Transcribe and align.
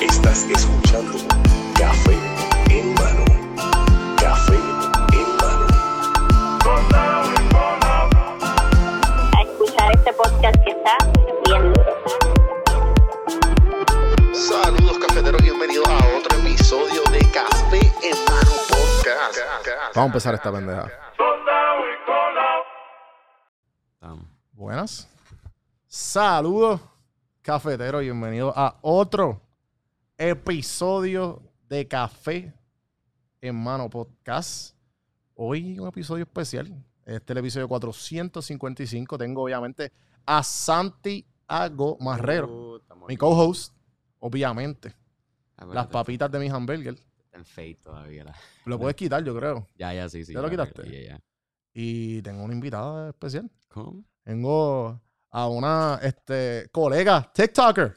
Estás 0.00 0.42
escuchando 0.50 1.12
Café 1.78 2.18
en 2.68 2.92
mano. 2.94 3.24
Café 4.20 4.58
en 5.12 5.36
mano. 5.36 5.66
a 9.32 9.42
escuchar 9.42 9.92
este 9.94 10.12
podcast 10.14 10.56
que 10.64 10.70
está 10.72 10.98
bien 11.44 11.72
Saludos 14.34 14.98
cafeteros, 14.98 15.40
bienvenidos 15.40 15.86
a 15.88 15.98
otro 16.18 16.36
episodio 16.40 17.04
de 17.12 17.20
Café 17.30 17.78
en 18.02 18.24
mano 18.24 18.50
podcast. 18.68 19.38
Vamos 19.94 19.96
a 19.96 20.04
empezar 20.06 20.34
esta 20.34 20.50
pendeja. 20.50 21.07
Buenas. 24.62 25.08
Saludos, 25.86 26.80
cafeteros. 27.42 28.00
Bienvenidos 28.02 28.52
a 28.56 28.76
otro 28.82 29.40
episodio 30.16 31.40
de 31.68 31.86
Café 31.86 32.52
en 33.40 33.54
Mano 33.54 33.88
Podcast. 33.88 34.74
Hoy 35.36 35.78
un 35.78 35.86
episodio 35.86 36.24
especial. 36.24 36.66
Este 37.06 37.14
es 37.24 37.30
el 37.30 37.38
episodio 37.38 37.68
455. 37.68 39.16
Tengo 39.16 39.44
obviamente 39.44 39.92
a 40.26 40.42
Santiago 40.42 41.96
Marrero, 42.00 42.48
Uh, 42.48 43.06
mi 43.06 43.16
co-host, 43.16 43.72
obviamente. 44.18 44.92
Acuérdate, 45.56 45.74
Las 45.76 45.86
papitas 45.86 46.32
de 46.32 46.38
mis 46.40 46.50
hamburgues. 46.52 46.96
Está 47.26 47.38
el 47.38 47.44
fade 47.44 47.76
todavía. 47.76 48.24
la- 48.24 48.34
Lo 48.64 48.76
puedes 48.76 48.96
quitar, 48.96 49.22
yo 49.22 49.36
creo. 49.36 49.68
Ya, 49.76 49.94
ya, 49.94 50.08
sí, 50.08 50.24
sí. 50.24 50.34
¿Ya 50.34 50.40
lo 50.42 50.50
quitaste? 50.50 50.82
Ya, 50.90 51.12
ya. 51.14 51.20
Y 51.72 52.20
tengo 52.22 52.42
una 52.42 52.54
invitada 52.54 53.10
especial. 53.10 53.48
¿Cómo? 53.68 54.02
Tengo 54.28 55.00
a 55.30 55.48
una 55.48 56.00
este, 56.02 56.68
colega 56.70 57.32
TikToker, 57.32 57.96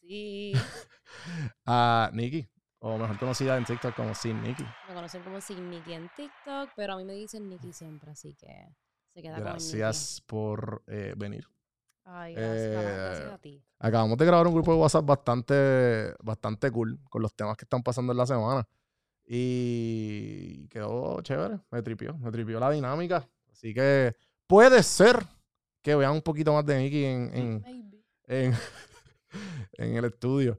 Sí, 0.00 0.52
a 1.64 2.10
Nikki, 2.12 2.44
o 2.80 2.98
mejor 2.98 3.16
conocida 3.20 3.56
en 3.56 3.64
TikTok 3.64 3.94
como 3.94 4.12
Sin 4.16 4.42
Nikki. 4.42 4.64
me 4.88 4.94
conocen 4.94 5.22
como 5.22 5.40
Sin 5.40 5.70
Nikki 5.70 5.92
en 5.92 6.10
TikTok, 6.16 6.70
pero 6.74 6.94
a 6.94 6.96
mí 6.96 7.04
me 7.04 7.12
dicen 7.12 7.48
Nikki 7.48 7.72
siempre, 7.72 8.10
así 8.10 8.34
que 8.34 8.66
se 9.14 9.22
queda 9.22 9.38
Gracias 9.38 10.20
por 10.26 10.82
eh, 10.88 11.14
venir. 11.16 11.44
con 11.44 11.52
Nikki. 11.54 11.60
Ay, 12.02 12.34
gracias, 12.34 12.74
no, 12.74 12.80
Eh, 12.80 12.84
gracias 13.04 13.32
a 13.32 13.38
ti. 13.38 13.64
Acabamos 13.78 14.18
de 14.18 14.26
grabar 14.26 14.48
un 14.48 14.54
grupo 14.54 14.72
de 14.72 14.80
WhatsApp 14.80 15.04
bastante, 15.04 16.14
bastante 16.20 16.72
cool 16.72 16.98
con 17.08 17.22
los 17.22 17.32
temas 17.32 17.56
que 17.56 17.64
están 17.64 17.84
pasando 17.84 18.10
en 18.10 18.18
la 18.18 18.26
semana. 18.26 18.66
Y 19.24 20.66
quedó 20.66 21.22
chévere, 21.22 21.60
me 21.70 21.80
tripió, 21.80 22.18
me 22.18 22.32
tripió 22.32 22.58
la 22.58 22.70
dinámica. 22.72 23.24
Así 23.52 23.72
que 23.72 24.16
puede 24.48 24.82
ser 24.82 25.24
que 25.82 25.94
vean 25.94 26.12
un 26.12 26.22
poquito 26.22 26.52
más 26.52 26.64
de 26.66 26.78
Nikki 26.78 27.04
en, 27.04 27.30
en, 27.34 28.04
en, 28.26 28.54
en 29.72 29.96
el 29.96 30.04
estudio. 30.04 30.58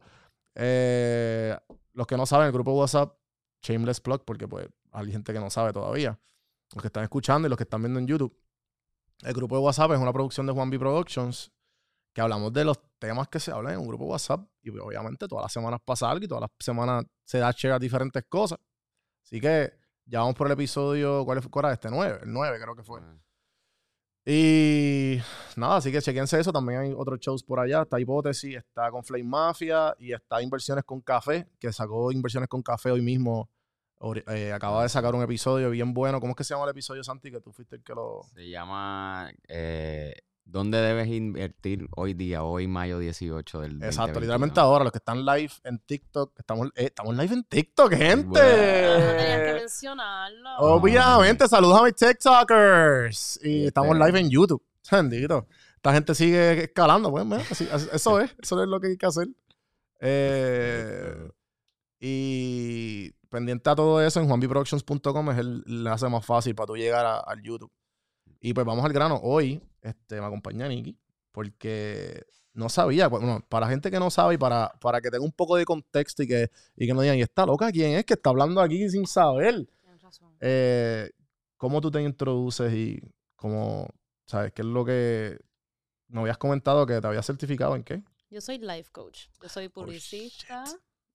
Eh, 0.55 1.57
los 1.93 2.07
que 2.07 2.17
no 2.17 2.25
saben, 2.25 2.47
el 2.47 2.53
grupo 2.53 2.71
de 2.71 2.77
WhatsApp, 2.77 3.15
Shameless 3.61 4.01
Plug, 4.01 4.23
porque 4.25 4.47
pues 4.47 4.67
hay 4.91 5.11
gente 5.11 5.33
que 5.33 5.39
no 5.39 5.49
sabe 5.49 5.73
todavía. 5.73 6.19
Los 6.73 6.81
que 6.81 6.87
están 6.87 7.03
escuchando 7.03 7.47
y 7.47 7.49
los 7.49 7.57
que 7.57 7.63
están 7.63 7.81
viendo 7.81 7.99
en 7.99 8.07
YouTube. 8.07 8.35
El 9.21 9.33
grupo 9.33 9.55
de 9.55 9.61
WhatsApp 9.61 9.91
es 9.91 9.99
una 9.99 10.13
producción 10.13 10.47
de 10.47 10.53
Juan 10.53 10.69
B 10.69 10.79
Productions, 10.79 11.51
que 12.13 12.21
hablamos 12.21 12.51
de 12.53 12.65
los 12.65 12.79
temas 12.97 13.27
que 13.27 13.39
se 13.39 13.51
hablan 13.51 13.73
en 13.73 13.79
un 13.79 13.87
grupo 13.87 14.05
de 14.05 14.11
WhatsApp. 14.11 14.47
Y 14.61 14.71
pues, 14.71 14.83
obviamente 14.83 15.27
todas 15.27 15.43
las 15.43 15.53
semanas 15.53 15.79
pasa 15.83 16.09
algo 16.09 16.25
y 16.25 16.27
todas 16.27 16.41
las 16.41 16.51
semanas 16.59 17.05
se 17.23 17.39
da 17.39 17.51
share 17.51 17.73
a 17.73 17.79
diferentes 17.79 18.23
cosas. 18.27 18.59
Así 19.23 19.39
que 19.39 19.73
ya 20.05 20.19
vamos 20.19 20.35
por 20.35 20.47
el 20.47 20.53
episodio, 20.53 21.23
¿cuál, 21.25 21.37
es, 21.37 21.47
cuál 21.47 21.65
era 21.65 21.73
este? 21.73 21.89
9, 21.89 22.21
el 22.23 22.33
9 22.33 22.59
creo 22.61 22.75
que 22.75 22.83
fue. 22.83 22.99
Ah, 23.01 23.17
Y 24.25 25.17
nada, 25.55 25.77
así 25.77 25.91
que 25.91 26.01
chequense 26.01 26.39
eso. 26.39 26.51
También 26.51 26.79
hay 26.79 26.93
otros 26.95 27.19
shows 27.19 27.43
por 27.43 27.59
allá. 27.59 27.81
Está 27.81 27.99
Hipótesis, 27.99 28.57
está 28.57 28.91
con 28.91 29.03
Flame 29.03 29.23
Mafia 29.23 29.95
y 29.97 30.13
está 30.13 30.41
Inversiones 30.41 30.83
con 30.83 31.01
Café, 31.01 31.47
que 31.59 31.73
sacó 31.73 32.11
Inversiones 32.11 32.47
con 32.47 32.61
Café 32.61 32.91
hoy 32.91 33.01
mismo. 33.01 33.49
Eh, 34.27 34.51
acaba 34.51 34.83
de 34.83 34.89
sacar 34.89 35.13
un 35.13 35.21
episodio 35.21 35.69
bien 35.69 35.93
bueno. 35.93 36.19
¿Cómo 36.19 36.31
es 36.31 36.37
que 36.37 36.43
se 36.43 36.53
llama 36.53 36.65
el 36.65 36.71
episodio, 36.71 37.03
Santi? 37.03 37.31
Que 37.31 37.39
tú 37.39 37.51
fuiste 37.51 37.75
el 37.75 37.83
que 37.83 37.93
lo. 37.93 38.21
Se 38.33 38.49
llama 38.49 39.31
eh, 39.47 40.13
¿Dónde 40.43 40.79
debes 40.79 41.07
invertir 41.07 41.87
hoy 41.95 42.13
día, 42.13 42.43
hoy 42.43 42.67
mayo 42.67 42.99
18 42.99 43.61
del 43.61 43.71
Exacto, 43.75 43.91
2021? 44.19 44.19
literalmente 44.21 44.59
ahora, 44.59 44.83
los 44.83 44.91
que 44.91 44.97
están 44.97 45.25
live 45.25 45.51
en 45.63 45.79
TikTok. 45.79 46.37
Estamos, 46.37 46.67
eh, 46.75 46.85
estamos 46.85 47.15
live 47.15 47.33
en 47.33 47.43
TikTok, 47.45 47.93
Ah, 47.93 47.97
tenías 47.97 48.25
que 48.25 48.39
gente. 48.41 49.53
mencionarlo. 49.61 50.49
Obviamente, 50.59 51.47
saludos 51.47 51.79
a 51.79 51.83
mis 51.85 51.95
TikTokers. 51.95 53.39
Y 53.43 53.47
Sí, 53.61 53.65
estamos 53.67 53.95
este- 53.95 54.05
live 54.07 54.19
en 54.19 54.29
YouTube. 54.29 54.61
Bendito. 54.91 55.47
Esta 55.77 55.93
gente 55.93 56.13
sigue 56.15 56.63
escalando, 56.65 57.09
pues, 57.11 57.25
mira, 57.25 57.43
así- 57.49 57.69
así- 57.71 57.87
eso 57.93 58.19
es, 58.19 58.35
eso 58.41 58.61
es 58.61 58.67
lo 58.67 58.79
que 58.81 58.87
hay 58.87 58.97
que 58.97 59.05
hacer. 59.05 59.27
Eh, 60.01 61.29
y 61.99 63.11
pendiente 63.29 63.69
a 63.69 63.75
todo 63.75 64.01
eso 64.01 64.19
en 64.19 64.27
juanbiproductions.com 64.27 65.31
es 65.31 65.37
el 65.37 65.63
enlace 65.65 66.09
más 66.09 66.25
fácil 66.25 66.55
para 66.55 66.67
tú 66.67 66.75
llegar 66.75 67.05
a- 67.05 67.19
al 67.19 67.41
YouTube. 67.41 67.71
Y 68.41 68.53
pues 68.53 68.65
vamos 68.65 68.83
al 68.83 68.91
grano. 68.91 69.19
Hoy 69.23 69.61
este, 69.81 70.19
me 70.19 70.25
acompaña 70.25 70.67
Nikki 70.67 70.97
porque 71.31 72.25
no 72.53 72.67
sabía, 72.67 73.09
pues, 73.09 73.23
bueno, 73.23 73.45
para 73.47 73.69
gente 73.69 73.89
que 73.89 73.99
no 73.99 74.09
sabe 74.09 74.33
y 74.33 74.37
para, 74.37 74.73
para 74.81 74.99
que 74.99 75.09
tenga 75.09 75.23
un 75.23 75.31
poco 75.31 75.55
de 75.55 75.63
contexto 75.63 76.23
y 76.23 76.27
que, 76.27 76.51
y 76.75 76.87
que 76.87 76.93
no 76.93 77.01
digan, 77.01 77.17
¿y 77.17 77.21
esta 77.21 77.45
loca 77.45 77.71
quién 77.71 77.93
es 77.93 78.05
que 78.05 78.15
está 78.15 78.31
hablando 78.31 78.59
aquí 78.59 78.89
sin 78.89 79.05
saber? 79.05 79.65
Tienes 79.79 80.01
razón. 80.01 80.35
Eh, 80.41 81.11
¿Cómo 81.55 81.79
tú 81.79 81.91
te 81.91 82.01
introduces 82.01 82.73
y 82.73 82.99
cómo, 83.35 83.87
sabes, 84.25 84.51
qué 84.53 84.63
es 84.63 84.67
lo 84.67 84.83
que 84.83 85.39
me 86.07 86.21
habías 86.21 86.37
comentado 86.37 86.85
que 86.85 86.99
te 86.99 87.07
habías 87.07 87.25
certificado 87.25 87.75
en 87.75 87.83
qué? 87.83 88.03
Yo 88.29 88.41
soy 88.41 88.57
life 88.57 88.89
coach. 88.91 89.27
Yo 89.41 89.49
soy 89.49 89.69
publicista. 89.69 90.65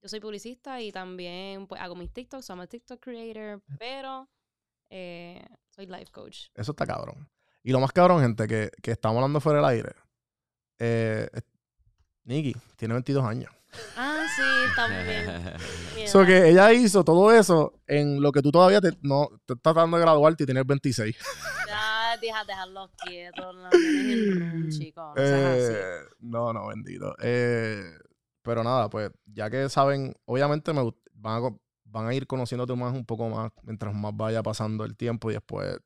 yo 0.00 0.09
soy 0.09 0.20
publicista 0.20 0.81
y 0.81 0.92
también 0.92 1.66
pues, 1.66 1.81
hago 1.81 1.97
mis 1.97 2.12
TikToks. 2.12 2.47
Soy 2.47 2.66
TikTok 2.66 3.00
creator, 3.00 3.60
pero 3.78 4.28
eh, 4.91 5.44
soy 5.76 5.87
life 5.87 6.10
coach. 6.10 6.47
Eso 6.54 6.72
está 6.72 6.87
cabrón. 6.87 7.28
Y 7.62 7.70
lo 7.70 7.81
más 7.81 7.92
cabrón, 7.92 8.22
gente, 8.22 8.48
que, 8.48 8.70
que 8.82 8.92
estamos 8.92 9.16
hablando 9.19 9.41
fuera 9.41 9.59
del 9.60 9.69
aire. 9.69 9.92
Eh, 10.78 11.28
Nikki 12.25 12.56
tiene 12.76 12.94
22 12.94 13.25
años. 13.25 13.53
Ah, 13.97 14.25
sí, 14.34 14.42
también. 14.75 15.54
Mi 15.94 16.06
So 16.09 16.20
edad. 16.20 16.26
que 16.28 16.48
ella 16.48 16.72
hizo 16.72 17.04
todo 17.04 17.31
eso 17.32 17.75
en 17.86 18.22
lo 18.22 18.32
que 18.32 18.41
tú 18.41 18.50
todavía 18.50 18.81
te, 18.81 18.92
no, 19.03 19.28
te 19.44 19.53
estás 19.54 19.75
tratando 19.75 19.97
de 19.98 20.03
graduarte 20.03 20.44
y 20.44 20.47
tienes 20.47 20.66
26. 20.66 21.16
Ya, 21.66 22.16
deja 22.20 22.44
dejarlos 22.44 22.91
quietos, 23.04 23.54
no 23.54 23.69
tienes 23.70 24.12
el 24.16 24.41
room, 24.41 24.69
chico. 24.70 25.00
No. 25.00 25.22
Eh, 25.22 26.00
no, 26.20 26.53
no, 26.53 26.69
bendito. 26.69 27.15
Eh, 27.20 27.82
pero 28.42 28.65
nada, 28.65 28.88
pues 28.88 29.10
ya 29.26 29.50
que 29.50 29.69
saben, 29.69 30.15
obviamente 30.25 30.72
me 30.72 30.91
van 31.12 31.44
a, 31.44 31.56
van 31.96 32.06
a 32.08 32.14
ir 32.14 32.26
conociéndote 32.26 32.74
más 32.74 32.92
un 32.94 33.04
poco 33.06 33.28
más 33.28 33.50
mientras 33.62 33.94
más 33.94 34.14
vaya 34.14 34.42
pasando 34.42 34.84
el 34.84 34.96
tiempo 34.96 35.30
y 35.30 35.34
después, 35.34 35.78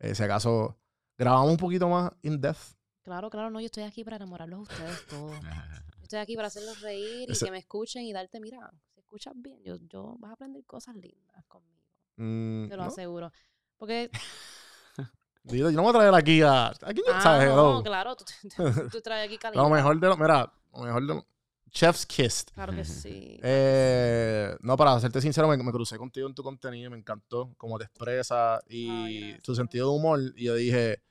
eh, 0.00 0.14
si 0.14 0.22
acaso, 0.24 0.76
grabamos 1.16 1.50
un 1.50 1.56
poquito 1.56 1.88
más 1.88 2.10
in 2.22 2.40
depth. 2.40 2.74
Claro, 3.02 3.30
claro, 3.30 3.50
no, 3.50 3.60
yo 3.60 3.66
estoy 3.66 3.84
aquí 3.84 4.02
para 4.04 4.16
enamorarlos 4.16 4.58
a 4.58 4.62
ustedes 4.62 5.06
todos. 5.08 5.40
Yo 5.40 6.02
estoy 6.02 6.18
aquí 6.18 6.34
para 6.36 6.48
hacerlos 6.48 6.80
reír 6.80 7.28
y 7.28 7.32
Ese- 7.32 7.44
que 7.46 7.50
me 7.52 7.58
escuchen 7.58 8.02
y 8.02 8.12
darte, 8.12 8.40
mira, 8.40 8.70
si 8.92 9.00
escuchas 9.00 9.34
bien, 9.36 9.62
yo, 9.62 9.76
yo 9.88 10.16
vas 10.18 10.30
a 10.30 10.34
aprender 10.34 10.64
cosas 10.64 10.96
lindas 10.96 11.44
conmigo, 11.46 11.80
Mm, 12.16 12.68
te 12.68 12.76
lo 12.76 12.82
¿no? 12.82 12.88
aseguro. 12.88 13.32
Porque, 13.76 14.10
Digo, 15.44 15.70
yo 15.70 15.76
no 15.76 15.82
voy 15.82 15.90
a 15.90 15.94
traer 15.98 16.14
aquí 16.14 16.42
a... 16.42 16.66
¿A 16.66 16.72
quién 16.92 16.96
yo- 17.06 17.12
ah, 17.14 17.20
sabes? 17.20 17.46
no, 17.48 17.52
Hello. 17.52 17.82
claro, 17.82 18.16
tú, 18.16 18.24
tú- 18.56 18.88
tú 18.90 19.00
traes 19.00 19.26
aquí 19.26 19.38
calidad. 19.38 19.62
Lo 19.62 19.68
mejor 19.70 19.98
de 20.00 20.08
lo... 20.08 20.16
Mira, 20.16 20.52
lo 20.72 20.82
mejor 20.82 21.02
de 21.06 21.14
lo... 21.14 21.26
Chef's 21.72 22.04
Kiss. 22.06 22.44
Claro 22.54 22.74
que 22.74 22.84
sí. 22.84 23.40
Eh, 23.42 24.54
no, 24.60 24.76
para 24.76 25.00
serte 25.00 25.20
sincero, 25.22 25.48
me, 25.48 25.56
me 25.56 25.72
crucé 25.72 25.96
contigo 25.96 26.28
en 26.28 26.34
tu 26.34 26.42
contenido 26.42 26.88
y 26.88 26.90
me 26.90 26.98
encantó 26.98 27.54
cómo 27.56 27.78
te 27.78 27.84
expresas 27.84 28.60
y 28.68 29.20
gracias. 29.20 29.42
tu 29.42 29.54
sentido 29.54 29.90
de 29.90 29.96
humor. 29.96 30.20
Y 30.36 30.44
yo 30.44 30.54
dije, 30.54 31.02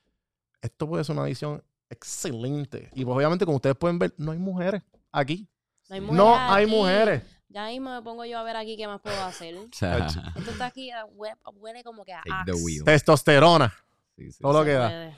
esto 0.62 0.88
puede 0.88 1.04
ser 1.04 1.16
una 1.18 1.26
edición 1.26 1.64
excelente. 1.90 2.90
Y 2.94 3.04
pues 3.04 3.16
obviamente, 3.18 3.44
como 3.46 3.56
ustedes 3.58 3.76
pueden 3.76 3.98
ver, 4.00 4.14
no 4.18 4.32
hay 4.32 4.38
mujeres 4.38 4.84
aquí. 5.12 5.50
No 5.90 5.96
hay 5.96 6.02
No 6.02 6.08
mujeres 6.14 6.40
hay 6.52 6.64
aquí. 6.64 6.72
mujeres. 6.72 7.24
Ya 7.50 7.66
mismo 7.68 7.90
me 7.94 8.02
pongo 8.02 8.24
yo 8.24 8.38
a 8.40 8.44
ver 8.44 8.56
aquí 8.56 8.78
qué 8.78 8.88
más 8.88 9.02
puedo 9.02 9.22
hacer. 9.24 9.56
Esto 9.72 10.52
está 10.52 10.68
aquí, 10.68 10.92
hue- 11.18 11.36
huele 11.56 11.84
como 11.84 12.06
que 12.06 12.14
a 12.14 12.22
Axe. 12.22 12.82
Testosterona. 12.86 13.74
sí, 14.16 14.32
sí, 14.32 14.40
Todo 14.42 14.60
lo 14.60 14.64
que 14.66 14.72
da. 14.74 15.18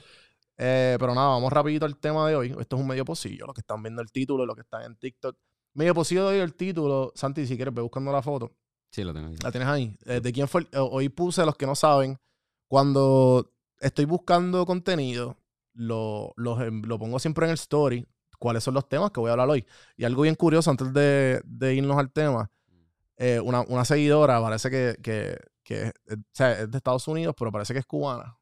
Eh, 0.56 0.96
pero 1.00 1.14
nada, 1.14 1.28
vamos 1.28 1.52
rapidito 1.52 1.84
al 1.86 1.96
tema 1.96 2.28
de 2.28 2.36
hoy. 2.36 2.54
Esto 2.58 2.76
es 2.76 2.82
un 2.82 2.86
medio 2.88 3.04
pocillo. 3.04 3.46
Los 3.46 3.54
que 3.54 3.60
están 3.60 3.82
viendo 3.82 4.00
el 4.02 4.10
título, 4.12 4.46
los 4.46 4.54
que 4.54 4.62
están 4.62 4.82
en 4.82 4.96
TikTok. 4.96 5.36
Medio 5.74 5.94
pocillo 5.94 6.28
de 6.28 6.36
hoy 6.36 6.40
el 6.42 6.54
título. 6.54 7.12
Santi, 7.14 7.46
si 7.46 7.56
quieres, 7.56 7.74
ve 7.74 7.82
buscando 7.82 8.12
la 8.12 8.22
foto. 8.22 8.52
Sí, 8.90 9.02
lo 9.02 9.12
tengo 9.12 9.28
ahí. 9.28 9.36
La 9.42 9.50
tienes 9.50 9.68
ahí. 9.68 9.96
Eh, 10.06 10.20
¿De 10.20 10.32
quién 10.32 10.46
fue? 10.46 10.60
el- 10.62 10.66
eh, 10.72 10.78
hoy 10.78 11.08
puse, 11.08 11.44
los 11.44 11.56
que 11.56 11.66
no 11.66 11.74
saben, 11.74 12.18
cuando 12.68 13.52
estoy 13.80 14.04
buscando 14.04 14.64
contenido, 14.66 15.36
lo, 15.74 16.32
em- 16.62 16.82
lo 16.82 16.98
pongo 16.98 17.18
siempre 17.18 17.46
en 17.46 17.50
el 17.50 17.54
story, 17.54 18.06
cuáles 18.38 18.62
son 18.64 18.74
los 18.74 18.88
temas 18.88 19.10
que 19.10 19.20
voy 19.20 19.30
a 19.30 19.32
hablar 19.32 19.48
hoy. 19.50 19.66
Y 19.96 20.04
algo 20.04 20.22
bien 20.22 20.36
curioso, 20.36 20.70
antes 20.70 20.92
de, 20.92 21.40
de 21.44 21.74
irnos 21.74 21.98
al 21.98 22.12
tema, 22.12 22.50
eh, 23.16 23.40
una, 23.40 23.62
una 23.62 23.84
seguidora 23.84 24.40
parece 24.40 24.70
que, 24.70 24.96
que, 25.02 25.36
que 25.64 25.82
es, 25.82 25.92
o 26.16 26.16
sea, 26.32 26.52
es 26.62 26.70
de 26.70 26.76
Estados 26.76 27.06
Unidos, 27.08 27.34
pero 27.38 27.50
parece 27.52 27.72
que 27.72 27.80
es 27.80 27.86
cubana. 27.86 28.36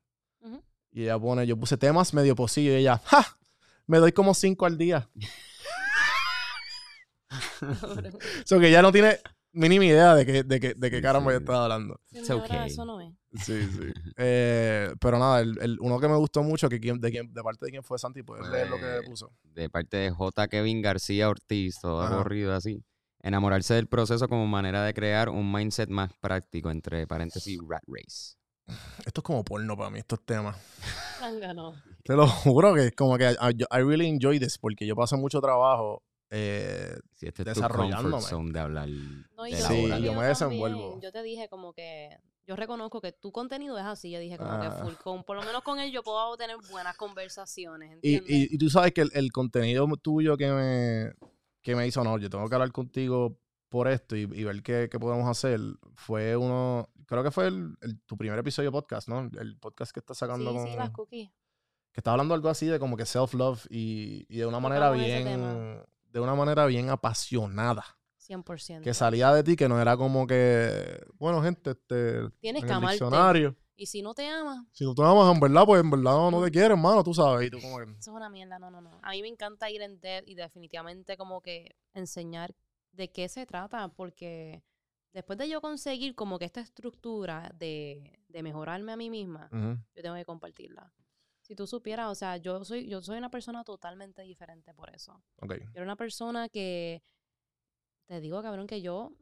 Y 0.92 1.04
ella 1.04 1.18
pone, 1.18 1.46
yo 1.46 1.56
puse 1.56 1.76
temas 1.76 2.12
medio 2.14 2.34
posillo 2.36 2.72
y 2.72 2.76
ella, 2.76 3.00
¡ja! 3.04 3.38
Me 3.86 3.98
doy 3.98 4.12
como 4.12 4.34
cinco 4.34 4.66
al 4.66 4.78
día. 4.78 5.08
So 8.44 8.58
que 8.60 8.68
ella 8.68 8.82
no 8.82 8.92
tiene 8.92 9.18
mínima 9.52 9.84
idea 9.84 10.14
de 10.14 10.26
que, 10.26 10.42
de 10.42 10.60
que, 10.60 10.74
de 10.74 10.90
qué 10.90 10.96
Sí, 10.96 11.02
caramba 11.02 11.30
sí. 11.30 11.34
yo 11.36 11.40
estaba 11.40 11.64
hablando. 11.64 12.00
Okay. 12.12 12.66
eso 12.66 12.84
no 12.84 13.00
es. 13.00 13.12
Sí, 13.42 13.62
sí. 13.70 13.92
Eh, 14.18 14.92
pero 15.00 15.18
nada, 15.18 15.40
el, 15.40 15.58
el- 15.62 15.78
uno 15.80 15.98
que 15.98 16.08
me 16.08 16.16
gustó 16.16 16.42
mucho, 16.42 16.68
que 16.68 16.80
quién- 16.80 17.00
de, 17.00 17.10
quién, 17.10 17.32
de 17.32 17.42
parte 17.42 17.66
de 17.66 17.70
quién 17.70 17.82
fue 17.82 17.98
Santi, 17.98 18.22
puedes 18.22 18.46
leer 18.48 18.68
lo 18.68 18.76
que 18.76 18.82
Pues, 18.98 19.08
puso. 19.08 19.32
de 19.44 19.70
parte 19.70 19.96
de 19.96 20.10
J. 20.10 20.48
Kevin 20.48 20.82
García 20.82 21.28
Ortiz, 21.28 21.78
todo 21.80 22.02
Ajá. 22.02 22.16
corrido 22.16 22.54
así. 22.54 22.84
Enamorarse 23.20 23.74
del 23.74 23.86
proceso 23.86 24.28
como 24.28 24.46
manera 24.46 24.84
de 24.84 24.92
crear 24.92 25.28
un 25.28 25.50
mindset 25.50 25.88
más 25.88 26.12
práctico, 26.20 26.70
entre 26.70 27.06
paréntesis, 27.06 27.58
rat 27.66 27.84
race. 27.86 28.34
Esto 29.04 29.20
es 29.20 29.24
como 29.24 29.44
porno 29.44 29.76
para 29.76 29.90
mí, 29.90 29.98
estos 29.98 30.20
temas. 30.24 30.56
Te 32.04 32.14
lo 32.16 32.26
juro 32.26 32.74
que 32.74 32.86
es 32.86 32.92
como 32.96 33.16
que 33.18 33.30
I, 33.30 33.62
I 33.70 33.82
really 33.82 34.08
enjoy 34.08 34.38
this 34.38 34.58
porque 34.58 34.86
yo 34.86 34.94
paso 34.96 35.16
mucho 35.16 35.40
trabajo. 35.40 36.02
eh, 36.30 36.96
Si 37.14 37.26
este 37.26 37.42
es 37.42 37.54
tu 37.54 37.60
Desarrollándome. 37.60 38.52
de 38.52 38.60
hablar 38.60 38.88
No, 39.36 39.46
y 39.46 39.52
de 39.52 39.56
Sí, 39.58 39.82
yo 39.82 39.88
yo 39.88 39.94
me 39.96 39.98
también, 40.06 40.28
desenvuelvo. 40.28 41.00
Yo 41.02 41.12
te 41.12 41.22
dije 41.22 41.48
como 41.48 41.72
que 41.72 42.16
yo 42.46 42.56
reconozco 42.56 43.00
que 43.00 43.12
tu 43.12 43.30
contenido 43.30 43.78
es 43.78 43.84
así. 43.84 44.10
Yo 44.10 44.18
dije 44.18 44.36
como 44.38 44.50
Ah. 44.50 44.60
que 44.76 44.82
full 44.84 44.94
con, 45.02 45.22
por 45.24 45.36
lo 45.36 45.42
menos 45.44 45.62
con 45.62 45.78
él 45.78 45.92
yo 45.92 46.02
puedo 46.02 46.36
tener 46.36 46.56
buenas 46.70 46.96
conversaciones, 46.96 47.98
y, 48.02 48.16
y, 48.16 48.54
y 48.54 48.58
tú 48.58 48.68
sabes 48.70 48.92
que 48.92 49.02
el, 49.02 49.10
el 49.14 49.30
contenido 49.30 49.86
tuyo 50.00 50.36
que 50.36 50.50
me, 50.50 51.12
que 51.62 51.76
me 51.76 51.86
hizo, 51.86 52.02
no, 52.02 52.18
yo 52.18 52.28
tengo 52.30 52.48
que 52.48 52.54
hablar 52.54 52.72
contigo 52.72 53.38
por 53.68 53.86
esto 53.88 54.16
y, 54.16 54.22
y 54.22 54.44
ver 54.44 54.62
qué, 54.62 54.88
qué 54.90 54.98
podemos 54.98 55.28
hacer, 55.28 55.60
fue 55.94 56.36
uno, 56.36 56.88
creo 57.12 57.24
que 57.24 57.30
fue 57.30 57.46
el, 57.46 57.76
el- 57.80 58.00
tu 58.02 58.16
primer 58.16 58.38
episodio 58.38 58.68
de 58.70 58.72
podcast, 58.72 59.08
¿no? 59.08 59.20
El 59.38 59.56
podcast 59.58 59.92
que 59.92 60.00
estás 60.00 60.18
sacando 60.18 60.50
sí, 60.50 60.56
con... 60.56 60.66
sí, 60.68 60.76
las 60.76 60.90
cookies. 60.90 61.30
que 61.92 62.00
está 62.00 62.12
hablando 62.12 62.34
algo 62.34 62.48
así 62.48 62.66
de 62.66 62.78
como 62.78 62.96
que 62.96 63.04
self-love 63.06 63.66
y, 63.70 64.26
y 64.28 64.38
de 64.38 64.46
una 64.46 64.60
manera 64.60 64.90
bien, 64.90 65.84
de 66.10 66.20
una 66.20 66.34
manera 66.34 66.66
bien 66.66 66.90
apasionada. 66.90 67.84
100%. 68.28 68.82
Que 68.82 68.94
salía 68.94 69.32
de 69.34 69.42
ti, 69.42 69.56
que 69.56 69.68
no 69.68 69.80
era 69.80 69.96
como 69.96 70.26
que, 70.26 71.04
bueno, 71.18 71.42
gente, 71.42 71.70
este, 71.72 72.28
Tienes 72.40 72.62
en 72.62 72.66
que 72.68 72.72
el 72.72 72.76
amarte. 72.78 72.92
diccionario. 72.94 73.56
Y 73.74 73.86
si 73.86 74.00
no 74.00 74.14
te 74.14 74.28
amas, 74.28 74.64
Si 74.70 74.84
tú 74.84 74.94
te 74.94 75.02
amas, 75.02 75.34
en 75.34 75.40
verdad, 75.40 75.64
pues 75.66 75.82
en 75.82 75.90
verdad 75.90 76.12
no, 76.12 76.30
no 76.30 76.44
te 76.44 76.50
quieres, 76.52 76.70
hermano, 76.70 77.02
tú 77.02 77.12
sabes. 77.14 77.48
Y 77.48 77.50
tú 77.50 77.58
como 77.60 77.78
que, 77.78 77.84
eso 77.84 77.98
es 77.98 78.08
una 78.08 78.28
mierda. 78.30 78.58
No, 78.60 78.70
no, 78.70 78.80
no. 78.80 79.00
A 79.02 79.10
mí 79.10 79.22
me 79.22 79.28
encanta 79.28 79.68
ir 79.70 79.82
en 79.82 79.98
depth 80.00 80.28
y 80.28 80.34
definitivamente 80.36 81.16
como 81.16 81.40
que 81.40 81.74
enseñar 81.94 82.54
de 82.92 83.10
qué 83.10 83.28
se 83.28 83.44
trata, 83.44 83.88
porque 83.88 84.62
después 85.12 85.38
de 85.38 85.48
yo 85.48 85.60
conseguir 85.60 86.14
como 86.14 86.38
que 86.38 86.44
esta 86.44 86.60
estructura 86.60 87.52
de, 87.54 88.20
de 88.28 88.42
mejorarme 88.42 88.92
a 88.92 88.96
mí 88.96 89.10
misma, 89.10 89.48
yo 89.94 90.02
tengo 90.02 90.16
que 90.16 90.24
compartirla. 90.24 90.92
Si 91.40 91.54
tú 91.54 91.66
supieras, 91.66 92.08
o 92.08 92.14
sea, 92.14 92.36
yo 92.36 92.64
soy, 92.64 92.88
yo 92.88 93.02
soy 93.02 93.18
una 93.18 93.30
persona 93.30 93.64
totalmente 93.64 94.22
diferente 94.22 94.72
por 94.74 94.94
eso. 94.94 95.22
ok. 95.40 95.54
Yo 95.58 95.70
era 95.74 95.82
una 95.82 95.96
persona 95.96 96.48
que, 96.48 97.02
te 98.06 98.20
digo, 98.20 98.40
cabrón, 98.42 98.66
que 98.66 98.80
yo, 98.80 99.12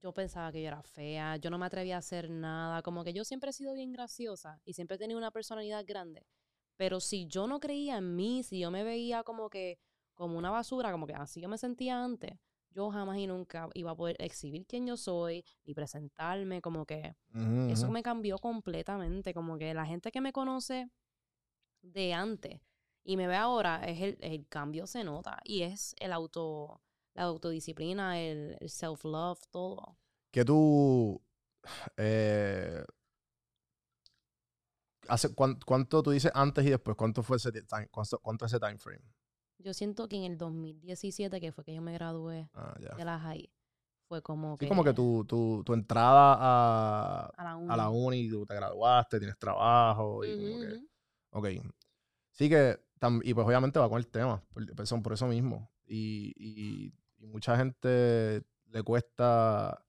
yo 0.00 0.12
pensaba 0.12 0.50
que 0.50 0.62
yo 0.62 0.68
era 0.68 0.82
fea, 0.82 1.36
yo 1.36 1.50
no 1.50 1.58
me 1.58 1.66
atrevía 1.66 1.96
a 1.96 1.98
hacer 1.98 2.30
nada, 2.30 2.82
como 2.82 3.04
que 3.04 3.12
yo 3.12 3.24
siempre 3.24 3.50
he 3.50 3.52
sido 3.52 3.74
bien 3.74 3.92
graciosa 3.92 4.60
y 4.64 4.72
siempre 4.72 4.96
he 4.96 4.98
tenido 4.98 5.18
una 5.18 5.30
personalidad 5.30 5.84
grande. 5.86 6.26
Pero 6.76 7.00
si 7.00 7.26
yo 7.26 7.46
no 7.46 7.60
creía 7.60 7.98
en 7.98 8.16
mí, 8.16 8.42
si 8.42 8.58
yo 8.58 8.70
me 8.70 8.84
veía 8.84 9.22
como 9.22 9.48
que, 9.48 9.78
como 10.14 10.36
una 10.38 10.50
basura, 10.50 10.92
como 10.92 11.06
que 11.06 11.14
así 11.14 11.40
yo 11.40 11.48
me 11.48 11.58
sentía 11.58 12.02
antes, 12.02 12.38
yo 12.76 12.90
jamás 12.90 13.16
y 13.18 13.26
nunca 13.26 13.68
iba 13.74 13.90
a 13.92 13.96
poder 13.96 14.16
exhibir 14.18 14.66
quién 14.66 14.86
yo 14.86 14.96
soy 14.98 15.42
y 15.64 15.72
presentarme, 15.74 16.60
como 16.60 16.84
que 16.84 17.16
eso 17.70 17.90
me 17.90 18.02
cambió 18.02 18.38
completamente. 18.38 19.32
Como 19.32 19.56
que 19.56 19.72
la 19.74 19.86
gente 19.86 20.10
que 20.12 20.20
me 20.20 20.32
conoce 20.32 20.90
de 21.82 22.12
antes 22.12 22.60
y 23.02 23.16
me 23.16 23.26
ve 23.28 23.36
ahora, 23.36 23.82
es 23.86 24.00
el, 24.02 24.18
el 24.20 24.46
cambio 24.48 24.86
se 24.86 25.04
nota. 25.04 25.38
Y 25.44 25.62
es 25.62 25.94
el 25.98 26.12
auto, 26.12 26.82
la 27.14 27.22
autodisciplina, 27.24 28.20
el, 28.20 28.56
el 28.60 28.68
self-love, 28.68 29.40
todo. 29.50 29.96
Que 30.30 30.44
tú, 30.44 31.22
eh, 31.96 32.84
hace, 35.08 35.34
cuán- 35.34 35.58
¿cuánto 35.64 36.02
tú 36.02 36.10
dices 36.10 36.32
antes 36.34 36.64
y 36.66 36.70
después? 36.70 36.96
¿Cuánto 36.96 37.22
fue 37.22 37.36
ese 37.36 37.52
time, 37.52 37.88
cuánto, 37.90 38.18
cuánto 38.20 38.44
es 38.46 38.52
ese 38.52 38.60
time 38.60 38.78
frame? 38.78 39.04
Yo 39.58 39.74
siento 39.74 40.08
que 40.08 40.16
en 40.16 40.24
el 40.24 40.38
2017, 40.38 41.40
que 41.40 41.52
fue 41.52 41.64
que 41.64 41.74
yo 41.74 41.82
me 41.82 41.92
gradué 41.92 42.48
Ah, 42.54 42.74
de 42.78 43.04
la 43.04 43.18
high, 43.18 43.50
fue 44.08 44.22
como 44.22 44.56
Sí, 44.58 44.64
que... 44.64 44.68
como 44.68 44.84
que 44.84 44.92
tu, 44.94 45.24
tu, 45.24 45.62
tu 45.64 45.74
entrada 45.74 46.36
a, 46.38 47.26
A 47.36 47.44
la 47.44 47.56
uni. 47.56 47.72
a 47.72 47.76
la 47.76 47.90
uni, 47.90 48.28
tú 48.28 48.46
te 48.46 48.54
graduaste, 48.54 49.18
tienes 49.18 49.38
trabajo 49.38 50.24
y 50.24 50.36
como 50.36 50.60
que... 50.60 50.80
Ok. 51.30 51.46
Sí 52.30 52.48
que, 52.48 52.78
y 53.22 53.34
pues 53.34 53.46
obviamente 53.46 53.78
va 53.78 53.88
con 53.88 53.98
el 53.98 54.06
tema, 54.08 54.42
por, 54.52 54.66
por 54.74 54.84
eso, 54.84 55.02
por 55.02 55.12
eso 55.14 55.26
mismo. 55.26 55.70
Y, 55.86 56.32
y- 56.36 56.92
y 57.18 57.26
mucha 57.26 57.56
gente 57.56 58.42
le 58.66 58.82
cuesta, 58.82 59.82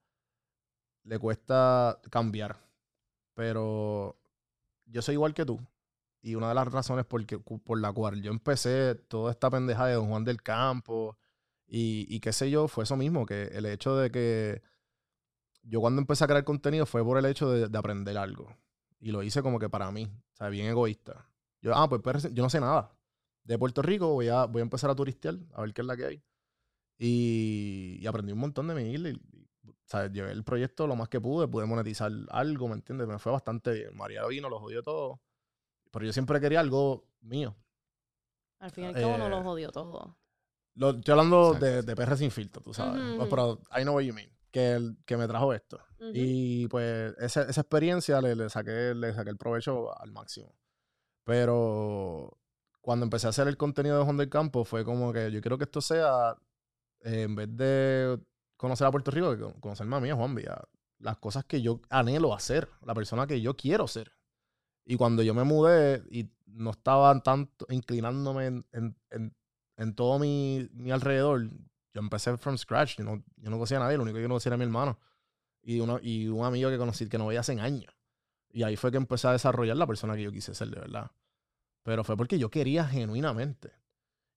le 1.04 1.20
cuesta 1.20 2.00
cambiar. 2.10 2.58
Pero 3.34 4.18
yo 4.86 5.02
soy 5.02 5.14
igual 5.14 5.34
que 5.34 5.46
tú. 5.46 5.60
Y 6.28 6.36
una 6.36 6.50
de 6.50 6.56
las 6.56 6.68
razones 6.72 7.06
por, 7.06 7.26
que- 7.26 7.40
por 7.40 7.80
la 7.80 7.92
cual 7.94 8.22
yo 8.22 8.32
empecé 8.32 8.96
toda 8.96 9.32
esta 9.32 9.50
pendeja 9.50 9.86
de 9.88 9.96
Don 9.96 10.08
Juan 10.10 10.24
del 10.26 10.42
Campo 10.44 11.18
y, 11.68 12.06
y 12.14 12.20
qué 12.20 12.34
sé 12.34 12.50
yo, 12.52 12.68
fue 12.68 12.84
eso 12.86 12.98
mismo, 12.98 13.26
que 13.26 13.44
el 13.54 13.66
hecho 13.66 13.96
de 13.98 14.12
que 14.12 14.62
yo 15.64 15.82
cuando 15.82 16.02
empecé 16.02 16.24
a 16.24 16.28
crear 16.28 16.44
contenido 16.44 16.86
fue 16.86 17.04
por 17.04 17.18
el 17.18 17.26
hecho 17.26 17.50
de, 17.52 17.68
de 17.68 17.78
aprender 17.78 18.18
algo. 18.18 18.56
Y 19.00 19.12
lo 19.12 19.22
hice 19.24 19.42
como 19.44 19.60
que 19.60 19.70
para 19.70 19.92
mí, 19.92 20.06
o 20.06 20.36
sea, 20.36 20.50
bien 20.50 20.68
egoísta. 20.68 21.30
Yo, 21.62 21.76
ah, 21.76 21.88
pues 21.90 22.02
pues, 22.02 22.34
yo 22.34 22.44
no 22.44 22.50
sé 22.50 22.60
nada. 22.60 22.92
De 23.44 23.58
Puerto 23.60 23.82
Rico 23.82 24.10
voy 24.14 24.28
a, 24.30 24.46
voy 24.46 24.62
a 24.62 24.64
empezar 24.64 24.90
a 24.90 24.96
turistear, 24.96 25.36
a 25.54 25.62
ver 25.62 25.74
qué 25.74 25.82
es 25.82 25.88
la 25.88 25.98
que 25.98 26.06
hay. 26.06 26.24
Y, 27.00 28.00
y 28.02 28.08
aprendí 28.08 28.34
un 28.34 28.40
montón 28.40 28.68
de 28.68 28.76
mi 28.76 28.92
isla. 28.94 29.10
Y, 29.10 29.14
y, 29.14 29.48
sea, 29.86 30.08
llevé 30.12 30.32
el 30.32 30.44
proyecto 30.44 30.88
lo 30.88 30.96
más 30.96 31.10
que 31.10 31.22
pude, 31.22 31.48
pude 31.48 31.66
monetizar 31.66 32.12
algo, 32.32 32.68
¿me 32.70 32.76
entiendes? 32.76 33.08
Me 33.08 33.20
fue 33.20 33.32
bastante 33.32 33.74
bien. 33.74 33.96
María 33.98 34.26
vino, 34.28 34.50
lo 34.50 34.60
jodió 34.60 34.84
todo. 34.84 35.22
Pero 35.98 36.06
yo 36.08 36.14
siempre 36.14 36.40
quería 36.40 36.60
algo 36.60 37.08
mío. 37.22 37.56
Al 38.60 38.72
fin 38.72 38.84
y 38.86 38.88
al 38.88 38.94
cabo 38.94 39.18
no 39.18 39.28
Eh, 39.28 39.30
lo 39.30 39.44
jodió 39.44 39.72
todo. 39.72 40.18
Lo, 40.76 40.92
estoy 40.92 41.12
hablando 41.12 41.54
de, 41.56 41.82
de 41.82 41.96
PR 41.96 42.16
sin 42.18 42.30
filtro, 42.32 42.62
tú 42.62 42.74
sabes. 42.74 43.02
Pues. 43.18 43.30
Pero 43.30 43.60
I 43.76 43.82
know 43.82 43.96
what 43.96 44.04
you 44.04 44.14
mean. 44.14 44.30
Que, 44.52 44.74
el, 44.74 44.98
que 45.06 45.18
me 45.18 45.28
trajo 45.28 45.54
esto. 45.54 45.80
Y 46.14 46.68
pues 46.68 47.14
esa, 47.20 47.42
esa 47.44 47.62
experiencia 47.62 48.22
le, 48.22 48.36
le 48.36 48.50
saqué, 48.50 48.94
le 48.96 49.14
saqué 49.14 49.30
el 49.32 49.38
provecho 49.38 50.00
al 50.00 50.12
máximo. 50.12 50.54
Pero 51.28 52.38
cuando 52.82 53.04
empecé 53.06 53.28
a 53.28 53.32
hacer 53.32 53.48
el 53.48 53.58
contenido 53.58 53.98
de 54.00 54.06
Juan 54.06 54.18
del 54.18 54.30
Campo 54.30 54.64
fue 54.66 54.86
como 54.86 55.12
que 55.12 55.32
yo 55.32 55.42
quiero 55.42 55.58
que 55.58 55.66
esto 55.66 55.82
sea, 55.82 56.36
eh, 57.02 57.24
en 57.24 57.36
vez 57.36 57.50
de 57.56 58.20
conocer 58.56 58.88
a 58.88 58.92
Puerto 58.92 59.12
Rico, 59.12 59.36
que 59.36 59.42
con- 59.44 59.60
conocerme 59.60 59.96
a 59.98 60.00
mí, 60.00 60.10
a 60.10 60.16
Juan 60.16 60.34
Villa, 60.34 60.60
las 61.00 61.18
cosas 61.18 61.44
que 61.46 61.62
yo 61.62 61.82
anhelo 61.90 62.34
hacer, 62.34 62.70
la 62.82 62.96
persona 62.96 63.28
que 63.28 63.42
yo 63.42 63.56
quiero 63.56 63.88
ser. 63.88 64.14
Y 64.90 64.96
cuando 64.96 65.22
yo 65.22 65.34
me 65.34 65.44
mudé 65.44 66.02
y 66.10 66.30
no 66.46 66.72
estaba 66.72 67.20
tanto 67.22 67.66
inclinándome 67.70 68.46
en, 68.46 68.66
en- 68.72 68.96
en- 69.12 69.36
en 69.76 69.94
todo 69.96 70.18
mi, 70.18 70.68
mi 70.74 70.92
alrededor, 70.92 71.50
yo 71.94 72.02
empecé 72.02 72.38
from 72.38 72.58
scratch. 72.58 72.98
Yo 72.98 73.04
no, 73.04 73.18
yo 73.36 73.50
no 73.50 73.58
conocía 73.58 73.78
a 73.78 73.82
nadie, 73.82 73.98
lo 73.98 74.04
único 74.04 74.16
que 74.16 74.22
yo 74.24 74.28
conocía 74.30 74.50
era 74.52 74.58
mi 74.58 74.64
hermano. 74.64 74.98
Y, 75.62 75.82
uno, 75.82 76.00
y 76.02 76.28
un 76.30 76.46
amigo 76.46 76.70
que 76.70 76.78
conocí 76.78 77.08
que 77.10 77.18
no 77.18 77.28
veía 77.28 77.42
hace 77.42 77.60
años. 77.60 77.94
Y 78.50 78.64
ahí 78.64 78.78
fue 78.78 78.90
que 78.92 78.98
empecé 78.98 79.28
a 79.28 79.34
desarrollar 79.34 79.76
la 79.76 79.86
persona 79.86 80.16
que 80.16 80.24
yo 80.24 80.32
quise 80.32 80.56
ser, 80.56 80.70
de 80.70 80.80
verdad. 80.80 81.12
Pero 81.84 82.04
fue 82.06 82.16
porque 82.16 82.40
yo 82.40 82.50
quería 82.50 82.86
genuinamente. 82.88 83.72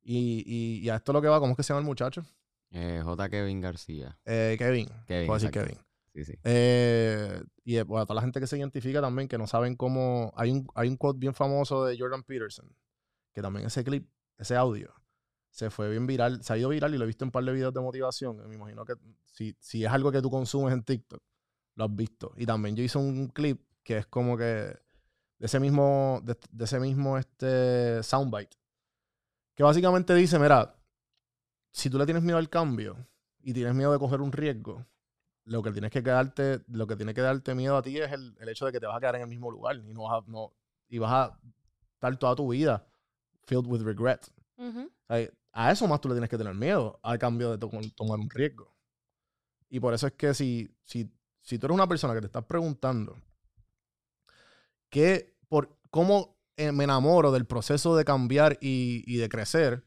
Y, 0.02 0.42
y, 0.47 0.85
y 0.85 0.90
a 0.90 0.97
esto 0.97 1.12
lo 1.12 1.23
que 1.23 1.28
va, 1.28 1.38
¿cómo 1.38 1.52
es 1.52 1.57
que 1.57 1.62
se 1.62 1.69
llama 1.73 1.80
el 1.80 1.87
muchacho? 1.87 2.25
Eh, 2.73 3.00
J. 3.04 3.28
Kevin 3.30 3.61
García. 3.61 4.19
Eh, 4.25 4.57
Kevin. 4.59 4.88
Kevin, 5.07 5.26
Puedo 5.26 5.38
decir. 5.38 5.50
Kevin. 5.52 5.78
Eh, 6.14 7.43
y 7.64 7.76
eh, 7.76 7.81
a 7.81 7.85
toda 7.85 8.14
la 8.14 8.21
gente 8.21 8.40
que 8.40 8.47
se 8.47 8.59
identifica 8.59 9.00
también, 9.00 9.29
que 9.29 9.38
no 9.38 9.47
saben 9.47 9.76
cómo. 9.76 10.33
Hay 10.37 10.50
un, 10.50 10.67
hay 10.75 10.88
un 10.88 10.97
quote 10.97 11.19
bien 11.19 11.35
famoso 11.35 11.85
de 11.85 11.99
Jordan 11.99 12.23
Peterson, 12.23 12.69
que 13.33 13.43
también 13.43 13.67
ese 13.67 13.85
clip, 13.85 14.09
ese 14.38 14.57
audio, 14.57 14.93
se 15.50 15.71
fue 15.71 15.90
bien 15.90 16.07
viral, 16.07 16.43
se 16.43 16.52
ha 16.52 16.59
ido 16.59 16.69
viral 16.69 16.95
y 16.95 16.99
lo 16.99 17.05
he 17.05 17.07
visto 17.07 17.25
en 17.25 17.29
un 17.29 17.33
par 17.33 17.45
de 17.45 17.52
videos 17.52 17.75
de 17.75 17.81
motivación. 17.81 18.37
Me 18.49 18.55
imagino 18.55 18.85
que 18.85 18.95
si, 19.25 19.57
si 19.61 19.85
es 19.85 19.90
algo 19.90 20.11
que 20.12 20.23
tú 20.23 20.31
consumes 20.31 20.73
en 20.73 20.83
TikTok, 20.83 21.23
lo 21.75 21.85
has 21.85 21.95
visto. 21.95 22.33
Y 22.37 22.47
también 22.47 22.76
yo 22.76 22.83
hice 22.83 22.99
un 22.99 23.29
clip 23.29 23.61
que 23.83 23.99
es 23.99 24.07
como 24.07 24.37
que 24.37 24.45
de 24.45 25.47
ese 25.47 25.59
mismo, 25.59 26.21
de 26.23 26.64
ese 26.64 26.79
mismo 26.79 27.19
este 27.19 28.02
soundbite, 28.02 28.57
que 29.55 29.62
básicamente 29.62 30.14
dice, 30.14 30.38
mira, 30.38 30.76
si 31.73 31.88
tú 31.88 31.99
le 31.99 32.05
tienes 32.05 32.23
miedo 32.23 32.38
al 32.38 32.50
cambio 32.50 32.97
y 33.43 33.52
tienes 33.52 33.75
miedo 33.75 33.93
de 33.93 33.99
coger 33.99 34.21
un 34.21 34.33
riesgo, 34.33 34.87
lo 35.50 35.64
que 35.64 35.73
tienes 35.73 35.90
que 35.90 36.00
quedarte, 36.00 36.61
lo 36.69 36.87
que 36.87 36.95
tiene 36.95 37.12
que 37.12 37.21
darte 37.23 37.57
miedo 37.57 37.76
a 37.76 37.83
ti 37.83 37.99
es 37.99 38.12
el, 38.12 38.37
el 38.38 38.49
hecho 38.49 38.66
de 38.66 38.73
que 38.73 38.78
te 38.78 38.87
vas 38.87 38.97
a 38.97 39.00
quedar 39.00 39.16
en 39.16 39.23
el 39.23 39.26
mismo 39.26 39.50
lugar 39.50 39.76
y 39.76 39.92
no 39.92 40.04
vas 40.04 40.23
a, 40.23 40.30
no, 40.30 40.52
y 40.88 40.99
vas 40.99 41.12
a 41.12 41.40
estar 41.95 42.16
toda 42.19 42.37
tu 42.37 42.49
vida 42.49 42.87
filled 43.47 43.66
with 43.66 43.83
regret. 43.83 44.30
Ujú. 44.57 44.83
O 45.09 45.14
sea, 45.16 45.28
a 45.52 45.73
eso 45.73 45.88
más 45.88 46.00
tú 46.00 46.09
le 46.09 46.14
tienes 46.14 46.30
que 46.30 46.38
tener 46.38 46.54
miedo, 46.54 47.00
al 47.02 47.19
cambio 47.19 47.50
de 47.50 47.59
to- 47.59 47.69
tomar 47.97 48.21
un 48.21 48.30
riesgo. 48.30 48.73
Y 49.69 49.80
por 49.80 49.92
eso 49.92 50.07
es 50.07 50.12
que 50.12 50.35
si, 50.35 50.73
si, 50.85 51.11
si 51.42 51.59
tú 51.59 51.66
eres 51.66 51.75
una 51.75 51.88
persona 51.88 52.14
que 52.14 52.21
te 52.21 52.26
estás 52.26 52.45
preguntando 52.45 53.16
qué, 54.88 55.37
por, 55.49 55.76
cómo 55.90 56.37
eh, 56.57 56.71
me 56.71 56.85
enamoro 56.85 57.33
del 57.33 57.45
proceso 57.47 57.97
de 57.97 58.04
cambiar 58.04 58.57
y, 58.61 59.02
y 59.07 59.16
de 59.16 59.28
crecer, 59.28 59.85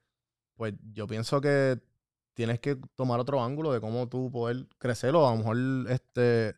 pues 0.55 0.73
yo 0.91 1.07
pienso 1.07 1.39
que 1.39 1.81
tienes 2.33 2.59
que 2.59 2.75
tomar 2.95 3.19
otro 3.19 3.43
ángulo 3.43 3.71
de 3.71 3.81
cómo 3.81 4.07
tú 4.07 4.31
poder 4.31 4.67
crecer 4.77 5.15
o 5.15 5.27
a 5.27 5.31
lo 5.31 5.37
mejor 5.37 5.57
este 5.91 6.55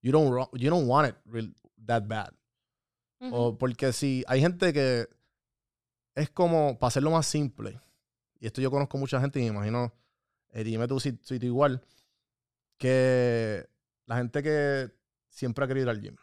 you 0.00 0.12
don't 0.12 0.48
you 0.54 0.70
don't 0.70 0.88
want 0.88 1.08
it 1.08 1.16
real, 1.24 1.54
that 1.86 2.04
bad. 2.06 2.32
O 3.30 3.56
porque 3.56 3.92
si 3.92 4.24
hay 4.26 4.40
gente 4.40 4.72
que 4.72 5.08
es 6.14 6.30
como 6.30 6.78
para 6.78 6.88
hacerlo 6.88 7.12
más 7.12 7.26
simple 7.26 7.80
y 8.40 8.46
esto 8.46 8.60
yo 8.60 8.70
conozco 8.70 8.98
mucha 8.98 9.20
gente 9.20 9.38
y 9.38 9.44
me 9.44 9.48
imagino 9.50 9.92
eh, 10.50 10.64
dime 10.64 10.88
tú 10.88 10.98
si, 10.98 11.18
si 11.22 11.38
tú 11.38 11.46
igual 11.46 11.82
que 12.78 13.68
la 14.06 14.16
gente 14.16 14.42
que 14.42 14.90
siempre 15.28 15.64
ha 15.64 15.68
querido 15.68 15.84
ir 15.84 15.90
al 15.90 16.00
gym. 16.00 16.16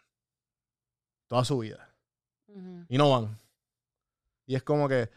Toda 1.26 1.44
su 1.44 1.58
vida. 1.58 1.88
Y 2.88 2.98
no 2.98 3.10
van. 3.10 3.38
Y 4.46 4.56
es 4.56 4.62
como 4.62 4.88
que, 4.88 5.08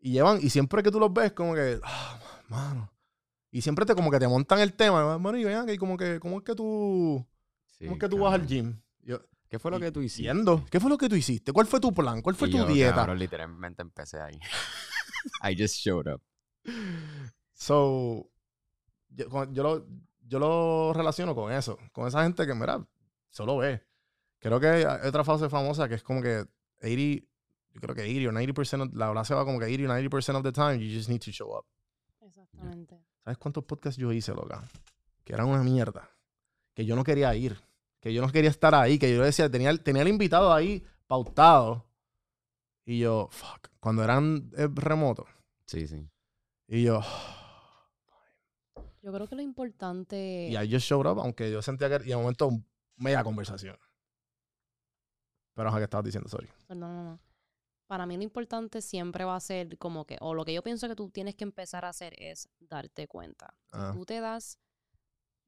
y 0.00 0.12
llevan, 0.12 0.38
y 0.42 0.50
siempre 0.50 0.82
que 0.82 0.90
tú 0.90 0.98
los 0.98 1.12
ves, 1.12 1.32
como 1.32 1.54
que, 1.54 1.78
ah, 1.82 2.18
mano. 2.48 2.90
Y 3.58 3.60
siempre 3.60 3.84
te 3.84 3.96
como 3.96 4.08
que 4.08 4.20
te 4.20 4.28
montan 4.28 4.60
el 4.60 4.72
tema, 4.72 5.18
mano, 5.18 5.36
y 5.36 5.42
vean 5.42 5.66
que 5.66 5.76
como 5.78 5.96
que, 5.96 6.20
¿cómo 6.20 6.38
es 6.38 6.44
que 6.44 6.54
tú, 6.54 7.26
Sí, 7.66 7.84
cómo 7.86 7.94
es 7.96 8.00
que 8.00 8.08
tú 8.08 8.18
vas 8.20 8.32
al 8.34 8.46
gym? 8.46 8.80
Yo, 9.02 9.18
¿Qué 9.48 9.58
fue 9.58 9.72
lo 9.72 9.78
y- 9.78 9.80
que 9.80 9.90
tú 9.90 10.00
hiciste? 10.00 10.22
yendo, 10.22 10.64
¿qué 10.70 10.78
fue 10.78 10.88
lo 10.88 10.96
que 10.96 11.08
tú 11.08 11.16
hiciste? 11.16 11.52
¿Cuál 11.52 11.66
fue 11.66 11.80
tu 11.80 11.92
plan? 11.92 12.22
¿Cuál 12.22 12.36
fue 12.36 12.46
Y 12.46 12.52
tu 12.52 12.58
yo, 12.58 12.66
dieta? 12.66 12.94
cabrón, 12.94 13.18
literalmente 13.18 13.82
empecé 13.82 14.20
ahí. 14.20 14.38
I 15.42 15.56
just 15.60 15.74
showed 15.74 16.06
up. 16.06 16.22
So, 17.52 18.30
yo, 19.08 19.26
yo 19.52 19.62
lo, 19.64 19.86
yo 20.28 20.38
lo 20.38 20.92
relaciono 20.94 21.34
con 21.34 21.52
eso, 21.52 21.76
con 21.90 22.06
esa 22.06 22.22
gente 22.22 22.46
que, 22.46 22.54
mira, 22.54 22.86
solo 23.30 23.56
ve. 23.56 23.82
Creo 24.38 24.60
que 24.60 24.68
hay 24.68 24.84
otra 25.08 25.24
frase 25.24 25.48
famosa 25.48 25.88
que 25.88 25.96
es 25.96 26.04
como 26.04 26.22
que 26.22 26.44
80, 26.80 27.26
yo 27.74 27.80
creo 27.80 27.94
que 27.96 28.02
80 28.02 28.28
o 28.28 28.32
90%, 28.32 28.82
of- 28.86 28.94
la 28.94 29.10
frase 29.10 29.34
va 29.34 29.44
como 29.44 29.58
que 29.58 29.64
80 29.64 29.92
o 29.92 29.96
90% 29.96 30.36
of 30.36 30.44
the 30.44 30.52
time, 30.52 30.78
you 30.78 30.96
just 30.96 31.08
need 31.08 31.20
to 31.20 31.32
show 31.32 31.50
up. 31.58 31.64
Exactamente. 32.20 32.96
¿Sabes 33.28 33.36
cuántos 33.36 33.64
podcasts 33.64 34.00
yo 34.00 34.10
hice, 34.10 34.32
loca? 34.32 34.66
Que 35.22 35.34
eran 35.34 35.48
una 35.48 35.62
mierda. 35.62 36.08
Que 36.72 36.86
yo 36.86 36.96
no 36.96 37.04
quería 37.04 37.34
ir. 37.34 37.60
Que 38.00 38.14
yo 38.14 38.22
no 38.22 38.32
quería 38.32 38.48
estar 38.48 38.74
ahí. 38.74 38.98
Que 38.98 39.14
yo 39.14 39.22
decía, 39.22 39.50
tenía, 39.50 39.68
el- 39.68 39.82
tenía 39.82 40.00
el 40.00 40.08
invitado 40.08 40.50
ahí 40.50 40.82
pautado. 41.06 41.84
Y 42.86 43.00
yo, 43.00 43.28
fuck. 43.30 43.68
Cuando 43.80 44.02
eran 44.02 44.50
eh, 44.56 44.66
remotos. 44.72 45.26
Sí, 45.66 45.86
sí. 45.86 46.08
Y 46.68 46.84
yo, 46.84 47.02
Yo 49.02 49.12
creo 49.12 49.28
que 49.28 49.34
lo 49.36 49.42
importante. 49.42 50.48
y 50.50 50.56
I 50.56 50.72
just 50.72 50.86
showed 50.86 51.04
up. 51.06 51.20
Aunque 51.20 51.50
yo 51.50 51.60
sentía 51.60 51.90
que, 51.98 52.06
y 52.06 52.08
de 52.08 52.16
momento, 52.16 52.48
media 52.96 53.22
conversación. 53.22 53.76
Pero, 55.52 55.68
ajá, 55.68 55.76
que 55.76 55.84
estabas 55.84 56.06
diciendo? 56.06 56.30
Sorry. 56.30 56.48
Perdón, 56.66 56.96
no, 56.96 57.04
no. 57.04 57.20
Para 57.88 58.06
mí 58.06 58.16
lo 58.16 58.22
importante 58.22 58.80
siempre 58.82 59.24
va 59.24 59.34
a 59.34 59.40
ser 59.40 59.76
como 59.78 60.04
que, 60.04 60.16
o 60.20 60.34
lo 60.34 60.44
que 60.44 60.52
yo 60.54 60.62
pienso 60.62 60.86
que 60.88 60.94
tú 60.94 61.10
tienes 61.10 61.34
que 61.34 61.42
empezar 61.44 61.84
a 61.84 61.88
hacer 61.88 62.14
es 62.22 62.48
darte 62.60 63.08
cuenta. 63.08 63.54
Si 63.64 63.76
Ah. 63.78 63.90
tú 63.94 64.04
te 64.04 64.20
das, 64.20 64.60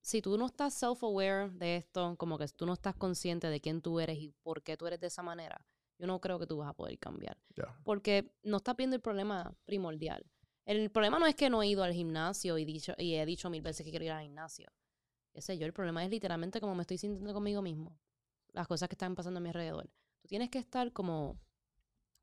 si 0.00 0.22
tú 0.22 0.36
no 0.38 0.46
estás 0.46 0.74
self-aware 0.82 1.50
de 1.52 1.76
esto, 1.76 2.16
como 2.16 2.38
que 2.38 2.48
tú 2.48 2.64
no 2.66 2.72
estás 2.72 2.96
consciente 2.96 3.48
de 3.48 3.60
quién 3.60 3.82
tú 3.82 4.00
eres 4.00 4.18
y 4.18 4.30
por 4.42 4.62
qué 4.62 4.76
tú 4.78 4.86
eres 4.86 4.98
de 5.00 5.08
esa 5.08 5.22
manera, 5.22 5.64
yo 5.98 6.06
no 6.06 6.18
creo 6.20 6.38
que 6.38 6.46
tú 6.46 6.56
vas 6.56 6.70
a 6.70 6.72
poder 6.72 6.98
cambiar. 6.98 7.36
Ya. 7.54 7.78
Porque 7.84 8.32
no 8.42 8.56
estás 8.56 8.74
viendo 8.74 8.96
el 8.96 9.02
problema 9.02 9.54
primordial. 9.66 10.24
El 10.64 10.90
problema 10.90 11.18
no 11.18 11.26
es 11.26 11.34
que 11.34 11.50
no 11.50 11.62
he 11.62 11.66
ido 11.68 11.82
al 11.84 11.92
gimnasio 11.92 12.56
y, 12.56 12.64
dicho, 12.64 12.94
y 12.96 13.16
he 13.16 13.26
dicho 13.26 13.50
mil 13.50 13.60
veces 13.60 13.84
que 13.84 13.90
quiero 13.90 14.06
ir 14.06 14.12
al 14.12 14.22
gimnasio. 14.22 14.68
Qué 15.32 15.42
sé 15.42 15.58
yo, 15.58 15.66
el 15.66 15.74
problema 15.74 16.02
es 16.04 16.10
literalmente 16.10 16.58
como 16.60 16.74
me 16.74 16.82
estoy 16.82 16.96
sintiendo 16.96 17.34
conmigo 17.34 17.60
mismo. 17.60 17.98
Las 18.52 18.66
cosas 18.66 18.88
que 18.88 18.94
están 18.94 19.14
pasando 19.14 19.38
a 19.38 19.40
mi 19.42 19.48
alrededor. 19.50 19.90
Tú 20.22 20.28
tienes 20.28 20.48
que 20.48 20.58
estar 20.58 20.90
como 20.92 21.38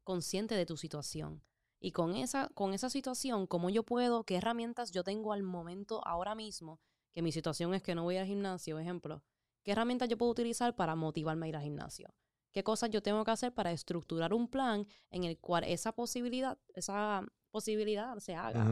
consciente 0.08 0.56
de 0.56 0.66
tu 0.66 0.78
situación. 0.78 1.44
Y 1.82 1.92
con 1.92 2.16
esa, 2.16 2.48
con 2.54 2.74
esa 2.74 2.90
situación, 2.90 3.46
cómo 3.46 3.70
yo 3.70 3.84
puedo, 3.84 4.24
qué 4.24 4.38
herramientas 4.38 4.92
yo 4.92 5.04
tengo 5.04 5.34
al 5.34 5.44
momento, 5.44 6.02
ahora 6.08 6.34
mismo, 6.34 6.80
que 7.12 7.22
mi 7.22 7.34
situación 7.34 7.74
es 7.74 7.84
que 7.84 7.94
no 7.94 8.04
voy 8.04 8.16
al 8.16 8.26
gimnasio, 8.26 8.80
ejemplo, 8.80 9.22
qué 9.64 9.74
herramientas 9.74 10.08
yo 10.08 10.18
puedo 10.18 10.32
utilizar 10.32 10.78
para 10.78 10.96
motivarme 10.96 11.48
a 11.48 11.50
ir 11.50 11.56
al 11.58 11.64
gimnasio. 11.64 12.16
¿Qué 12.54 12.64
cosas 12.64 12.90
yo 12.90 13.04
tengo 13.04 13.26
que 13.26 13.32
hacer 13.32 13.54
para 13.54 13.74
estructurar 13.74 14.34
un 14.34 14.48
plan 14.48 14.88
en 15.10 15.26
el 15.26 15.40
cual 15.40 15.66
esa 15.66 15.92
posibilidad, 15.92 16.58
esa 16.74 17.26
posibilidad 17.52 18.18
se 18.20 18.34
haga? 18.34 18.66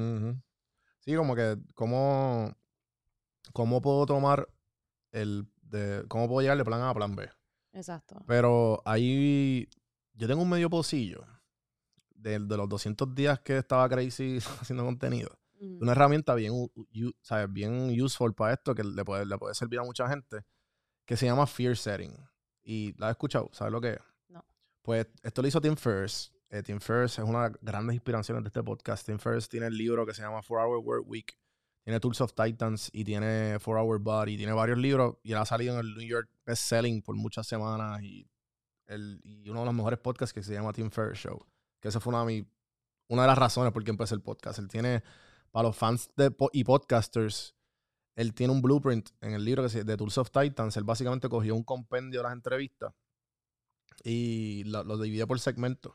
Sí, 1.00 1.16
como 1.18 1.36
que, 1.36 1.58
¿cómo, 1.74 2.56
cómo 3.52 3.82
puedo 3.82 4.06
tomar 4.06 4.48
el, 5.12 5.52
de, 5.64 6.06
cómo 6.08 6.30
puedo 6.30 6.40
llegar 6.40 6.58
de 6.58 6.64
plan 6.64 6.80
A 6.80 6.92
a 6.92 6.94
plan 6.94 7.14
B? 7.14 7.30
Exacto. 7.74 8.24
Pero 8.26 8.82
ahí 8.86 9.68
yo 10.16 10.28
tengo 10.28 10.42
un 10.42 10.50
medio 10.50 10.70
pocillo 10.70 11.26
de, 12.10 12.40
de 12.40 12.58
los 12.58 12.68
200 12.70 13.14
días 13.14 13.40
que 13.40 13.58
estaba 13.58 13.88
crazy 13.90 14.40
haciendo 14.62 14.84
contenido. 14.86 15.30
Ujú. 15.60 15.78
Una 15.82 15.92
herramienta 15.94 16.36
bien, 16.36 16.52
u- 16.54 16.72
u- 16.76 17.12
¿sabes? 17.22 17.52
bien 17.52 18.00
useful 18.02 18.34
para 18.34 18.54
esto 18.54 18.74
que 18.76 18.84
le 18.84 19.06
puede, 19.06 19.26
le 19.26 19.38
puede 19.38 19.54
servir 19.56 19.80
a 19.80 19.84
mucha 19.84 20.08
gente 20.10 20.44
que 21.06 21.16
se 21.18 21.26
llama 21.26 21.46
Fear 21.48 21.78
Setting. 21.78 22.14
Y 22.64 22.94
la 23.00 23.10
he 23.10 23.12
escuchado, 23.12 23.50
¿sabes 23.54 23.72
lo 23.72 23.80
que 23.80 23.92
es? 23.94 24.00
No. 24.28 24.44
Pues 24.82 25.08
esto 25.24 25.42
lo 25.42 25.48
hizo 25.48 25.62
Tim 25.62 25.76
Ferriss. 25.76 26.32
Eh, 26.50 26.64
Tim 26.64 26.80
Ferriss 26.80 27.20
es 27.20 27.26
una 27.26 27.44
de 27.44 27.50
las 27.52 27.60
grandes 27.62 27.94
inspiraciones 27.96 28.44
de 28.44 28.48
este 28.48 28.64
podcast. 28.64 29.06
Tim 29.06 29.20
Ferriss 29.20 29.48
tiene 29.48 29.68
el 29.68 29.78
libro 29.78 30.06
que 30.06 30.14
se 30.14 30.22
llama 30.24 30.42
4 30.46 30.56
Hour 30.68 30.80
Work 30.84 31.04
Week. 31.08 31.38
Tiene 31.84 32.00
Tools 32.00 32.20
of 32.22 32.34
Titans 32.34 32.90
y 32.92 33.04
tiene 33.04 33.58
4 33.64 33.82
Hour 33.84 34.00
Body. 34.00 34.36
Tiene 34.38 34.54
varios 34.54 34.80
libros 34.80 35.18
y 35.22 35.32
él 35.34 35.38
ha 35.38 35.46
salido 35.46 35.76
en 35.76 35.82
el 35.86 35.94
New 35.96 36.08
York 36.08 36.28
Best 36.46 36.64
Selling 36.64 37.02
por 37.04 37.16
muchas 37.16 37.46
semanas. 37.46 38.02
Y, 38.02 38.28
el, 38.88 39.20
y 39.24 39.50
uno 39.50 39.62
de 39.62 39.66
los 39.68 39.76
mejores 39.76 40.00
podcasts 40.00 40.34
que 40.34 40.44
se 40.44 40.54
llama 40.54 40.74
Tim 40.74 40.90
Ferriss 40.92 41.20
Show. 41.20 41.46
Que 41.80 41.90
esa 41.90 42.00
fue 42.00 42.12
una 42.14 42.26
de, 42.26 42.26
mi- 42.42 42.48
una 43.10 43.24
de 43.24 43.28
las 43.28 43.38
razones 43.38 43.72
por 43.74 43.84
qué 43.84 43.92
empecé 43.92 44.16
el 44.16 44.22
podcast. 44.22 44.60
Él 44.60 44.68
tiene, 44.68 45.04
para 45.52 45.68
los 45.70 45.76
fans 45.78 46.10
de, 46.16 46.36
y 46.54 46.64
podcasters, 46.64 47.56
él 48.16 48.34
tiene 48.34 48.54
un 48.54 48.62
blueprint 48.62 49.10
en 49.22 49.34
el 49.34 49.44
libro 49.44 49.64
que 49.64 49.70
se, 49.70 49.84
de 49.84 49.98
Tools 49.98 50.18
of 50.18 50.32
Titans. 50.32 50.78
Él 50.78 50.84
básicamente 50.84 51.28
cogió 51.30 51.56
un 51.56 51.64
compendio 51.64 52.20
de 52.20 52.24
las 52.24 52.34
entrevistas 52.34 52.94
y 54.04 54.64
lo, 54.66 54.84
lo 54.84 54.98
divide 54.98 55.26
por 55.28 55.40
segmentos. 55.40 55.94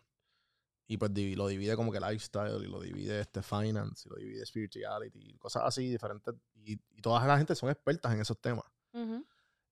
Y 0.87 0.97
pues 0.97 1.13
lo 1.37 1.47
divide 1.47 1.77
como 1.77 1.93
que 1.93 2.01
lifestyle, 2.01 2.65
y 2.65 2.67
lo 2.67 2.81
divide 2.81 3.21
este 3.21 3.43
finance, 3.43 4.09
y 4.09 4.11
lo 4.11 4.17
divide 4.17 4.45
spirituality, 4.45 5.21
y 5.21 5.39
cosas 5.39 5.63
así 5.65 5.89
diferentes. 5.89 6.35
Y, 6.65 6.73
y 6.91 7.01
toda 7.01 7.25
la 7.29 7.39
gente 7.39 7.55
son 7.55 7.71
expertas 7.71 8.13
en 8.13 8.21
esos 8.21 8.41
temas. 8.41 8.65
Ujú. 8.93 9.25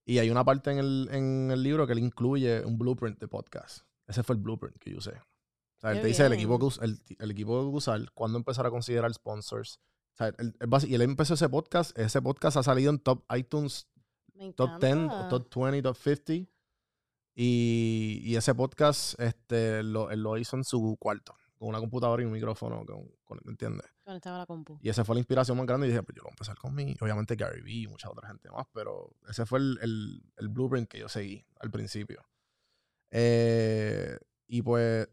Y 0.09 0.17
hay 0.19 0.29
una 0.29 0.43
parte 0.43 0.71
en 0.71 0.79
el, 0.79 1.07
en 1.11 1.51
el 1.51 1.61
libro 1.61 1.85
que 1.85 1.93
él 1.93 1.99
incluye 1.99 2.65
un 2.65 2.77
blueprint 2.77 3.19
de 3.19 3.27
podcast. 3.27 3.85
Ese 4.07 4.23
fue 4.23 4.35
el 4.35 4.41
blueprint 4.41 4.77
que 4.79 4.91
yo 4.91 4.97
usé. 4.97 5.11
O 5.11 5.79
sea, 5.81 5.91
él 5.91 5.97
Qué 5.97 6.01
te 6.01 6.07
dice 6.07 6.25
el 6.25 6.33
equipo, 6.33 6.57
el, 6.81 6.99
el 7.19 7.31
equipo 7.31 7.59
que 7.71 7.77
usar, 7.77 8.11
cuándo 8.13 8.37
empezar 8.37 8.65
a 8.65 8.71
considerar 8.71 9.13
sponsors. 9.13 9.79
O 10.13 10.17
sea, 10.17 10.27
él- 10.29 10.55
él 10.59 10.67
basi- 10.69 10.87
y 10.89 10.95
él 10.95 11.01
empezó 11.03 11.35
ese 11.35 11.47
podcast. 11.47 11.97
Ese 11.97 12.21
podcast 12.21 12.57
ha 12.57 12.63
salido 12.63 12.89
en 12.89 12.99
top 12.99 13.23
iTunes 13.37 13.87
top 14.55 14.79
10, 14.79 14.93
encanta. 14.93 15.27
o 15.35 15.41
top 15.41 15.63
20, 15.63 15.81
top 15.83 15.95
50. 15.97 16.49
Y, 17.35 18.21
y 18.23 18.35
ese 18.35 18.53
podcast 18.55 19.19
este, 19.19 19.83
lo, 19.83 20.09
él 20.11 20.21
lo 20.23 20.37
hizo 20.37 20.57
en 20.57 20.63
su 20.63 20.97
cuarto, 20.99 21.35
con 21.59 21.67
una 21.69 21.79
computadora 21.79 22.23
y 22.23 22.25
un 22.25 22.31
micrófono, 22.31 22.85
con, 22.85 23.05
con- 23.23 23.39
¿me 23.43 23.51
entiendes? 23.51 23.85
Conectado 24.03 24.37
a 24.37 24.39
la 24.39 24.45
compu. 24.47 24.79
Y 24.81 24.89
esa 24.89 25.03
fue 25.05 25.13
la 25.15 25.19
inspiración 25.19 25.57
más 25.57 25.67
grande. 25.67 25.85
Y 25.85 25.89
dije, 25.91 26.01
pues 26.01 26.15
yo 26.15 26.21
lo 26.21 26.27
voy 26.27 26.31
a 26.31 26.35
empezar 26.35 26.57
con 26.57 26.73
mi, 26.73 26.95
obviamente 27.01 27.35
Gary 27.35 27.61
Vee 27.61 27.81
y 27.83 27.87
mucha 27.87 28.09
otra 28.09 28.27
gente 28.29 28.49
más, 28.49 28.65
pero 28.73 29.13
ese 29.29 29.45
fue 29.45 29.59
el, 29.59 29.77
el, 29.81 30.23
el 30.37 30.47
blueprint 30.47 30.87
que 30.89 30.97
yo 30.99 31.09
seguí 31.09 31.45
al 31.59 31.69
principio. 31.69 32.25
Eh, 33.11 34.17
y 34.47 34.61
pues, 34.61 35.07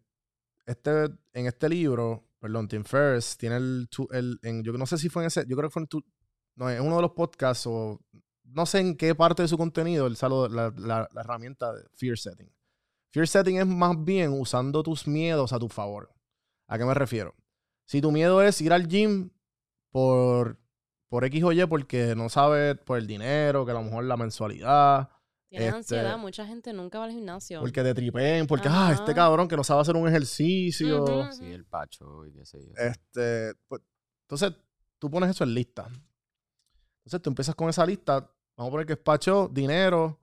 este, 0.66 0.90
en 1.32 1.46
este 1.46 1.68
libro, 1.68 2.28
perdón, 2.38 2.68
Tim 2.68 2.84
Ferriss 2.84 3.36
tiene 3.36 3.56
el, 3.56 3.88
el 4.12 4.38
en, 4.42 4.62
yo 4.62 4.72
no 4.72 4.86
sé 4.86 4.98
si 4.98 5.08
fue 5.08 5.22
en 5.22 5.28
ese, 5.28 5.44
yo 5.46 5.56
creo 5.56 5.68
que 5.68 5.72
fue 5.72 5.82
en 5.82 5.88
tu, 5.88 6.04
no, 6.54 6.70
en 6.70 6.80
uno 6.82 6.96
de 6.96 7.02
los 7.02 7.12
podcasts 7.12 7.66
o 7.66 8.00
no 8.44 8.66
sé 8.66 8.78
en 8.80 8.96
qué 8.96 9.14
parte 9.14 9.42
de 9.42 9.48
su 9.48 9.58
contenido 9.58 10.06
él 10.06 10.16
salió 10.16 10.48
la, 10.48 10.72
la, 10.76 11.08
la 11.12 11.20
herramienta 11.20 11.72
de 11.74 11.84
Fear 11.94 12.16
Setting. 12.16 12.50
Fear 13.10 13.26
Setting 13.28 13.58
es 13.58 13.66
más 13.66 14.02
bien 14.04 14.32
usando 14.32 14.82
tus 14.82 15.06
miedos 15.06 15.52
a 15.52 15.58
tu 15.58 15.68
favor. 15.68 16.12
¿A 16.66 16.78
qué 16.78 16.84
me 16.84 16.94
refiero? 16.94 17.34
Si 17.84 18.00
tu 18.00 18.10
miedo 18.10 18.42
es 18.42 18.60
ir 18.60 18.72
al 18.72 18.88
gym 18.88 19.30
por, 19.90 20.58
por 21.08 21.24
X 21.24 21.44
o 21.44 21.52
Y 21.52 21.66
porque 21.66 22.14
no 22.16 22.28
sabes 22.28 22.76
por 22.78 22.98
el 22.98 23.06
dinero, 23.06 23.64
que 23.64 23.70
a 23.70 23.74
lo 23.74 23.82
mejor 23.82 24.04
la 24.04 24.16
mensualidad, 24.16 25.10
Tienes 25.48 25.68
este, 25.68 25.76
ansiedad, 25.76 26.18
mucha 26.18 26.44
gente 26.44 26.72
nunca 26.72 26.98
va 26.98 27.04
al 27.04 27.12
gimnasio. 27.12 27.60
porque 27.60 27.82
te 27.82 27.94
tripen, 27.94 28.46
porque, 28.48 28.68
ah, 28.68 28.90
este 28.92 29.14
cabrón 29.14 29.46
que 29.46 29.56
no 29.56 29.62
sabe 29.62 29.80
hacer 29.80 29.94
un 29.94 30.08
ejercicio. 30.08 31.30
Sí, 31.32 31.44
el 31.44 31.64
pacho 31.64 32.26
y 32.26 32.32
qué 32.32 32.44
sé 32.44 32.66
yo. 32.66 32.72
Este, 32.76 33.54
pues, 33.68 33.80
entonces, 34.22 34.52
tú 34.98 35.08
pones 35.08 35.30
eso 35.30 35.44
en 35.44 35.54
lista. 35.54 35.86
Entonces, 35.86 37.22
tú 37.22 37.30
empiezas 37.30 37.54
con 37.54 37.68
esa 37.68 37.86
lista. 37.86 38.28
Vamos 38.56 38.70
a 38.70 38.72
poner 38.72 38.86
que 38.86 38.94
es 38.94 38.98
pacho, 38.98 39.48
dinero 39.52 40.18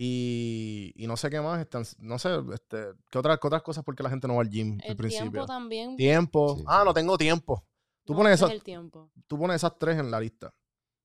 y, 0.00 0.92
y 0.94 1.06
no 1.08 1.16
sé 1.16 1.28
qué 1.28 1.40
más. 1.40 1.60
este, 1.60 1.78
no 1.98 2.18
sé, 2.20 2.30
este, 2.54 2.92
¿qué, 3.10 3.18
otras, 3.18 3.38
qué 3.40 3.46
otras 3.48 3.62
cosas 3.62 3.82
porque 3.84 4.04
la 4.04 4.10
gente 4.10 4.28
no 4.28 4.36
va 4.36 4.42
al 4.42 4.48
gym 4.48 4.78
al 4.84 4.90
el 4.90 4.96
principio? 4.96 5.30
tiempo 5.32 5.46
también. 5.46 5.96
Tiempo. 5.96 6.56
Sí, 6.56 6.64
ah, 6.68 6.78
sí. 6.80 6.84
no 6.86 6.94
tengo 6.94 7.18
tiempo. 7.18 7.64
Tú 8.04 8.12
no, 8.12 8.18
pones 8.20 8.34
ese 8.34 8.44
esa- 8.44 8.54
es 8.54 8.58
el 8.60 8.64
tiempo. 8.64 9.10
Tú 9.26 9.36
pones 9.38 9.56
esas 9.56 9.76
tres 9.78 9.98
en 9.98 10.10
la 10.10 10.20
lista. 10.20 10.54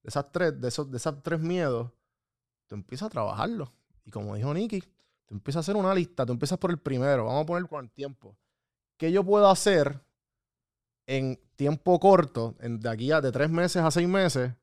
De 0.03 0.09
esas 0.09 0.31
tres, 0.31 0.61
de 0.61 0.67
esos, 0.67 0.89
de 0.91 0.97
esas 0.97 1.21
tres 1.23 1.39
miedos, 1.39 1.91
tú 2.67 2.75
empiezas 2.75 3.07
a 3.07 3.09
trabajarlo. 3.09 3.73
Y 4.05 4.11
como 4.11 4.35
dijo 4.35 4.53
Nicky, 4.53 4.81
tú 4.81 4.87
tú 5.25 5.33
empiezas 5.33 5.57
a 5.57 5.61
hacer 5.61 5.75
una 5.75 5.95
lista, 5.95 6.25
tú 6.25 6.33
empiezas 6.33 6.59
por 6.59 6.69
el 6.69 6.77
primero, 6.77 7.25
vamos 7.25 7.43
a 7.43 7.45
poner 7.45 7.67
con 7.67 7.83
el 7.83 7.91
tiempo. 7.91 8.37
¿Qué 8.97 9.11
yo 9.11 9.23
puedo 9.23 9.49
hacer 9.49 10.05
en 11.07 11.39
tiempo 11.55 11.99
corto, 11.99 12.55
en, 12.59 12.79
de 12.79 12.89
aquí 12.89 13.11
a 13.11 13.21
de 13.21 13.31
tres 13.31 13.49
meses 13.49 13.81
a 13.81 13.89
seis 13.89 14.07
meses? 14.07 14.53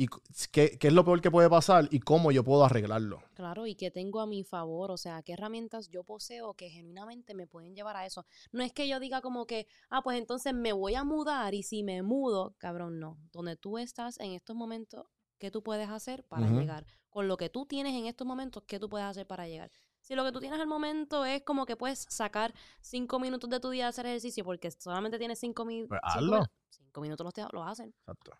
¿Y 0.00 0.06
qué, 0.50 0.78
qué 0.78 0.86
es 0.86 0.94
lo 0.94 1.04
peor 1.04 1.20
que 1.20 1.30
puede 1.30 1.50
pasar 1.50 1.86
y 1.90 2.00
cómo 2.00 2.32
yo 2.32 2.42
puedo 2.42 2.64
arreglarlo? 2.64 3.22
Claro, 3.34 3.66
y 3.66 3.74
que 3.74 3.90
tengo 3.90 4.20
a 4.22 4.26
mi 4.26 4.44
favor, 4.44 4.90
o 4.90 4.96
sea, 4.96 5.22
qué 5.22 5.34
herramientas 5.34 5.88
yo 5.90 6.04
poseo 6.04 6.54
que 6.54 6.70
genuinamente 6.70 7.34
me 7.34 7.46
pueden 7.46 7.74
llevar 7.74 7.96
a 7.96 8.06
eso. 8.06 8.24
No 8.50 8.62
es 8.62 8.72
que 8.72 8.88
yo 8.88 8.98
diga 8.98 9.20
como 9.20 9.44
que, 9.44 9.66
ah, 9.90 10.00
pues 10.00 10.16
entonces 10.16 10.54
me 10.54 10.72
voy 10.72 10.94
a 10.94 11.04
mudar 11.04 11.52
y 11.52 11.62
si 11.64 11.82
me 11.82 12.00
mudo, 12.02 12.54
cabrón, 12.56 12.98
no. 12.98 13.18
Donde 13.30 13.56
tú 13.56 13.76
estás 13.76 14.18
en 14.20 14.32
estos 14.32 14.56
momentos, 14.56 15.04
¿qué 15.36 15.50
tú 15.50 15.62
puedes 15.62 15.90
hacer 15.90 16.24
para 16.24 16.46
llegar? 16.48 16.86
Con 17.10 17.28
lo 17.28 17.36
que 17.36 17.50
tú 17.50 17.66
tienes 17.66 17.94
en 17.94 18.06
estos 18.06 18.26
momentos, 18.26 18.62
¿qué 18.66 18.78
tú 18.80 18.88
puedes 18.88 19.06
hacer 19.06 19.26
para 19.26 19.48
llegar? 19.48 19.70
Si 20.00 20.14
lo 20.14 20.24
que 20.24 20.32
tú 20.32 20.40
tienes 20.40 20.58
al 20.60 20.66
momento 20.66 21.26
es 21.26 21.42
como 21.42 21.66
que 21.66 21.76
puedes 21.76 22.06
sacar 22.08 22.54
cinco 22.80 23.20
minutos 23.20 23.50
de 23.50 23.60
tu 23.60 23.68
día 23.68 23.84
a 23.84 23.88
hacer 23.90 24.06
ejercicio 24.06 24.44
porque 24.46 24.70
solamente 24.70 25.18
tienes 25.18 25.38
cinco, 25.38 25.66
mi- 25.66 25.84
Pues 25.86 26.00
cinco 26.14 26.36
hazlo. 26.36 26.46
cinco 26.70 27.00
minutos 27.02 27.22
los, 27.22 27.34
te- 27.34 27.44
los 27.52 27.66
hacen. 27.68 27.88
Exacto. 28.00 28.32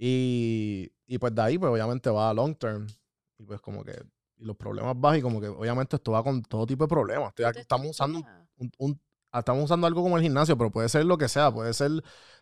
Y, 0.00 0.90
y 1.06 1.18
pues 1.18 1.34
de 1.34 1.42
ahí, 1.42 1.58
pues 1.58 1.70
obviamente 1.72 2.08
va 2.08 2.30
a 2.30 2.34
long 2.34 2.54
term. 2.56 2.86
Y 3.38 3.44
pues 3.44 3.60
como 3.60 3.84
que 3.84 4.00
y 4.40 4.44
los 4.44 4.56
problemas 4.56 4.94
bajan 4.98 5.18
y 5.18 5.22
como 5.22 5.40
que 5.40 5.48
obviamente 5.48 5.96
esto 5.96 6.12
va 6.12 6.22
con 6.22 6.40
todo 6.42 6.64
tipo 6.66 6.84
de 6.84 6.88
problemas. 6.88 7.30
Estoy 7.30 7.44
aquí- 7.46 7.58
estamos 7.60 7.88
usando 7.90 8.18
un 8.56 8.70
un- 8.78 9.00
ah, 9.32 9.40
estamos 9.40 9.64
usando 9.64 9.86
algo 9.88 10.02
como 10.02 10.16
el 10.16 10.22
gimnasio, 10.22 10.56
pero 10.56 10.70
puede 10.70 10.88
ser 10.88 11.04
lo 11.04 11.18
que 11.18 11.28
sea. 11.28 11.52
Puede 11.52 11.74
ser 11.74 11.90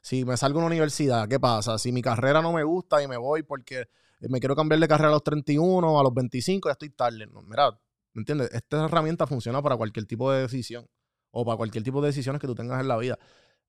si 0.03 0.25
me 0.27 0.37
salgo 0.37 0.59
a 0.59 0.63
una 0.63 0.67
universidad, 0.67 1.27
¿qué 1.29 1.41
pasa? 1.41 1.79
Si 1.79 1.93
mi 1.93 2.03
carrera 2.03 2.43
no 2.43 2.53
me 2.53 2.63
gusta 2.65 3.03
y 3.03 3.09
me 3.09 3.17
voy 3.17 3.43
porque 3.43 3.89
me 4.21 4.39
quiero 4.41 4.55
cambiar 4.55 4.79
de 4.81 4.89
carrera 4.89 5.09
a 5.09 5.13
los 5.13 5.23
31, 5.25 5.99
a 5.99 6.03
los 6.03 6.13
25, 6.13 6.69
ya 6.69 6.73
estoy 6.73 6.91
tarde. 6.91 7.27
No, 7.27 7.41
mira, 7.43 7.71
¿me 8.13 8.21
entiendes? 8.21 8.51
Esta 8.53 8.85
herramienta 8.85 9.27
funciona 9.27 9.63
para 9.63 9.77
cualquier 9.77 10.05
tipo 10.07 10.31
de 10.31 10.43
decisión 10.43 10.87
o 11.31 11.45
para 11.45 11.57
cualquier 11.57 11.83
tipo 11.85 12.01
de 12.03 12.09
decisiones 12.09 12.41
que 12.41 12.47
tú 12.47 12.55
tengas 12.55 12.81
en 12.81 12.89
la 12.89 12.97
vida. 12.99 13.19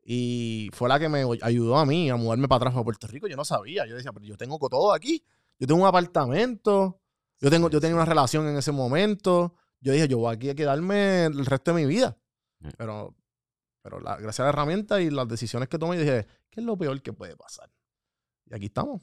Y 0.10 0.70
fue 0.72 0.88
la 0.88 0.98
que 1.00 1.10
me 1.10 1.26
ayudó 1.42 1.78
a 1.78 1.86
mí 1.86 2.10
a 2.10 2.16
mudarme 2.16 2.48
para 2.48 2.58
atrás 2.60 2.74
para 2.74 2.84
Puerto 2.86 3.08
Rico. 3.08 3.28
Yo 3.28 3.36
no 3.36 3.44
sabía. 3.44 3.86
Yo 3.86 3.96
decía, 3.98 4.14
pero 4.14 4.26
yo 4.26 4.38
tengo 4.38 4.58
todo 4.70 4.94
aquí. 4.94 5.22
Yo 5.60 5.68
tengo 5.68 5.82
un 5.82 5.88
apartamento. 5.88 7.02
Yo, 7.42 7.50
tengo, 7.50 7.70
yo 7.70 7.82
tenía 7.82 7.96
una 7.96 8.06
relación 8.06 8.48
en 8.48 8.56
ese 8.56 8.72
momento. 8.72 9.54
Yo 9.82 9.92
dije, 9.92 10.08
yo 10.08 10.20
voy 10.20 10.34
aquí 10.34 10.50
a 10.50 10.56
quedarme 10.56 11.26
el 11.26 11.46
resto 11.46 11.74
de 11.74 11.82
mi 11.82 11.86
vida. 11.86 12.18
Mm. 12.60 12.70
Pero, 12.78 13.16
pero 13.82 14.00
la- 14.00 14.16
gracias 14.16 14.40
a 14.40 14.44
la 14.44 14.50
herramienta 14.50 15.02
y 15.02 15.10
las 15.10 15.28
decisiones 15.28 15.68
que 15.68 15.78
tomé, 15.78 15.98
dije, 15.98 16.26
¿qué 16.50 16.62
es 16.62 16.66
lo 16.66 16.78
peor 16.78 17.02
que 17.02 17.12
puede 17.12 17.36
pasar? 17.36 17.70
Y 18.46 18.56
aquí 18.56 18.68
estamos. 18.68 19.02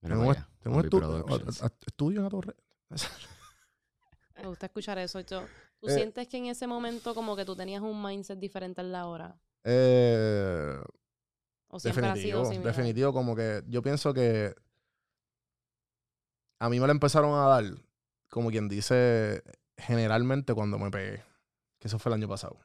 Mira 0.00 0.16
Tengo, 0.62 0.80
estu- 0.82 1.60
a- 1.60 1.66
a- 1.66 1.72
estudio 1.86 2.18
en 2.20 2.24
la 2.24 2.30
torre. 2.30 2.56
Me 4.36 4.46
gusta 4.48 4.66
escuchar 4.66 4.96
eso. 4.98 5.20
Yo, 5.20 5.44
¿Tú 5.78 5.88
Eh, 5.88 5.94
sientes 5.94 6.26
que 6.28 6.38
en 6.38 6.46
ese 6.46 6.66
momento 6.66 7.14
como 7.14 7.36
que 7.36 7.44
tú 7.44 7.54
tenías 7.54 7.82
un 7.82 8.02
mindset 8.02 8.38
diferente 8.38 8.80
a 8.80 8.84
la 8.84 9.06
hora? 9.06 9.36
Eh, 9.64 10.76
¿O 11.68 11.80
siempre 11.80 12.06
ha 12.06 12.16
sido 12.16 12.40
definitivo, 12.40 12.68
definitivo, 12.68 13.12
como 13.12 13.34
que 13.34 13.62
yo 13.66 13.82
pienso 13.82 14.12
que 14.12 14.54
a 16.60 16.68
mí 16.68 16.78
me 16.78 16.86
la 16.86 16.92
empezaron 16.92 17.34
a 17.34 17.46
dar, 17.48 17.64
como 18.28 18.50
quien 18.50 18.68
dice, 18.68 19.42
generalmente 19.76 20.54
cuando 20.54 20.78
me 20.78 20.90
pegué, 20.90 21.24
que 21.78 21.88
eso 21.88 21.98
fue 21.98 22.10
el 22.10 22.14
año 22.14 22.28
pasado. 22.28 22.58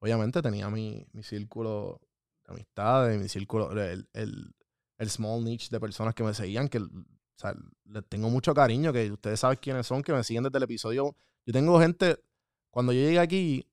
Obviamente 0.00 0.40
tenía 0.40 0.70
mi, 0.70 1.06
mi 1.12 1.22
círculo 1.22 2.00
de 2.44 2.52
amistades, 2.52 3.20
mi 3.20 3.28
círculo, 3.28 3.72
el, 3.72 4.08
el, 4.12 4.54
el 4.98 5.10
small 5.10 5.44
niche 5.44 5.68
de 5.70 5.80
personas 5.80 6.14
que 6.14 6.22
me 6.22 6.32
seguían, 6.32 6.68
que 6.68 6.78
o 6.78 6.88
sea, 7.36 7.54
les 7.84 8.06
tengo 8.08 8.28
mucho 8.30 8.54
cariño, 8.54 8.92
que 8.92 9.10
ustedes 9.10 9.40
saben 9.40 9.58
quiénes 9.60 9.86
son, 9.86 10.02
que 10.02 10.12
me 10.12 10.22
siguen 10.24 10.44
desde 10.44 10.58
el 10.58 10.64
episodio. 10.64 11.16
Yo 11.46 11.52
tengo 11.52 11.80
gente, 11.80 12.22
cuando 12.70 12.92
yo 12.92 13.00
llegué 13.00 13.18
aquí, 13.18 13.69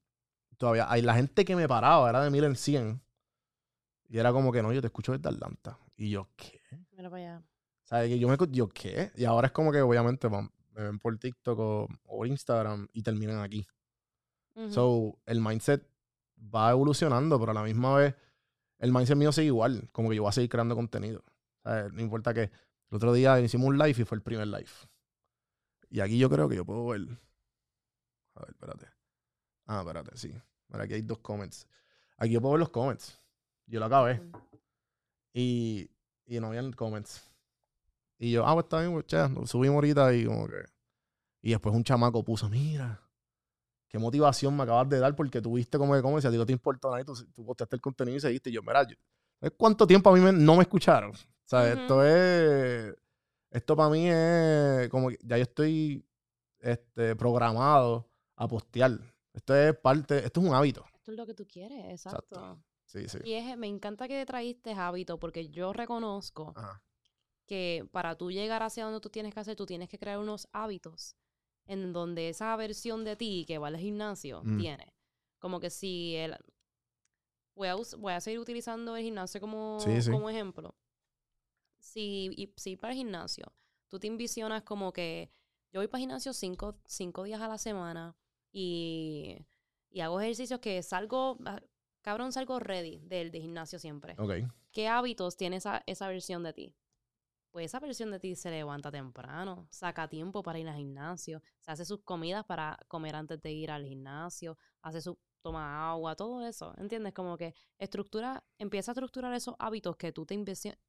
todavía 0.57 0.89
hay 0.91 1.01
la 1.01 1.13
gente 1.15 1.45
que 1.45 1.55
me 1.55 1.67
paraba, 1.67 2.09
era 2.09 2.23
de 2.23 2.29
mil 2.29 2.43
en 2.43 2.55
cien. 2.55 3.01
Y 4.09 4.17
era 4.19 4.31
como 4.31 4.51
que 4.51 4.61
no, 4.61 4.71
yo 4.71 4.81
te 4.81 4.87
escucho 4.87 5.11
desde 5.11 5.29
Atlanta. 5.29 5.77
Y 5.95 6.09
yo, 6.09 6.29
¿qué? 6.35 6.61
Mira 6.91 7.09
para 7.09 7.41
allá. 7.89 8.07
Que 8.07 8.19
yo 8.19 8.27
me 8.27 8.37
yo, 8.51 8.69
¿qué? 8.69 9.11
Y 9.15 9.25
ahora 9.25 9.47
es 9.47 9.53
como 9.53 9.71
que 9.71 9.81
obviamente 9.81 10.27
van- 10.27 10.51
me 10.71 10.83
ven 10.83 10.99
por 10.99 11.17
TikTok 11.17 11.59
o, 11.59 11.87
o 12.05 12.25
Instagram 12.25 12.87
y 12.93 13.01
terminan 13.01 13.39
aquí. 13.39 13.65
Ujú. 14.55 14.71
So, 14.71 15.19
el 15.25 15.41
mindset 15.41 15.87
va 16.37 16.71
evolucionando, 16.71 17.39
pero 17.39 17.51
a 17.51 17.55
la 17.55 17.63
misma 17.63 17.95
vez, 17.95 18.15
el 18.79 18.91
mindset 18.91 19.17
mío 19.17 19.31
sigue 19.31 19.47
igual. 19.47 19.89
Como 19.91 20.09
que 20.09 20.15
yo 20.15 20.23
voy 20.23 20.29
a 20.29 20.33
seguir 20.33 20.49
creando 20.49 20.75
contenido. 20.75 21.23
Sea, 21.63 21.89
no 21.89 22.01
importa 22.01 22.33
que 22.33 22.43
el 22.43 22.95
otro 22.95 23.11
día 23.13 23.39
hicimos 23.39 23.67
un 23.67 23.77
live 23.77 23.89
y 24.01 24.03
fue 24.05 24.15
el 24.17 24.21
primer 24.21 24.47
live. 24.47 24.69
Y 25.89 25.99
aquí 26.01 26.17
yo 26.17 26.29
creo 26.29 26.47
que 26.49 26.55
yo 26.55 26.65
puedo 26.65 26.85
ver. 26.87 27.01
A 28.35 28.41
ver, 28.41 28.49
espérate. 28.49 28.87
Ah, 29.65 29.79
espérate, 29.81 30.17
sí. 30.17 30.33
Mira, 30.69 30.83
aquí 30.83 30.93
hay 30.95 31.01
dos 31.01 31.19
comments. 31.19 31.67
Aquí 32.17 32.31
yo 32.33 32.41
puedo 32.41 32.53
ver 32.53 32.59
los 32.59 32.69
comments. 32.69 33.19
Yo 33.65 33.79
lo 33.79 33.85
acabé. 33.85 34.21
Y, 35.33 35.89
y 36.25 36.39
no 36.39 36.47
habían 36.47 36.71
comments. 36.73 37.29
Y 38.17 38.31
yo, 38.31 38.45
ah, 38.47 38.53
pues 38.53 38.65
está 38.65 38.79
bien, 38.79 38.93
pues, 38.93 39.05
che, 39.05 39.29
lo 39.29 39.45
subimos 39.45 39.75
ahorita 39.75 40.13
y 40.13 40.25
como 40.25 40.47
que. 40.47 40.63
Y 41.41 41.51
después 41.51 41.75
un 41.75 41.83
chamaco 41.83 42.23
puso, 42.23 42.49
mira, 42.49 42.99
qué 43.87 43.99
motivación 43.99 44.57
me 44.57 44.63
acabas 44.63 44.89
de 44.89 44.99
dar 44.99 45.15
porque 45.15 45.41
tuviste 45.41 45.77
como 45.77 45.93
que 45.93 46.01
comments 46.01 46.25
y 46.25 46.27
a 46.27 46.31
ti 46.31 46.37
no 46.37 46.45
te 46.45 46.51
importa 46.53 46.87
nada 46.89 47.01
y 47.01 47.05
tú, 47.05 47.13
tú 47.33 47.45
posteaste 47.45 47.75
el 47.75 47.81
contenido 47.81 48.17
y 48.17 48.19
seguiste. 48.21 48.49
Y 48.49 48.53
yo, 48.53 48.61
mira, 48.63 48.83
yo- 48.87 48.95
¿sabes 49.39 49.53
cuánto 49.55 49.85
tiempo 49.85 50.09
a 50.09 50.13
mí 50.13 50.19
me- 50.19 50.31
no 50.33 50.55
me 50.55 50.63
escucharon? 50.63 51.11
O 51.11 51.15
sea, 51.49 51.71
esto 51.71 52.03
es. 52.03 52.95
Esto 53.51 53.75
para 53.77 53.89
mí 53.89 54.09
es 54.09 54.89
como 54.89 55.09
que 55.09 55.17
ya 55.23 55.37
yo 55.37 55.43
estoy 55.43 56.05
este, 56.59 57.15
programado 57.15 58.09
a 58.35 58.47
postear. 58.47 58.99
Esto 59.37 59.55
es 59.55 59.77
parte, 59.77 60.25
esto 60.25 60.41
es 60.41 60.47
un 60.47 60.53
hábito. 60.55 60.83
Esto 60.95 61.11
es 61.11 61.17
lo 61.17 61.25
que 61.27 61.33
tú 61.35 61.45
quieres, 61.47 61.85
exacto. 61.91 62.35
Exacto. 62.35 62.63
Sí, 62.85 63.07
sí. 63.07 63.19
Y 63.23 63.33
es, 63.33 63.55
me 63.57 63.67
encanta 63.67 64.07
que 64.07 64.25
trajiste 64.25 64.73
hábito 64.73 65.19
porque 65.19 65.49
yo 65.49 65.73
reconozco 65.73 66.53
Ajá. 66.55 66.81
que 67.45 67.87
para 67.91 68.15
tú 68.15 68.31
llegar 68.31 68.63
hacia 68.63 68.85
donde 68.85 68.99
tú 68.99 69.09
tienes 69.09 69.33
que 69.33 69.39
hacer, 69.39 69.55
tú 69.55 69.65
tienes 69.65 69.89
que 69.89 69.99
crear 69.99 70.17
unos 70.19 70.47
hábitos 70.53 71.15
en 71.65 71.93
donde 71.93 72.29
esa 72.29 72.55
versión 72.55 73.03
de 73.03 73.15
ti 73.15 73.43
que 73.47 73.57
va 73.59 73.67
al 73.67 73.77
gimnasio 73.77 74.41
Mm. 74.43 74.57
tiene. 74.57 74.93
Como 75.39 75.59
que 75.59 75.69
si 75.69 76.15
el... 76.15 76.35
Voy 77.55 77.67
a, 77.67 77.75
voy 77.97 78.13
a 78.13 78.21
seguir 78.21 78.39
utilizando 78.39 78.95
el 78.95 79.03
gimnasio 79.03 79.39
como, 79.41 79.79
Sí, 79.79 80.01
sí. 80.01 80.09
como 80.11 80.29
ejemplo. 80.29 80.75
Si, 81.79 82.29
y, 82.35 82.53
si 82.55 82.75
para 82.75 82.93
el 82.93 82.97
gimnasio, 82.97 83.45
tú 83.87 83.99
te 83.99 84.07
envisionas 84.07 84.63
como 84.63 84.91
que 84.93 85.29
yo 85.71 85.79
voy 85.79 85.87
para 85.87 85.99
el 85.99 86.03
gimnasio 86.03 86.33
cinco, 86.33 86.79
cinco 86.85 87.23
días 87.23 87.41
a 87.41 87.47
la 87.47 87.57
semana 87.57 88.15
y, 88.59 89.45
y 89.91 90.01
hago 90.01 90.19
ejercicios 90.19 90.59
que 90.59 90.81
salgo, 90.81 91.37
ah, 91.45 91.61
cabrón, 92.01 92.31
salgo 92.31 92.57
ready 92.59 92.97
del 93.03 93.29
de 93.29 93.41
gimnasio 93.41 93.77
siempre. 93.77 94.15
Ok. 94.17 94.49
¿Qué 94.71 94.87
hábitos 94.87 95.37
tiene 95.37 95.57
esa, 95.57 95.83
esa 95.85 96.07
versión 96.07 96.41
de 96.41 96.53
ti? 96.53 96.75
Pues 97.51 97.67
esa 97.67 97.79
versión 97.79 98.09
de 98.09 98.19
ti 98.19 98.35
se 98.35 98.49
levanta 98.49 98.89
temprano, 98.89 99.67
saca 99.69 100.07
tiempo 100.07 100.41
para 100.41 100.57
ir 100.57 100.67
al 100.67 100.75
gimnasio, 100.75 101.43
se 101.59 101.71
hace 101.71 101.85
sus 101.85 102.01
comidas 102.01 102.45
para 102.45 102.79
comer 102.87 103.15
antes 103.15 103.39
de 103.43 103.51
ir 103.51 103.69
al 103.69 103.85
gimnasio, 103.85 104.57
hace 104.81 105.01
su 105.01 105.19
toma 105.43 105.91
agua, 105.91 106.15
todo 106.15 106.45
eso, 106.45 106.73
¿entiendes? 106.77 107.13
Como 107.13 107.37
que 107.37 107.53
estructura, 107.77 108.43
empieza 108.57 108.89
a 108.89 108.93
estructurar 108.93 109.33
esos 109.33 109.53
hábitos 109.59 109.95
que 109.97 110.11
tú 110.11 110.25
te 110.25 110.33
invisionas. 110.33 110.79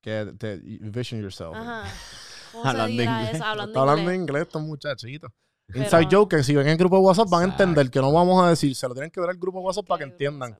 Que 0.00 0.32
te 0.38 0.52
envision 0.54 1.20
yourself. 1.20 1.56
Ajá. 1.56 1.84
¿Cómo 2.52 2.64
se 2.64 2.70
Hablando 2.70 3.02
inglés. 3.02 3.40
Hablando 3.40 3.72
Está 3.72 3.80
hablando 3.80 4.12
inglés. 4.12 4.20
inglés 4.20 4.42
estos 4.42 4.62
muchachitos. 4.62 5.32
Pero- 5.72 5.84
Inside 5.84 6.08
joke, 6.10 6.36
que 6.36 6.42
si 6.42 6.54
ven 6.54 6.68
el 6.68 6.76
grupo 6.76 6.96
de 6.96 7.02
WhatsApp 7.02 7.28
van 7.28 7.42
a 7.42 7.52
entender 7.52 7.90
que 7.90 8.00
no 8.00 8.12
vamos 8.12 8.42
a 8.44 8.48
decir, 8.50 8.74
se 8.74 8.86
lo 8.88 8.94
tienen 8.94 9.10
que 9.10 9.20
ver 9.20 9.30
al 9.30 9.36
grupo 9.36 9.58
de 9.60 9.64
WhatsApp 9.66 9.86
para 9.86 9.98
que 10.04 10.10
entiendan. 10.10 10.58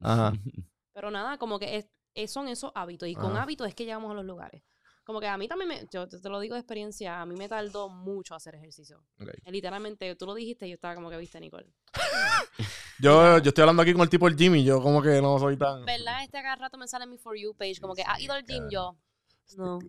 Ajá. 0.00 0.32
Pero 0.94 1.10
nada, 1.10 1.38
como 1.38 1.58
que 1.58 1.76
es, 1.78 1.86
es- 2.14 2.30
son 2.32 2.48
esos 2.48 2.70
hábitos. 2.74 3.08
Y 3.08 3.14
con 3.14 3.32
Ajá. 3.32 3.42
hábitos 3.42 3.66
es 3.68 3.74
que 3.74 3.84
llegamos 3.84 4.10
a 4.10 4.14
los 4.14 4.24
lugares. 4.24 4.62
Como 5.04 5.18
que 5.18 5.26
a 5.26 5.36
mí 5.36 5.48
también, 5.48 5.68
me, 5.68 5.88
yo 5.92 6.06
te, 6.08 6.16
lo 6.28 6.38
digo 6.38 6.54
de 6.54 6.60
experiencia, 6.60 7.20
a 7.20 7.26
mí 7.26 7.34
me 7.34 7.48
tardó 7.48 7.88
mucho 7.88 8.36
hacer 8.36 8.54
ejercicio. 8.54 9.02
Eh, 9.18 9.50
Literalmente, 9.50 10.14
tú 10.14 10.26
lo 10.26 10.34
dijiste 10.34 10.66
y 10.66 10.70
yo 10.70 10.74
estaba 10.74 10.94
como 10.94 11.10
que 11.10 11.16
viste, 11.16 11.40
Nicole. 11.40 11.66
Yo, 13.00 13.38
yo 13.38 13.48
estoy 13.48 13.62
hablando 13.62 13.82
aquí 13.82 13.92
con 13.92 14.02
el 14.02 14.08
tipo 14.08 14.28
del 14.28 14.38
Jimmy, 14.38 14.62
yo 14.62 14.80
como 14.80 15.02
que 15.02 15.20
no 15.20 15.36
soy 15.38 15.56
tan... 15.56 15.84
¿Verdad? 15.84 16.22
Este 16.22 16.40
cada 16.40 16.54
rato 16.54 16.78
me 16.78 16.86
sale 16.86 17.02
en 17.04 17.10
mi 17.10 17.18
For 17.18 17.36
You 17.36 17.52
page, 17.54 17.80
como 17.80 17.94
que, 17.96 18.02
¿ha 18.02 18.14
Sí, 18.16 18.24
ido 18.26 18.34
al 18.34 18.44
gym? 18.44 18.68
Yo, 18.70 18.96
no, 19.56 19.80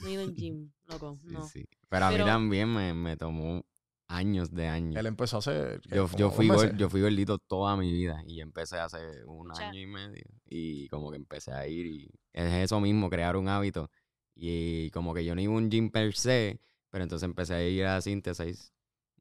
no 0.00 0.06
he 0.06 0.10
ido 0.10 0.22
al 0.22 0.34
gym, 0.34 0.70
loco, 0.86 1.16
Sí, 1.22 1.28
no. 1.28 1.42
sí. 1.48 1.64
Pero 1.88 2.04
a 2.04 2.10
Pero- 2.10 2.24
mí 2.26 2.30
también 2.30 2.68
me, 2.72 2.92
me 2.92 3.16
tomó 3.16 3.64
años 4.10 4.52
de 4.52 4.66
años. 4.66 4.96
Él 4.96 5.06
empezó 5.06 5.36
a 5.36 5.38
hacer... 5.38 5.80
¿qué? 5.88 5.96
Yo, 5.96 6.08
yo, 6.16 6.30
fui 6.30 6.48
yo 6.76 6.90
fui 6.90 7.00
gordito 7.00 7.38
toda 7.38 7.76
mi 7.76 7.90
vida 7.92 8.22
y 8.26 8.40
empecé 8.40 8.78
hace 8.78 9.24
un 9.24 9.50
año 9.52 9.78
y 9.78 9.86
medio. 9.86 10.24
Y 10.46 10.88
como 10.88 11.10
que 11.10 11.16
empecé 11.16 11.52
a 11.52 11.66
ir 11.66 11.86
y 11.86 12.10
es 12.32 12.52
eso 12.52 12.80
mismo, 12.80 13.08
crear 13.08 13.36
un 13.36 13.48
hábito. 13.48 13.90
Y 14.34 14.90
como 14.90 15.14
que 15.14 15.24
yo 15.24 15.34
no 15.34 15.40
iba 15.40 15.54
a 15.54 15.56
un 15.56 15.70
gym 15.70 15.90
per 15.90 16.14
se, 16.14 16.60
pero 16.90 17.04
entonces 17.04 17.24
empecé 17.24 17.54
a 17.54 17.62
ir 17.62 17.84
a 17.86 18.00
Synthesize. 18.00 18.72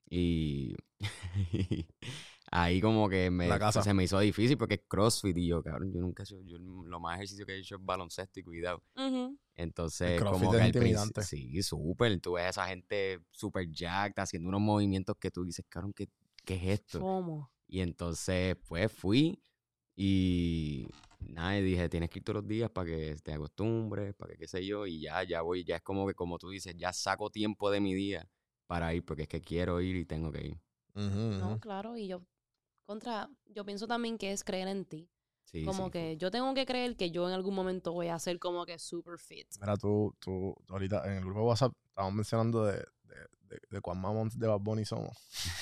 Y 0.10 0.76
ahí 2.52 2.82
como 2.82 3.08
que 3.10 3.30
me, 3.30 3.48
La 3.48 3.60
casa. 3.60 3.82
se 3.82 3.94
me 3.94 4.04
hizo 4.04 4.20
difícil 4.20 4.58
porque 4.58 4.76
es 4.76 4.82
CrossFit 4.88 5.38
y 5.38 5.48
yo, 5.48 5.62
cabrón, 5.64 5.92
yo 5.94 6.02
nunca 6.02 6.24
he 6.24 6.26
hecho, 6.26 6.42
yo 6.46 6.58
lo 6.58 7.00
más 7.00 7.16
ejercicio 7.16 7.46
que 7.46 7.54
he 7.54 7.60
hecho 7.60 7.76
es 7.76 7.82
baloncesto 7.84 8.40
y 8.40 8.44
cuidado. 8.44 8.84
Entonces, 9.56 10.20
CrossFit 10.20 10.46
como 10.48 10.56
es 10.56 10.62
que 10.62 10.68
intimidante. 10.68 11.24
Sí, 11.24 11.62
súper. 11.64 12.20
Tú 12.22 12.34
ves 12.34 12.46
a 12.46 12.50
esa 12.50 12.68
gente 12.68 13.20
súper 13.30 13.70
jacked 13.70 14.22
haciendo 14.22 14.50
unos 14.50 14.62
movimientos 14.62 15.16
que 15.20 15.32
tú 15.32 15.44
dices, 15.44 15.66
cabrón, 15.68 15.94
¿qué, 15.94 16.10
qué 16.46 16.56
es 16.56 16.80
esto? 16.80 17.00
¿Cómo? 17.00 17.52
Y 17.68 17.82
entonces, 17.82 18.56
pues 18.68 18.92
fui 18.92 19.42
y 19.96 20.88
nada, 21.20 21.60
y 21.60 21.64
dije, 21.64 21.90
tienes 21.90 22.10
que 22.10 22.20
ir 22.20 22.24
todos 22.24 22.42
los 22.42 22.48
días 22.48 22.70
para 22.70 22.88
que 22.90 23.18
te 23.22 23.34
acostumbres, 23.34 24.16
para 24.16 24.32
que 24.32 24.40
qué 24.40 24.48
sé 24.48 24.66
yo, 24.66 24.88
y 24.88 25.02
ya, 25.02 25.24
ya 25.24 25.42
voy, 25.42 25.64
ya 25.64 25.76
es 25.76 25.82
como 25.82 26.08
que, 26.08 26.14
como 26.14 26.38
tú 26.40 26.50
dices, 26.50 26.74
ya 26.78 26.94
saco 26.94 27.30
tiempo 27.30 27.70
de 27.70 27.82
mi 27.82 27.94
día 27.94 28.28
para 28.66 28.94
ir, 28.94 29.04
porque 29.04 29.24
es 29.24 29.28
que 29.28 29.42
quiero 29.42 29.82
ir 29.82 29.98
y 29.98 30.06
tengo 30.06 30.32
que 30.32 30.48
ir. 30.48 30.62
No, 30.96 31.60
claro, 31.60 31.98
y 31.98 32.08
yo 32.08 32.24
contra, 32.90 33.30
yo 33.46 33.64
pienso 33.64 33.86
también 33.88 34.18
que 34.18 34.32
es 34.32 34.44
creer 34.44 34.68
en 34.68 34.84
ti. 34.84 35.08
Sí, 35.44 35.64
como 35.64 35.86
sí, 35.86 35.92
que 35.92 36.18
yo 36.18 36.32
tengo 36.32 36.52
que 36.56 36.66
creer 36.66 36.96
que 36.96 37.12
yo 37.12 37.28
en 37.28 37.34
algún 37.36 37.54
momento 37.54 37.92
voy 37.94 38.08
a 38.08 38.18
ser 38.18 38.40
como 38.40 38.66
que 38.66 38.80
super 38.80 39.20
fit. 39.20 39.48
Mira, 39.60 39.78
tú, 39.78 40.16
tú, 40.20 40.56
tú 40.66 40.74
ahorita 40.74 41.06
en 41.06 41.18
el 41.18 41.24
grupo 41.24 41.40
de 41.42 41.46
WhatsApp 41.46 41.74
estábamos 41.88 42.16
mencionando 42.16 42.66
de, 42.66 42.74
de, 43.04 43.16
de, 43.50 43.60
de 43.70 43.82
cuán 43.82 44.00
mamón 44.00 44.30
de 44.36 44.48
Bad 44.48 44.60
Bunny 44.60 44.86
somos. 44.86 45.16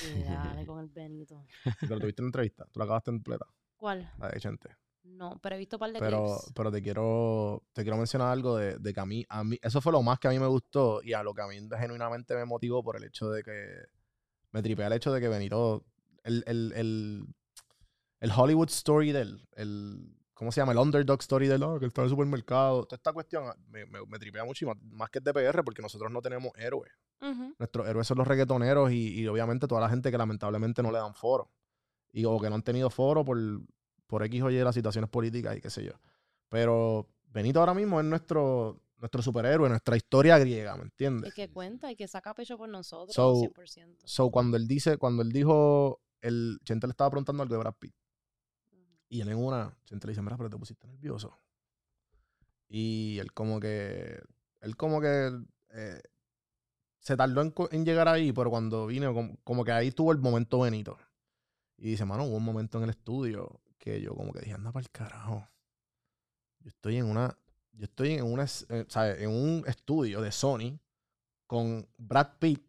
Y 0.05 0.23
dale 0.23 0.65
con 0.65 0.79
el 0.79 0.87
Benito. 0.87 1.45
Pero 1.81 1.99
tuviste 1.99 2.21
una 2.21 2.27
entrevista, 2.29 2.65
tú 2.71 2.79
la 2.79 2.85
acabaste 2.85 3.11
en 3.11 3.17
completa, 3.17 3.45
¿Cuál? 3.75 4.09
la 4.17 4.29
de 4.29 4.39
Chente. 4.39 4.69
No, 5.03 5.37
pero 5.41 5.55
he 5.55 5.57
visto 5.57 5.77
un 5.77 5.79
par 5.79 5.91
de 5.93 5.99
Pero, 5.99 6.25
clips. 6.37 6.53
pero 6.53 6.71
te 6.71 6.81
quiero 6.81 7.63
te 7.73 7.81
quiero 7.83 7.97
mencionar 7.97 8.29
algo 8.29 8.57
de, 8.57 8.77
de 8.77 8.93
que 8.93 8.99
a 8.99 9.05
mí, 9.05 9.25
a 9.29 9.43
mí, 9.45 9.57
eso 9.61 9.79
fue 9.79 9.91
lo 9.93 10.01
más 10.01 10.19
que 10.19 10.27
a 10.27 10.31
mí 10.31 10.39
me 10.39 10.47
gustó 10.47 11.01
y 11.01 11.13
a 11.13 11.23
lo 11.23 11.33
que 11.33 11.41
a 11.41 11.47
mí 11.47 11.55
genuinamente 11.79 12.35
me 12.35 12.43
motivó 12.45 12.83
por 12.83 12.97
el 12.97 13.05
hecho 13.05 13.29
de 13.29 13.41
que 13.41 13.85
me 14.51 14.61
tripea 14.61 14.87
el 14.87 14.93
hecho 14.93 15.13
de 15.13 15.21
que 15.21 15.29
Benito, 15.29 15.85
el, 16.27 16.43
el, 16.47 16.73
el, 16.75 17.25
el 18.19 18.31
Hollywood 18.35 18.69
story 18.69 19.11
de 19.11 19.21
él, 19.21 19.47
el, 19.55 20.15
¿cómo 20.33 20.51
se 20.51 20.61
llama? 20.61 20.71
El 20.73 20.77
underdog 20.79 21.19
story 21.21 21.47
de 21.47 21.55
él, 21.55 21.63
"Ah, 21.63 21.77
que 21.79 21.85
está 21.87 22.01
en 22.01 22.05
el 22.05 22.09
supermercado. 22.11 22.83
Toda 22.85 22.97
esta 22.97 23.13
cuestión 23.13 23.45
ah, 23.47 23.55
me, 23.69 23.85
me, 23.85 24.05
me 24.05 24.19
tripea 24.19 24.43
mucho 24.45 24.65
y 24.65 24.67
más, 24.67 24.77
más 24.83 25.09
que 25.09 25.19
el 25.19 25.23
DPR 25.23 25.63
porque 25.63 25.81
nosotros 25.81 26.11
no 26.11 26.21
tenemos 26.21 26.51
héroes. 26.57 26.91
Ujú. 27.21 27.55
Nuestros 27.57 27.87
héroes 27.87 28.05
son 28.07 28.17
los 28.19 28.27
reggaetoneros 28.27 28.91
y, 28.91 29.19
y 29.19 29.27
obviamente 29.27 29.67
toda 29.67 29.81
la 29.81 29.89
gente 29.89 30.11
que 30.11 30.17
lamentablemente 30.17 30.83
no 30.83 30.91
le 30.91 30.99
dan 30.99 31.13
foro. 31.15 31.51
Y, 32.11 32.25
o 32.25 32.39
que 32.39 32.49
no 32.49 32.55
han 32.55 32.63
tenido 32.63 32.89
foro 32.89 33.23
por, 33.25 33.37
por 34.07 34.23
X 34.23 34.41
o 34.43 34.49
Y 34.51 34.57
las 34.59 34.75
situaciones 34.75 35.09
políticas 35.09 35.57
y 35.57 35.61
qué 35.61 35.69
sé 35.69 35.83
yo. 35.83 35.93
Pero 36.49 37.09
Benito 37.27 37.59
ahora 37.59 37.73
mismo 37.73 37.99
es 37.99 38.05
nuestro, 38.05 38.81
nuestro 38.97 39.21
superhéroe, 39.21 39.67
nuestra 39.69 39.97
historia 39.97 40.37
griega, 40.39 40.75
¿me 40.75 40.83
Y 40.83 40.85
entiendes? 40.85 41.33
que 41.33 41.49
cuenta 41.49 41.91
y 41.91 41.95
que 41.95 42.07
saca 42.07 42.33
pecho 42.33 42.57
por 42.57 42.69
nosotros, 42.69 43.13
So, 43.15 43.33
100%. 43.35 43.97
So, 44.05 44.29
cuando 44.31 44.55
él 44.57 44.67
dice, 44.67 44.97
cuando 44.97 45.21
él 45.23 45.31
dijo, 45.31 45.99
el 46.21 46.59
Chente 46.63 46.87
le 46.87 46.91
estaba 46.91 47.09
preguntando 47.09 47.43
algo 47.43 47.55
de 47.55 47.59
Brad 47.59 47.75
Pitt. 47.79 47.95
Ujú. 48.71 48.83
Y 49.09 49.21
él 49.21 49.29
en 49.29 49.37
una, 49.37 49.75
Chente 49.85 50.07
le 50.07 50.11
dice, 50.11 50.21
mira, 50.21 50.37
pero 50.37 50.49
te 50.49 50.57
pusiste 50.57 50.87
nervioso. 50.87 51.37
Y 52.69 53.17
él 53.19 53.33
como 53.33 53.59
que, 53.59 54.21
él 54.61 54.75
como 54.75 54.99
que 54.99 55.31
eh, 55.69 56.01
se 56.99 57.15
tardó 57.15 57.41
en, 57.41 57.53
en 57.71 57.85
llegar 57.85 58.07
ahí, 58.07 58.33
pero 58.33 58.49
cuando 58.49 58.87
vino, 58.87 59.13
como, 59.13 59.37
como 59.43 59.63
que 59.63 59.71
ahí 59.71 59.91
tuvo 59.91 60.11
el 60.11 60.17
momento 60.17 60.59
Benito. 60.59 60.97
Y 61.77 61.91
dice, 61.91 62.05
mano, 62.05 62.25
hubo 62.25 62.37
un 62.37 62.43
momento 62.43 62.77
en 62.77 62.85
el 62.85 62.89
estudio 62.89 63.61
que 63.77 64.01
yo 64.01 64.15
como 64.15 64.33
que 64.33 64.39
dije, 64.39 64.53
anda 64.53 64.71
para 64.71 64.83
el 64.83 64.91
carajo. 64.91 65.47
Yo 66.59 66.69
estoy 66.69 66.97
en 66.97 67.05
una, 67.05 67.37
yo 67.71 67.85
estoy 67.85 68.13
en 68.13 68.25
una, 68.25 68.43
eh, 68.43 68.85
¿sabes? 68.89 69.21
En 69.21 69.29
un 69.29 69.63
estudio 69.67 70.21
de 70.21 70.31
Sony 70.31 70.79
con 71.45 71.87
Brad 71.97 72.37
Pitt. 72.39 72.65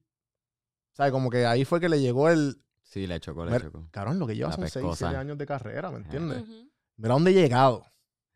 ¿Sabes? 0.92 1.12
Como 1.12 1.30
que 1.30 1.46
ahí 1.46 1.64
fue 1.64 1.80
que 1.80 1.88
le 1.88 2.00
llegó 2.00 2.28
el, 2.28 2.62
Sí, 2.90 3.06
le 3.06 3.20
chocó, 3.20 3.44
le 3.44 3.50
Mira, 3.52 3.64
chocó. 3.64 3.86
Cabrón, 3.90 4.18
lo 4.18 4.26
que 4.26 4.34
lleva 4.34 4.48
La 4.48 4.54
son 4.56 4.64
6, 4.64 4.72
pescosa. 4.74 5.08
7 5.10 5.16
años 5.20 5.36
de 5.36 5.46
carrera, 5.46 5.90
¿me 5.90 5.96
Ajá. 5.98 6.04
entiendes? 6.04 6.42
Ujú. 6.42 6.70
Mira 6.96 7.14
dónde 7.14 7.30
he 7.30 7.34
llegado. 7.34 7.84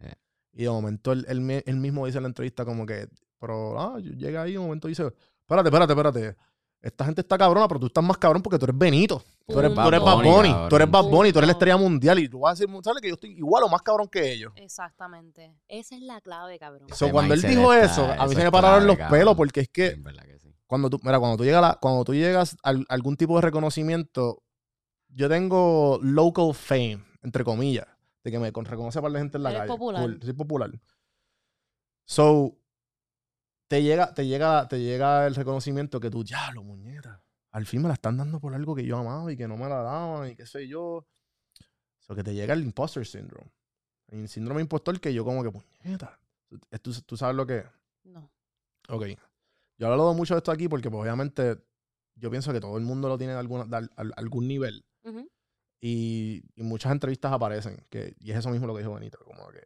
Eh. 0.00 0.12
Y 0.52 0.64
de 0.64 0.70
momento 0.70 1.12
él, 1.12 1.24
él 1.28 1.40
mi- 1.40 1.62
él 1.64 1.76
mismo 1.76 2.04
dice 2.06 2.18
en 2.18 2.24
la 2.24 2.28
entrevista 2.28 2.64
como 2.66 2.84
que, 2.84 3.08
pero, 3.40 3.80
ah, 3.80 3.98
yo- 3.98 4.12
llega 4.12 4.42
ahí 4.42 4.50
y 4.50 4.54
de 4.54 4.58
momento 4.60 4.88
dice, 4.88 5.04
espérate, 5.40 5.68
espérate, 5.68 5.92
espérate. 5.92 6.36
Esta 6.82 7.04
gente 7.04 7.20
está 7.20 7.38
cabrona, 7.38 7.68
pero 7.68 7.78
tú 7.80 7.86
estás 7.86 8.02
más 8.02 8.18
cabrón 8.18 8.42
porque 8.42 8.58
tú 8.58 8.64
eres 8.66 8.76
Benito. 8.76 9.22
Tú 9.46 9.58
eres, 9.58 9.70
Punto. 9.70 9.82
tú 9.82 9.88
eres 9.88 10.00
Bad 10.00 10.16
Bad 10.16 10.24
Bunny. 10.24 10.54
Tú 10.68 10.76
eres 10.76 10.90
Bad 10.90 11.04
Bunny, 11.04 11.32
tú 11.32 11.38
eres 11.38 11.46
la 11.46 11.52
estrella 11.52 11.76
mundial. 11.76 12.18
Y 12.18 12.28
tú 12.28 12.40
vas 12.40 12.50
a 12.60 12.64
decir, 12.64 12.82
¿sabes 12.82 13.00
que 13.00 13.08
yo 13.08 13.14
estoy 13.14 13.30
igual 13.38 13.62
o 13.62 13.68
más 13.68 13.82
cabrón 13.82 14.08
que 14.08 14.32
ellos? 14.32 14.52
Exactamente. 14.56 15.54
Esa 15.68 15.94
es 15.94 16.02
la 16.02 16.20
clave, 16.20 16.58
cabrón. 16.58 16.88
So, 16.88 17.04
Ese 17.06 17.12
cuando 17.12 17.34
él 17.34 17.40
mindset 17.40 17.56
dijo 17.56 17.72
está- 17.72 17.84
eso, 17.92 18.02
a 18.04 18.06
mí 18.08 18.12
eso 18.14 18.28
se 18.32 18.38
es 18.40 18.44
me 18.44 18.50
pararon 18.50 18.74
clave, 18.80 18.86
los 18.88 18.96
cabrón. 18.98 19.18
pelos 19.20 19.36
porque 19.36 19.60
es 19.60 19.68
que 19.68 19.86
En 19.90 20.02
verdad 20.02 20.24
que 20.24 20.38
sí. 20.40 20.52
Cuando 20.72 20.88
tú, 20.88 20.98
mira, 21.02 21.18
cuando 21.18 21.36
tú 21.36 21.44
llegas, 21.44 21.62
a 21.62 21.78
cuando 21.78 22.02
tú 22.02 22.14
llegas 22.14 22.54
a 22.62 22.70
al- 22.70 22.86
algún 22.88 23.14
tipo 23.18 23.36
de 23.36 23.42
reconocimiento, 23.42 24.42
yo 25.08 25.28
tengo 25.28 25.98
local 26.02 26.54
fame, 26.54 27.04
entre 27.22 27.44
comillas, 27.44 27.86
de 28.24 28.30
que 28.30 28.38
me 28.38 28.52
con- 28.52 28.64
reconoce 28.64 28.98
para 29.02 29.12
la 29.12 29.18
gente 29.18 29.36
en 29.36 29.42
la 29.42 29.50
Eres 29.50 29.60
calle. 29.60 29.68
popular. 29.68 30.02
Cool, 30.02 30.20
soy 30.22 30.32
popular. 30.32 30.70
So, 32.06 32.56
te 33.68 33.82
llega, 33.82 34.14
te 34.14 34.26
llega, 34.26 34.66
te 34.66 34.80
llega 34.80 35.26
el 35.26 35.34
reconocimiento 35.34 36.00
que 36.00 36.08
tú, 36.10 36.24
ya, 36.24 36.50
lo 36.52 36.62
muñeca. 36.62 37.22
Al 37.50 37.66
fin 37.66 37.82
me 37.82 37.88
la 37.88 37.94
están 37.94 38.16
dando 38.16 38.40
por 38.40 38.54
algo 38.54 38.74
que 38.74 38.86
yo 38.86 38.96
amaba 38.96 39.30
y 39.30 39.36
que 39.36 39.46
no 39.46 39.58
me 39.58 39.68
la 39.68 39.82
daban 39.82 40.30
y 40.30 40.36
qué 40.36 40.46
sé 40.46 40.66
yo. 40.66 41.06
So, 41.98 42.14
que 42.14 42.24
te 42.24 42.32
llega 42.32 42.54
el 42.54 42.62
imposter 42.62 43.06
syndrome. 43.06 43.50
El 44.08 44.26
síndrome 44.26 44.62
impostor 44.62 44.98
que 45.00 45.12
yo 45.12 45.22
como 45.22 45.42
que, 45.42 45.50
puñeta. 45.50 46.18
¿Tú, 46.80 46.92
tú 47.04 47.16
sabes 47.18 47.36
lo 47.36 47.46
que 47.46 47.58
es? 47.58 47.66
No. 48.04 48.30
Ok. 48.88 49.04
Yo 49.78 49.86
he 49.86 49.90
hablado 49.90 50.14
mucho 50.14 50.34
de 50.34 50.38
esto 50.38 50.52
aquí 50.52 50.68
porque, 50.68 50.90
pues, 50.90 51.02
obviamente, 51.02 51.58
yo 52.16 52.30
pienso 52.30 52.52
que 52.52 52.60
todo 52.60 52.76
el 52.78 52.84
mundo 52.84 53.08
lo 53.08 53.18
tiene 53.18 53.32
de, 53.32 53.38
alguna, 53.40 53.64
de 53.64 53.76
al- 53.76 53.90
al- 53.96 54.12
algún 54.16 54.46
nivel. 54.48 54.84
Ujú. 55.04 55.28
Y, 55.80 56.42
y 56.54 56.62
muchas 56.62 56.92
entrevistas 56.92 57.32
aparecen. 57.32 57.84
Que, 57.90 58.14
y 58.20 58.30
es 58.30 58.38
eso 58.38 58.50
mismo 58.50 58.66
lo 58.66 58.74
que 58.74 58.80
dijo 58.80 58.94
Benito. 58.94 59.18
Como 59.24 59.48
que, 59.48 59.62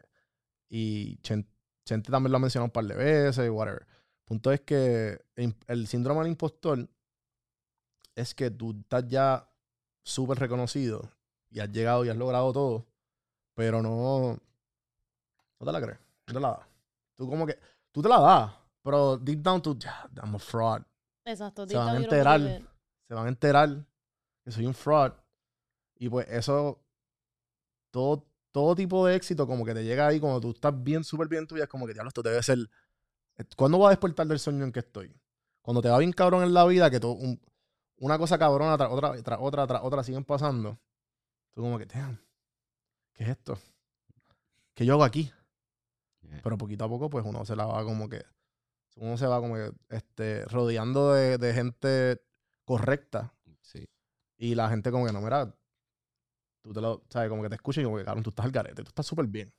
y 0.68 1.16
Chen- 1.18 1.46
Chente 1.84 2.10
también 2.10 2.32
lo 2.32 2.36
ha 2.38 2.40
mencionado 2.40 2.66
un 2.66 2.70
par 2.72 2.84
de 2.86 2.94
veces, 2.94 3.50
whatever. 3.50 3.86
Punto 4.24 4.50
es 4.52 4.60
que 4.62 5.20
el, 5.36 5.54
el 5.68 5.86
síndrome 5.86 6.20
del 6.20 6.30
impostor 6.30 6.88
es 8.14 8.34
que 8.34 8.50
tú 8.50 8.74
estás 8.80 9.06
ya 9.06 9.48
súper 10.02 10.38
reconocido 10.38 11.10
y 11.50 11.60
has 11.60 11.70
llegado 11.70 12.04
y 12.04 12.08
has 12.08 12.16
logrado 12.16 12.52
todo, 12.52 12.86
pero 13.54 13.82
no, 13.82 14.38
no 15.60 15.66
te 15.66 15.72
la 15.72 15.80
crees, 15.80 15.98
no 16.26 16.34
te 16.34 16.40
la 16.40 16.48
das. 16.50 16.66
Tú 17.14 17.28
como 17.28 17.46
que, 17.46 17.58
tú 17.92 18.02
te 18.02 18.08
la 18.08 18.20
das, 18.20 18.52
pero 18.86 19.18
deep 19.18 19.40
down 19.42 19.60
tú, 19.60 19.76
ya, 19.78 20.08
I'm 20.22 20.34
a 20.34 20.38
fraud. 20.38 20.82
Exacto. 21.24 21.66
Se 21.66 21.76
van 21.76 21.96
a 21.96 21.98
enterar. 21.98 22.40
Se 23.08 23.14
van 23.14 23.26
a 23.26 23.28
enterar 23.28 23.84
que 24.44 24.50
soy 24.50 24.64
un 24.64 24.74
fraud. 24.74 25.12
Y 25.98 26.08
pues 26.08 26.26
eso, 26.30 26.80
todo, 27.90 28.26
todo 28.52 28.74
tipo 28.74 29.06
de 29.06 29.16
éxito 29.16 29.46
como 29.46 29.64
que 29.64 29.74
te 29.74 29.84
llega 29.84 30.06
ahí 30.06 30.20
cuando 30.20 30.40
tú 30.40 30.50
estás 30.50 30.72
bien, 30.82 31.04
súper 31.04 31.28
bien 31.28 31.42
en 31.42 31.46
tu 31.48 31.54
vida, 31.54 31.64
es 31.64 31.70
como 31.70 31.86
que, 31.86 31.92
diablo, 31.92 32.08
esto 32.08 32.22
debe 32.22 32.42
ser... 32.42 32.58
¿Cuándo 33.56 33.78
voy 33.78 33.88
a 33.88 33.90
despertar 33.90 34.26
del 34.26 34.38
sueño 34.38 34.64
en 34.64 34.72
que 34.72 34.80
estoy? 34.80 35.14
Cuando 35.60 35.82
te 35.82 35.88
va 35.88 35.98
bien 35.98 36.12
cabrón 36.12 36.42
en 36.42 36.54
la 36.54 36.64
vida, 36.64 36.90
que 36.90 37.00
todo, 37.00 37.12
un- 37.12 37.40
una 37.98 38.18
cosa 38.18 38.38
cabrona 38.38 38.76
tras 38.78 38.90
otra, 38.90 39.22
tras 39.22 39.38
otra, 39.40 39.66
tras 39.66 39.82
otra 39.82 40.02
siguen 40.04 40.24
pasando. 40.24 40.78
Tú 41.54 41.62
como 41.62 41.78
que, 41.78 41.86
damn, 41.86 42.18
¿qué 43.14 43.24
es 43.24 43.30
esto? 43.30 43.58
¿Qué 44.74 44.84
yo 44.86 44.94
hago 44.94 45.04
aquí? 45.04 45.32
Yeah. 46.20 46.40
Pero 46.42 46.58
poquito 46.58 46.84
a 46.84 46.88
poco, 46.88 47.08
pues 47.08 47.24
uno 47.24 47.44
se 47.44 47.56
la 47.56 47.64
va 47.66 47.82
como 47.84 48.08
que. 48.08 48.24
Uno 48.96 49.16
se 49.16 49.26
va 49.26 49.40
como 49.40 49.54
que 49.54 49.70
este, 49.90 50.44
rodeando 50.46 51.12
de, 51.12 51.38
de 51.38 51.52
gente 51.54 52.20
correcta. 52.64 53.34
Sí. 53.60 53.88
Y 54.38 54.54
la 54.54 54.68
gente 54.68 54.90
como 54.90 55.06
que 55.06 55.12
no, 55.12 55.20
mira, 55.20 55.54
tú 56.62 56.72
te 56.72 56.80
lo, 56.80 57.02
sabes, 57.08 57.28
como 57.28 57.42
que 57.42 57.48
te 57.48 57.54
escucha 57.56 57.80
y 57.80 57.84
como 57.84 57.96
que, 57.98 58.04
cabrón, 58.04 58.24
tú 58.24 58.30
estás 58.30 58.46
al 58.46 58.52
garete, 58.52 58.82
tú 58.82 58.88
estás 58.88 59.06
súper 59.06 59.26
bien. 59.26 59.52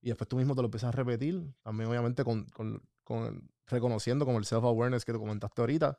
Y 0.00 0.08
después 0.08 0.28
tú 0.28 0.36
mismo 0.36 0.54
te 0.54 0.62
lo 0.62 0.66
empiezas 0.66 0.88
a 0.88 0.92
repetir, 0.92 1.42
también 1.62 1.88
obviamente 1.90 2.24
con, 2.24 2.44
con, 2.46 2.82
con 3.04 3.24
el- 3.26 3.42
reconociendo 3.66 4.24
como 4.24 4.38
el 4.38 4.44
self-awareness 4.44 5.04
que 5.04 5.12
te 5.12 5.18
comentaste 5.18 5.60
ahorita. 5.60 5.98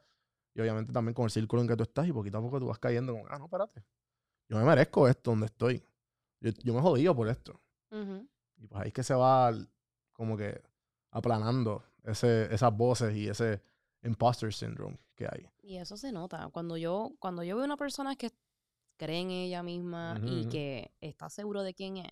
Y 0.55 0.61
obviamente 0.61 0.91
también 0.91 1.13
con 1.13 1.25
el 1.25 1.31
círculo 1.31 1.61
en 1.61 1.67
que 1.67 1.75
tú 1.75 1.83
estás 1.83 2.07
y 2.07 2.11
poquito 2.11 2.37
a 2.37 2.41
poco 2.41 2.59
tú 2.59 2.67
vas 2.67 2.79
cayendo 2.79 3.13
como, 3.13 3.25
ah, 3.29 3.37
no, 3.37 3.45
espérate. 3.45 3.83
Yo 4.49 4.57
me 4.57 4.63
merezco 4.63 5.07
esto 5.07 5.31
donde 5.31 5.45
estoy. 5.45 5.83
Yo, 6.41 6.51
yo 6.63 6.73
me 6.73 6.79
he 6.79 6.81
jodido 6.81 7.15
por 7.15 7.27
esto. 7.27 7.61
Y 8.57 8.67
pues 8.67 8.81
ahí 8.81 8.87
es 8.87 8.93
que 8.93 9.03
se 9.03 9.13
va 9.13 9.53
como 10.13 10.35
que 10.35 10.61
aplanando 11.11 11.83
ese, 12.03 12.53
esas 12.53 12.75
voces 12.75 13.15
y 13.15 13.27
ese 13.27 13.61
imposter 14.03 14.53
syndrome 14.53 14.97
que 15.15 15.25
hay. 15.25 15.49
Y 15.61 15.77
eso 15.77 15.97
se 15.97 16.11
nota. 16.11 16.49
Cuando 16.51 16.77
yo, 16.77 17.11
cuando 17.19 17.43
yo 17.43 17.55
veo 17.55 17.65
una 17.65 17.77
persona 17.77 18.15
que 18.15 18.31
cree 18.97 19.19
en 19.19 19.31
ella 19.31 19.63
misma 19.63 20.17
Ujú, 20.17 20.27
y 20.27 20.39
ujú. 20.41 20.49
que 20.49 20.91
está 21.01 21.29
seguro 21.29 21.63
de 21.63 21.73
quién 21.73 21.97
es, 21.97 22.11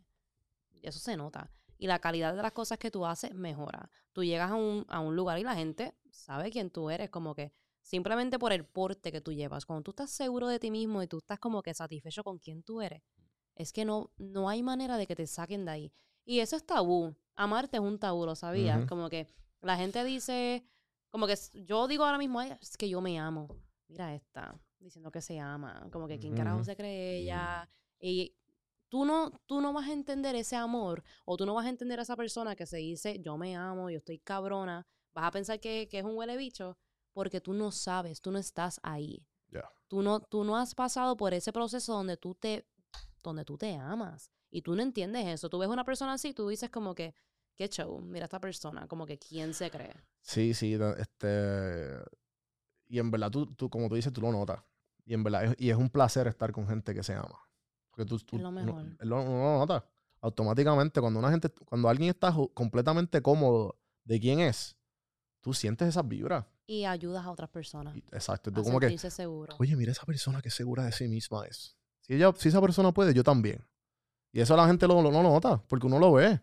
eso 0.82 1.00
se 1.00 1.18
nota. 1.18 1.52
Y 1.78 1.88
la 1.88 2.00
calidad 2.00 2.36
de 2.36 2.42
las 2.42 2.54
cosas 2.54 2.78
que 2.80 2.90
tú 2.90 3.06
haces 3.06 3.34
mejora. 3.36 3.90
Tú 4.12 4.24
llegas 4.24 4.52
a 4.52 4.56
un, 4.56 4.86
a 4.90 5.00
un 5.00 5.16
lugar 5.16 5.38
y 5.38 5.44
la 5.44 5.56
gente 5.56 5.96
sabe 6.10 6.50
quién 6.52 6.72
tú 6.72 6.90
eres, 6.90 7.10
como 7.10 7.36
que 7.36 7.54
simplemente 7.82 8.40
por 8.40 8.52
el 8.52 8.66
porte 8.66 9.12
que 9.12 9.22
tú 9.22 9.32
llevas. 9.32 9.66
Cuando 9.66 9.84
tú 9.84 9.92
estás 9.92 10.10
seguro 10.12 10.48
de 10.48 10.60
ti 10.60 10.72
mismo 10.72 11.04
y 11.04 11.08
tú 11.08 11.20
estás 11.20 11.40
como 11.40 11.62
que 11.62 11.74
satisfecho 11.74 12.24
con 12.24 12.40
quién 12.40 12.64
tú 12.64 12.82
eres, 12.82 13.04
es 13.56 13.72
que 13.74 13.86
no, 13.86 14.12
no 14.18 14.50
hay 14.50 14.64
manera 14.64 14.98
de 14.98 15.08
que 15.08 15.16
te 15.16 15.28
saquen 15.28 15.66
de 15.66 15.72
ahí. 15.72 15.94
Y 16.26 16.40
eso 16.40 16.56
es 16.56 16.66
tabú. 16.66 17.16
Amarte 17.36 17.78
es 17.78 17.84
un 17.84 18.00
tabú, 18.00 18.26
¿lo 18.26 18.36
sabías? 18.36 18.80
Ujú. 18.80 18.88
Como 18.88 19.10
que 19.10 19.28
la 19.62 19.78
gente 19.78 20.04
dice, 20.04 20.66
como 21.10 21.28
que 21.28 21.36
yo 21.54 21.88
digo 21.88 22.04
ahora 22.04 22.18
mismo, 22.18 22.40
"Ay, 22.40 22.56
es 22.62 22.78
que 22.78 22.90
yo 22.90 23.02
me 23.02 23.18
amo. 23.20 23.48
Mira 23.88 24.14
esta, 24.14 24.60
diciendo 24.80 25.12
que 25.12 25.22
se 25.22 25.40
ama. 25.40 25.88
Como 25.92 26.08
que 26.08 26.20
quién 26.20 26.34
carajo 26.36 26.64
se 26.64 26.76
cree 26.76 27.18
ella. 27.20 27.70
Y 28.00 28.36
tú 28.90 29.06
no, 29.06 29.32
tú 29.46 29.62
no 29.62 29.74
vas 29.74 29.88
a 29.88 29.94
entender 29.94 30.36
ese 30.36 30.56
amor 30.56 31.04
o 31.26 31.38
tú 31.38 31.46
no 31.46 31.54
vas 31.54 31.66
a 31.66 31.70
entender 31.70 32.00
a 32.00 32.04
esa 32.04 32.16
persona 32.16 32.56
que 32.56 32.66
se 32.66 32.78
dice 32.78 33.20
yo 33.20 33.38
me 33.38 33.56
amo, 33.56 33.90
yo 33.90 33.98
estoy 34.00 34.20
cabrona. 34.20 34.86
Vas 35.14 35.26
a 35.26 35.32
pensar 35.32 35.60
que, 35.60 35.88
que 35.90 36.00
es 36.00 36.06
un 36.06 36.16
huele 36.16 36.38
bicho 36.38 36.78
porque 37.14 37.42
tú 37.42 37.54
no 37.54 37.72
sabes, 37.72 38.22
tú 38.22 38.32
no 38.32 38.38
estás 38.38 38.80
ahí. 38.84 39.26
Tú, 39.88 40.02
no, 40.02 40.20
tú 40.20 40.44
no 40.44 40.58
has 40.58 40.76
pasado 40.76 41.16
por 41.18 41.34
ese 41.34 41.52
proceso 41.54 41.94
donde 41.94 42.18
tú 42.18 42.36
te, 42.36 42.68
donde 43.24 43.46
tú 43.46 43.58
te 43.58 43.74
amas. 43.76 44.30
Y 44.52 44.62
tú 44.62 44.76
no 44.76 44.84
entiendes 44.84 45.26
eso. 45.26 45.50
Tú 45.50 45.58
ves 45.58 45.70
una 45.70 45.84
persona 45.84 46.14
así, 46.14 46.34
tú 46.34 46.48
dices 46.50 46.70
como 46.70 46.94
que, 46.94 47.16
qué 47.58 47.68
show, 47.70 48.00
mira 48.00 48.26
esta 48.26 48.40
persona, 48.40 48.88
como 48.88 49.06
que 49.06 49.18
quién 49.18 49.54
se 49.54 49.70
cree. 49.72 49.94
Sí, 50.22 50.54
sí, 50.54 50.78
este... 50.98 51.98
Y 52.88 53.00
en 53.00 53.12
verdad, 53.12 53.30
tú, 53.32 53.48
tú, 53.48 53.70
como 53.70 53.90
tú 53.90 53.96
dices, 53.96 54.14
tú 54.14 54.22
lo 54.22 54.32
notas. 54.32 54.62
Y 55.06 55.14
en 55.14 55.24
verdad, 55.24 55.46
es, 55.46 55.56
y 55.58 55.70
es 55.70 55.76
un 55.78 55.90
placer 55.90 56.28
estar 56.28 56.52
con 56.52 56.68
gente 56.68 56.94
que 56.94 57.04
se 57.04 57.14
ama. 57.14 57.38
Porque 57.90 58.06
tú, 58.06 58.18
tú- 58.20 58.38
Es 58.38 58.42
lo 58.44 58.52
mejor. 58.52 58.74
uno 58.84 58.96
lo 59.02 59.24
nota. 59.60 59.86
Automáticamente, 60.22 61.00
cuando 61.02 61.20
una 61.20 61.30
gente, 61.30 61.50
cuando 61.50 61.90
alguien 61.90 62.10
está 62.10 62.34
completamente 62.54 63.22
cómodo 63.22 63.78
de 64.04 64.20
quién 64.20 64.40
es, 64.40 64.78
tú 65.42 65.54
sientes 65.54 65.88
esas 65.88 66.08
vibras. 66.08 66.46
Y 66.66 66.86
ayudas 66.86 67.26
a 67.26 67.32
otras 67.32 67.50
personas. 67.50 67.96
Y- 67.96 68.00
exacto. 68.12 68.50
a 68.50 68.54
Tú 68.54 68.64
como 68.64 68.80
que, 68.80 68.98
seguro. 68.98 69.56
oye, 69.60 69.76
mira 69.76 69.92
esa 69.92 70.06
persona 70.06 70.42
que 70.42 70.50
segura 70.50 70.84
de 70.86 70.92
sí 70.92 71.08
misma 71.08 71.46
es. 71.46 71.78
Si, 72.02 72.14
ella, 72.14 72.32
si 72.38 72.50
esa 72.50 72.62
persona 72.62 72.94
puede, 72.94 73.14
yo 73.14 73.24
también. 73.24 73.66
Y 74.32 74.42
eso 74.42 74.56
la 74.56 74.68
gente 74.68 74.88
lo, 74.88 75.02
lo- 75.02 75.12
no 75.12 75.24
lo 75.24 75.30
nota, 75.30 75.58
porque 75.68 75.88
uno 75.88 76.00
lo 76.00 76.14
ve. 76.14 76.42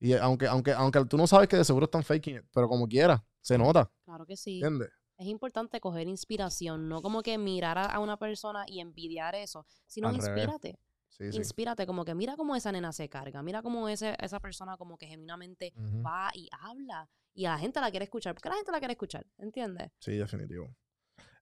Y 0.00 0.12
aunque, 0.14 0.46
aunque, 0.46 0.72
aunque 0.72 1.04
tú 1.06 1.16
no 1.16 1.26
sabes 1.26 1.48
que 1.48 1.56
de 1.56 1.64
seguro 1.64 1.84
están 1.86 2.04
faking 2.04 2.36
it, 2.36 2.44
pero 2.52 2.68
como 2.68 2.86
quiera, 2.86 3.24
se 3.40 3.58
nota. 3.58 3.90
Claro 4.04 4.24
que 4.26 4.36
sí. 4.36 4.54
¿Entiendes? 4.56 4.90
Es 5.16 5.26
importante 5.26 5.80
coger 5.80 6.06
inspiración, 6.06 6.88
no 6.88 7.02
como 7.02 7.22
que 7.22 7.36
mirar 7.38 7.76
a, 7.78 7.86
a 7.86 7.98
una 7.98 8.16
persona 8.16 8.64
y 8.68 8.78
envidiar 8.80 9.34
eso, 9.34 9.66
sino 9.86 10.08
Al 10.08 10.14
revés. 10.18 10.28
inspírate. 10.28 10.78
Sí, 11.08 11.32
sí. 11.32 11.38
Inspírate, 11.38 11.84
como 11.86 12.04
que 12.04 12.14
mira 12.14 12.36
cómo 12.36 12.54
esa 12.54 12.70
nena 12.70 12.92
se 12.92 13.08
carga, 13.08 13.42
mira 13.42 13.60
cómo 13.60 13.88
ese, 13.88 14.14
esa 14.20 14.38
persona 14.38 14.76
como 14.76 14.96
que 14.96 15.08
genuinamente 15.08 15.72
va 16.06 16.30
y 16.32 16.48
habla. 16.60 17.08
Y 17.34 17.46
a 17.46 17.50
la 17.52 17.58
gente 17.58 17.80
la 17.80 17.90
quiere 17.90 18.04
escuchar, 18.04 18.34
porque 18.34 18.48
la 18.48 18.54
gente 18.54 18.70
la 18.70 18.78
quiere 18.78 18.92
escuchar, 18.92 19.26
¿entiendes? 19.38 19.90
Sí, 19.98 20.12
definitivo. 20.16 20.68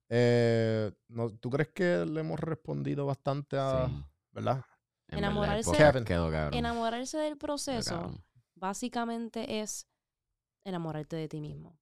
Eh, 0.08 0.90
no, 1.08 1.30
¿Tú 1.36 1.50
crees 1.50 1.68
que 1.74 2.06
le 2.06 2.20
hemos 2.20 2.40
respondido 2.40 3.04
bastante 3.06 3.58
a... 3.58 3.86
Sí. 3.88 4.04
¿Verdad? 4.32 4.62
En 5.08 5.18
Enamorarse- 5.18 5.72
verdad, 5.78 6.04
quedó 6.04 6.30
cabrón. 6.30 6.54
Enamorarse 6.54 7.18
del 7.18 7.36
proceso. 7.36 8.14
Básicamente 8.56 9.60
es 9.60 9.86
enamorarte 10.64 11.14
de 11.16 11.28
ti 11.28 11.40
mismo. 11.40 11.78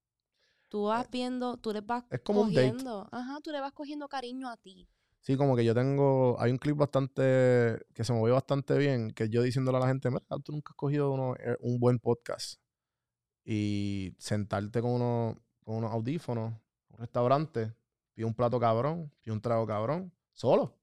Tú 0.68 0.84
vas 0.84 1.08
viendo, 1.10 1.56
tú 1.56 1.72
le 1.72 1.80
vas 1.80 2.02
Eh, 2.04 2.16
es 2.16 2.20
como 2.20 2.42
un 2.42 2.52
date. 2.52 2.68
cogiendo, 2.68 3.08
ajá, 3.12 3.38
tú 3.42 3.50
le 3.50 3.60
vas 3.60 3.72
cogiendo 3.72 4.08
cariño 4.08 4.48
a 4.48 4.56
ti. 4.56 4.88
Sí, 5.20 5.36
como 5.36 5.56
que 5.56 5.64
yo 5.64 5.74
tengo... 5.74 6.36
Hay 6.38 6.50
un 6.50 6.58
clip 6.58 6.76
bastante... 6.76 7.80
Que 7.94 8.04
se 8.04 8.12
movió 8.12 8.34
bastante 8.34 8.76
bien, 8.76 9.10
que 9.12 9.30
yo 9.30 9.40
diciéndole 9.42 9.78
a 9.78 9.80
la 9.80 9.86
gente, 9.88 10.10
mira, 10.10 10.22
tú 10.44 10.52
nunca 10.52 10.72
has 10.72 10.76
cogido 10.76 11.12
uno- 11.12 11.34
eh, 11.36 11.56
un 11.60 11.78
buen 11.78 11.98
podcast. 11.98 12.60
Y 13.44 14.14
sentarte 14.18 14.82
con, 14.82 14.90
uno, 14.92 15.40
con 15.64 15.76
unos 15.76 15.92
audífonos, 15.92 16.52
un 16.88 16.98
restaurante, 16.98 17.74
pide 18.12 18.26
un 18.26 18.34
plato 18.34 18.58
cabrón, 18.60 19.12
pide 19.22 19.32
un 19.32 19.40
trago 19.40 19.66
cabrón, 19.66 20.12
solo 20.32 20.76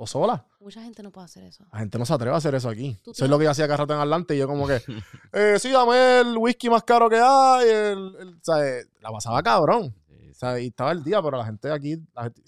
o 0.00 0.06
sola. 0.06 0.46
Mucha 0.60 0.80
gente 0.80 1.02
no 1.02 1.10
puede 1.10 1.24
hacer 1.24 1.42
eso. 1.42 1.66
La 1.72 1.80
gente 1.80 1.98
no 1.98 2.06
se 2.06 2.12
atreve 2.14 2.32
a 2.32 2.38
hacer 2.38 2.54
eso 2.54 2.68
aquí. 2.68 2.96
Tú 3.02 3.10
Eso 3.10 3.24
es 3.24 3.30
lo 3.30 3.36
que 3.36 3.44
yo 3.46 3.50
hacía 3.50 3.66
cada 3.66 3.78
rato 3.78 3.94
en 3.94 4.00
Atlanta 4.00 4.32
y 4.32 4.38
yo 4.38 4.46
como 4.46 4.66
que, 4.66 4.76
eh, 5.32 5.58
sí, 5.58 5.70
dame 5.72 6.20
el 6.20 6.36
whisky 6.38 6.70
más 6.70 6.84
caro 6.84 7.10
que 7.10 7.18
hay. 7.20 7.68
El, 7.68 8.16
el- 8.20 8.34
o 8.36 8.40
sea, 8.42 8.64
eh, 8.64 8.84
la 9.00 9.10
pasaba 9.10 9.42
cabrón. 9.42 9.94
O 10.30 10.34
sea, 10.34 10.58
y 10.60 10.68
estaba 10.68 10.92
el 10.92 11.02
día, 11.02 11.20
pero 11.20 11.36
la 11.36 11.44
gente 11.44 11.70
aquí, 11.72 11.96
la 12.14 12.22
gente, 12.24 12.42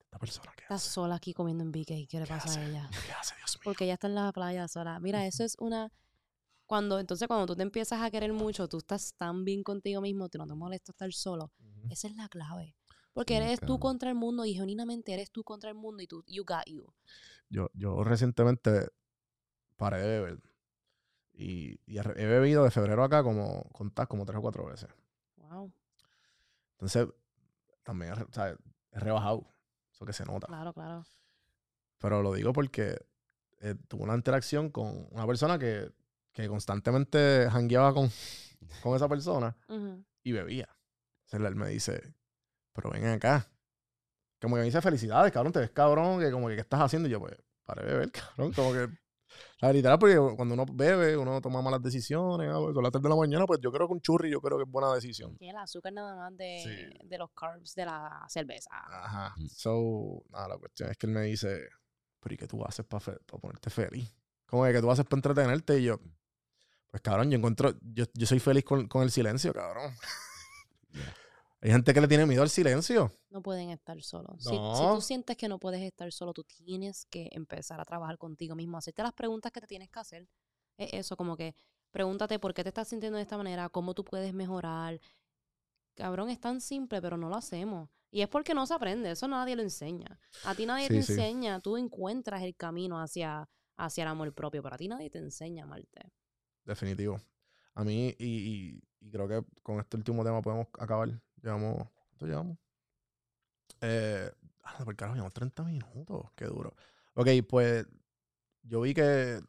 esta 0.00 0.18
persona, 0.18 0.50
¿qué 0.56 0.62
Estás 0.64 0.82
hace? 0.82 0.90
sola 0.90 1.14
aquí 1.14 1.32
comiendo 1.32 1.62
en 1.62 1.70
BK, 1.70 1.86
¿qué 2.08 2.18
le 2.18 2.24
¿Qué 2.24 2.26
pasa 2.26 2.58
a 2.58 2.64
ella? 2.64 2.90
¿Qué 2.90 3.12
hace, 3.12 3.36
Dios 3.36 3.56
mío? 3.58 3.62
Porque 3.62 3.84
ella 3.84 3.94
está 3.94 4.08
en 4.08 4.16
la 4.16 4.32
playa 4.32 4.66
sola. 4.66 4.98
Mira, 4.98 5.24
eso 5.24 5.44
es 5.44 5.54
una... 5.60 5.92
Cuando, 6.66 6.98
entonces 6.98 7.28
cuando 7.28 7.46
tú 7.46 7.54
te 7.56 7.62
empiezas 7.62 8.02
a 8.02 8.10
querer 8.10 8.32
mucho, 8.32 8.68
tú 8.68 8.78
estás 8.78 9.14
tan 9.16 9.44
bien 9.44 9.62
contigo 9.62 10.00
mismo, 10.02 10.28
te 10.28 10.36
no 10.36 10.46
te 10.46 10.54
molesta 10.54 10.90
estar 10.92 11.10
solo. 11.12 11.52
Esa 11.90 12.08
es 12.08 12.16
la 12.16 12.28
clave. 12.28 12.76
Porque 13.12 13.34
Sí, 13.34 13.42
eres 13.42 13.60
tú 13.60 13.78
contra 13.80 14.10
el 14.10 14.14
mundo 14.14 14.44
y 14.44 14.54
genuinamente 14.54 15.12
eres 15.12 15.30
tú 15.30 15.42
contra 15.42 15.70
el 15.70 15.76
mundo 15.76 16.02
y 16.02 16.06
tú, 16.06 16.22
you 16.26 16.44
got 16.44 16.64
you. 16.66 16.86
Yo, 17.48 17.70
yo 17.74 18.04
recientemente 18.04 18.88
paré 19.76 20.00
de 20.02 20.20
beber. 20.20 20.40
Y, 21.32 21.80
y 21.86 21.98
he 21.98 22.26
bebido 22.26 22.64
de 22.64 22.70
febrero 22.70 23.02
acá 23.04 23.22
como, 23.22 23.62
contás, 23.72 24.08
como 24.08 24.24
tres 24.24 24.38
o 24.38 24.42
cuatro 24.42 24.66
veces. 24.66 24.88
Wow, 25.36 25.72
Entonces, 26.72 27.08
también 27.84 28.12
o 28.12 28.32
sea, 28.32 28.56
he 28.92 29.00
rebajado. 29.00 29.46
Eso 29.92 30.04
que 30.04 30.12
se 30.12 30.24
nota. 30.24 30.46
claro, 30.46 30.72
claro. 30.72 31.04
Pero 31.98 32.22
lo 32.22 32.32
digo 32.34 32.52
porque 32.52 32.96
eh, 33.60 33.74
tuve 33.88 34.04
una 34.04 34.14
interacción 34.14 34.70
con 34.70 35.08
una 35.10 35.26
persona 35.26 35.58
que, 35.58 35.92
que 36.32 36.48
constantemente 36.48 37.48
jangueaba 37.50 37.92
con, 37.92 38.08
con 38.82 38.94
esa 38.94 39.08
persona 39.08 39.56
y 40.22 40.32
bebía. 40.32 40.68
Entonces 41.24 41.48
él 41.48 41.56
me 41.56 41.68
dice, 41.68 42.14
pero 42.72 42.90
ven 42.90 43.06
acá. 43.06 43.48
Como 44.40 44.54
que 44.54 44.60
me 44.60 44.66
dice 44.66 44.80
felicidades, 44.80 45.32
cabrón, 45.32 45.52
te 45.52 45.58
ves 45.60 45.70
cabrón, 45.70 46.20
que 46.20 46.30
como 46.30 46.48
que 46.48 46.54
¿qué 46.54 46.60
estás 46.60 46.80
haciendo? 46.80 47.08
Y 47.08 47.12
yo, 47.12 47.18
pues, 47.20 47.34
para 47.64 47.82
de 47.84 47.92
beber, 47.92 48.12
cabrón. 48.36 48.52
Como 48.52 48.72
que, 48.72 48.88
la 49.60 49.72
literal, 49.72 49.98
porque 49.98 50.16
cuando 50.36 50.54
uno 50.54 50.64
bebe, 50.72 51.16
uno 51.16 51.40
toma 51.40 51.60
malas 51.60 51.82
decisiones. 51.82 52.48
ah, 52.50 52.54
Son 52.72 52.82
las 52.82 52.92
3 52.92 53.02
de 53.02 53.08
la 53.08 53.16
mañana, 53.16 53.44
pues 53.46 53.58
yo 53.60 53.70
creo 53.72 53.86
que 53.86 53.92
un 53.94 54.00
churri 54.00 54.30
yo 54.30 54.40
creo 54.40 54.56
que 54.58 54.64
es 54.64 54.70
buena 54.70 54.92
decisión. 54.94 55.36
Y 55.40 55.48
el 55.50 55.56
azúcar 55.56 55.92
nada 55.92 56.14
más 56.16 56.36
de, 56.36 56.60
Sí. 56.62 57.06
de 57.08 57.18
los 57.18 57.30
carbs 57.32 57.74
de 57.74 57.84
la 57.84 58.24
cerveza. 58.28 58.70
Ajá. 58.72 59.34
Mm. 59.36 59.46
So, 59.48 60.22
nada, 60.30 60.48
la 60.48 60.56
cuestión 60.58 60.90
es 60.90 60.96
que 60.96 61.06
él 61.06 61.12
me 61.12 61.22
dice, 61.22 61.68
pero 62.20 62.34
¿y 62.34 62.36
qué 62.38 62.46
tú 62.46 62.64
haces 62.64 62.86
para 62.86 63.16
ponerte 63.40 63.70
feliz? 63.70 64.14
Como 64.46 64.64
que, 64.64 64.72
¿qué 64.72 64.80
tú 64.80 64.90
haces 64.90 65.04
para 65.04 65.18
entretenerte? 65.18 65.78
Y 65.78 65.84
yo, 65.84 65.98
pues 66.90 67.02
cabrón, 67.02 67.30
yo 67.30 67.36
encuentro, 67.36 67.74
yo, 67.82 68.04
yo 68.14 68.26
soy 68.26 68.38
feliz 68.38 68.64
con, 68.64 68.86
con 68.88 69.02
el 69.02 69.10
silencio, 69.10 69.52
cabrón. 69.52 69.92
Hay 71.60 71.70
gente 71.72 71.92
que 71.92 72.00
le 72.00 72.06
tiene 72.08 72.24
miedo 72.24 72.42
al 72.42 72.50
silencio. 72.50 73.10
No 73.30 73.42
pueden 73.42 73.70
estar 73.70 74.00
solos. 74.02 74.36
Si, 74.42 74.50
si 74.50 74.56
No. 74.56 74.94
tú 74.94 75.00
sientes 75.00 75.36
que 75.36 75.48
no 75.48 75.58
puedes 75.58 75.82
estar 75.82 76.10
solo, 76.12 76.32
tú 76.32 76.44
tienes 76.44 77.04
que 77.06 77.28
empezar 77.32 77.80
a 77.80 77.84
trabajar 77.84 78.16
contigo 78.16 78.54
mismo, 78.54 78.78
hacerte 78.78 79.02
las 79.02 79.12
preguntas 79.12 79.50
que 79.50 79.60
te 79.60 79.66
tienes 79.66 79.90
que 79.90 79.98
hacer. 79.98 80.28
Es 80.76 80.92
eso, 80.92 81.16
como 81.16 81.36
que 81.36 81.54
pregúntate 81.90 82.38
por 82.38 82.54
qué 82.54 82.62
te 82.62 82.68
estás 82.68 82.86
sintiendo 82.88 83.16
de 83.16 83.22
esta 83.22 83.36
manera, 83.36 83.68
cómo 83.70 83.92
tú 83.94 84.04
puedes 84.04 84.32
mejorar. 84.32 85.00
Cabrón, 85.96 86.30
es 86.30 86.38
tan 86.40 86.60
simple, 86.60 87.02
pero 87.02 87.16
no 87.16 87.28
lo 87.28 87.34
hacemos. 87.34 87.88
Y 88.10 88.22
es 88.22 88.28
porque 88.28 88.54
no 88.54 88.64
se 88.64 88.74
aprende, 88.74 89.10
eso 89.10 89.26
nadie 89.26 89.56
lo 89.56 89.62
enseña. 89.62 90.18
A 90.44 90.54
ti 90.54 90.64
nadie 90.64 90.86
te 90.88 91.02
Sí, 91.02 91.02
sí. 91.02 91.12
enseña, 91.14 91.60
tú 91.60 91.76
encuentras 91.76 92.42
el 92.42 92.54
camino 92.54 93.00
hacia, 93.00 93.48
hacia 93.76 94.02
el 94.02 94.08
amor 94.08 94.32
propio, 94.32 94.62
pero 94.62 94.76
a 94.76 94.78
ti 94.78 94.86
nadie 94.88 95.10
te 95.10 95.18
enseña 95.18 95.64
a 95.64 95.66
amarte. 95.66 96.12
Definitivo. 96.64 97.20
A 97.74 97.82
mí, 97.84 98.14
y, 98.18 98.26
y- 98.26 98.82
y 99.00 99.10
creo 99.10 99.28
que 99.28 99.42
con 99.62 99.80
este 99.80 99.96
último 99.96 100.24
tema 100.24 100.40
podemos 100.40 100.68
acabar. 100.78 101.20
Llevamos, 101.42 101.88
¿cuánto 102.10 102.26
llevamos? 102.26 102.58
Eh, 103.80 104.30
ah, 104.64 104.84
por 104.84 104.96
carajo, 104.96 105.14
llevamos 105.14 105.34
30 105.34 105.62
minutos. 105.64 106.26
Qué 106.34 106.46
duro. 106.46 106.74
Ok, 107.14 107.28
pues 107.48 107.86
yo 108.62 108.80
vi 108.80 108.94
que 108.94 109.40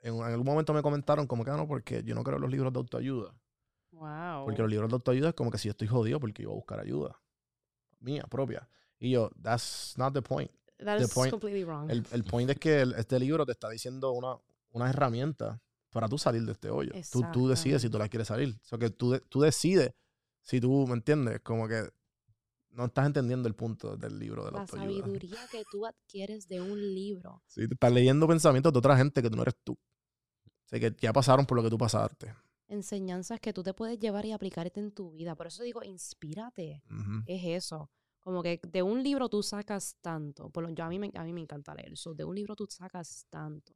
en, 0.00 0.14
en 0.16 0.22
algún 0.22 0.46
momento 0.46 0.72
me 0.72 0.82
comentaron 0.82 1.26
como 1.26 1.44
que 1.44 1.50
"Ah, 1.50 1.56
no, 1.56 1.66
porque 1.66 2.02
yo 2.04 2.14
no 2.14 2.22
creo 2.22 2.36
en 2.36 2.42
los 2.42 2.50
libros 2.50 2.72
de 2.72 2.78
autoayuda. 2.78 3.34
Wow. 3.92 4.44
Porque 4.44 4.62
los 4.62 4.70
libros 4.70 4.88
de 4.90 4.94
autoayuda 4.94 5.28
es 5.30 5.34
como 5.34 5.50
que 5.50 5.58
si 5.58 5.68
yo 5.68 5.70
estoy 5.72 5.88
jodido 5.88 6.18
porque 6.20 6.42
iba 6.42 6.52
a 6.52 6.54
buscar 6.56 6.80
ayuda. 6.80 7.20
Mía, 8.00 8.24
propia. 8.28 8.68
Y 8.98 9.10
yo, 9.12 9.30
that's 9.42 9.94
not 9.96 10.12
the 10.12 10.22
point. 10.22 10.50
That 10.78 10.98
the 10.98 11.04
is 11.04 11.12
point- 11.14 11.30
completely 11.30 11.64
wrong. 11.64 11.90
El, 11.90 12.04
el 12.10 12.24
point 12.24 12.50
es 12.50 12.58
que 12.58 12.80
el- 12.82 12.94
este 12.94 13.18
libro 13.18 13.46
te 13.46 13.52
está 13.52 13.68
diciendo 13.68 14.10
una, 14.12 14.36
una 14.72 14.90
herramienta 14.90 15.60
para 15.90 16.08
tú 16.08 16.18
salir 16.18 16.42
de 16.44 16.52
este 16.52 16.70
hoyo. 16.70 16.90
Tú, 17.12 17.20
tú 17.32 17.48
decides 17.48 17.82
si 17.82 17.88
tú 17.88 17.98
la 17.98 18.08
quieres 18.08 18.28
salir. 18.28 18.56
O 18.60 18.64
sea, 18.64 18.78
que 18.78 18.90
tú, 18.90 19.12
de- 19.12 19.20
tú 19.20 19.40
decides 19.40 19.92
si 20.44 20.60
tú, 20.60 20.86
¿me 20.86 20.94
entiendes? 20.94 21.40
Como 21.40 21.66
que 21.66 21.88
no 22.70 22.84
estás 22.84 23.06
entendiendo 23.06 23.48
el 23.48 23.54
punto 23.54 23.96
del 23.96 24.18
libro 24.18 24.44
de 24.44 24.52
la, 24.52 24.60
la 24.60 24.66
sabiduría 24.66 25.38
que 25.50 25.64
tú 25.70 25.86
adquieres 25.86 26.46
de 26.48 26.60
un 26.60 26.78
libro. 26.94 27.42
Sí, 27.46 27.66
te 27.66 27.74
estás 27.74 27.92
leyendo 27.92 28.28
pensamientos 28.28 28.72
de 28.72 28.78
otra 28.78 28.96
gente 28.96 29.22
que 29.22 29.30
tú 29.30 29.36
no 29.36 29.42
eres 29.42 29.56
tú. 29.64 29.72
O 29.72 30.68
sea, 30.68 30.78
que 30.78 30.94
ya 31.00 31.12
pasaron 31.12 31.46
por 31.46 31.56
lo 31.56 31.62
que 31.62 31.70
tú 31.70 31.78
pasaste. 31.78 32.34
enseñanzas 32.68 33.40
que 33.40 33.52
tú 33.52 33.62
te 33.62 33.72
puedes 33.72 33.98
llevar 33.98 34.26
y 34.26 34.32
aplicarte 34.32 34.80
en 34.80 34.92
tu 34.92 35.12
vida. 35.12 35.34
Por 35.34 35.46
eso 35.46 35.62
digo, 35.62 35.82
inspírate. 35.82 36.82
Ujú. 36.90 37.22
Es 37.26 37.42
eso. 37.44 37.90
Como 38.20 38.42
que 38.42 38.60
de 38.66 38.82
un 38.82 39.02
libro 39.02 39.28
tú 39.28 39.42
sacas 39.42 39.96
tanto. 40.02 40.50
Por 40.50 40.64
lo, 40.64 40.70
yo, 40.70 40.84
a, 40.84 40.88
mí 40.88 40.98
me, 40.98 41.10
a 41.14 41.24
mí 41.24 41.32
me 41.32 41.40
encanta 41.40 41.74
leer. 41.74 41.96
So, 41.96 42.14
de 42.14 42.24
un 42.24 42.34
libro 42.34 42.54
tú 42.54 42.66
sacas 42.68 43.26
tanto. 43.30 43.72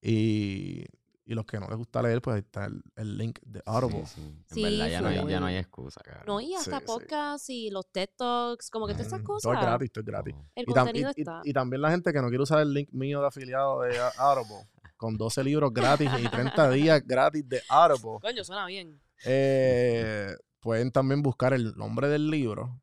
Y, 0.00 0.84
y 1.24 1.34
los 1.34 1.44
que 1.46 1.58
no 1.60 1.68
les 1.68 1.76
gusta 1.76 2.02
leer, 2.02 2.20
pues 2.20 2.34
ahí 2.34 2.40
está 2.40 2.64
el, 2.64 2.82
el 2.96 3.16
link 3.16 3.38
de 3.42 3.62
Audible. 3.64 4.04
Sí, 4.06 4.14
sí. 4.16 4.20
En 4.22 4.44
Sí, 4.54 4.62
verdad, 4.62 4.88
ya 4.90 5.00
no, 5.00 5.08
hay, 5.08 5.28
ya 5.28 5.40
no 5.40 5.46
hay 5.46 5.56
excusa, 5.56 6.00
cabrón. 6.02 6.24
No, 6.26 6.40
y 6.40 6.54
hasta 6.54 6.78
Sí, 6.78 6.80
sí. 6.80 6.86
podcasts 6.86 7.50
y 7.50 7.70
los 7.70 7.86
TED 7.92 8.08
Talks, 8.16 8.70
como 8.70 8.86
que 8.86 8.94
todas 8.94 9.06
esas 9.06 9.20
Mm, 9.20 9.24
cosas. 9.24 9.42
Todo 9.42 9.54
es 9.54 9.60
gratis, 9.60 9.92
todo 9.92 10.00
es 10.02 10.06
gratis. 10.06 10.34
El 10.54 10.64
Y, 10.64 10.72
tam- 10.72 10.74
contenido 10.84 11.10
y- 11.10 11.12
y- 11.16 11.20
está. 11.22 11.40
y 11.44 11.52
también 11.52 11.80
la 11.82 11.90
gente 11.90 12.12
que 12.12 12.20
no 12.20 12.28
quiere 12.28 12.42
usar 12.42 12.60
el 12.60 12.72
link 12.74 12.88
mío 12.92 13.20
de 13.20 13.26
afiliado 13.28 13.80
de 13.82 13.98
Audible, 14.18 14.68
con 14.96 15.16
12 15.16 15.42
libros 15.44 15.72
gratis 15.72 16.10
y 16.20 16.28
30 16.28 16.70
días 16.70 17.02
gratis 17.06 17.48
de 17.48 17.62
Audible, 17.68 18.18
Coño, 18.20 18.44
suena 18.44 18.66
bien. 18.66 19.00
eh, 19.24 20.34
pueden 20.60 20.90
también 20.90 21.22
buscar 21.22 21.52
el 21.54 21.76
nombre 21.76 22.08
del 22.08 22.30
libro, 22.30 22.80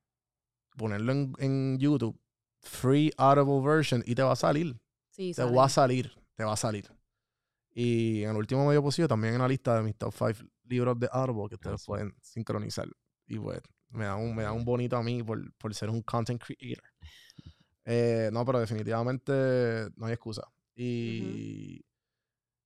ponerlo 0.77 1.11
en, 1.11 1.33
en 1.39 1.77
YouTube, 1.79 2.19
Free 2.61 3.11
Audible 3.17 3.61
Version, 3.61 4.03
y 4.05 4.15
te 4.15 4.21
va 4.23 4.31
a 4.33 4.35
salir. 4.37 4.79
Sí, 5.11 5.33
te 5.33 5.43
va 5.43 5.65
a 5.65 5.69
salir, 5.69 6.11
te 6.35 6.43
va 6.45 6.53
a 6.53 6.57
salir. 6.57 6.89
Y 7.71 8.23
en 8.23 8.31
el 8.31 8.35
último 8.37 8.65
medio 8.67 8.81
posible 8.81 9.07
también 9.07 9.35
en 9.35 9.41
la 9.41 9.47
lista 9.47 9.75
de 9.77 9.83
mis 9.83 9.95
top 9.95 10.13
5 10.13 10.49
libros 10.65 10.99
de 10.99 11.07
Audible 11.11 11.47
que 11.49 11.55
ustedes 11.55 11.85
pueden 11.85 12.13
sincronizar. 12.21 12.87
Y 13.27 13.37
pues 13.39 13.61
me 13.89 14.05
da 14.05 14.15
un, 14.15 14.35
me 14.35 14.43
da 14.43 14.51
un 14.51 14.65
bonito 14.65 14.97
a 14.97 15.03
mí 15.03 15.23
por, 15.23 15.51
por 15.55 15.73
ser 15.73 15.89
un 15.89 16.01
content 16.01 16.41
creator. 16.43 16.83
Eh, 17.91 18.29
no, 18.31 18.45
pero 18.45 18.59
definitivamente 18.59 19.89
no 19.95 20.05
hay 20.05 20.13
excusa. 20.13 20.43
Y, 20.75 21.83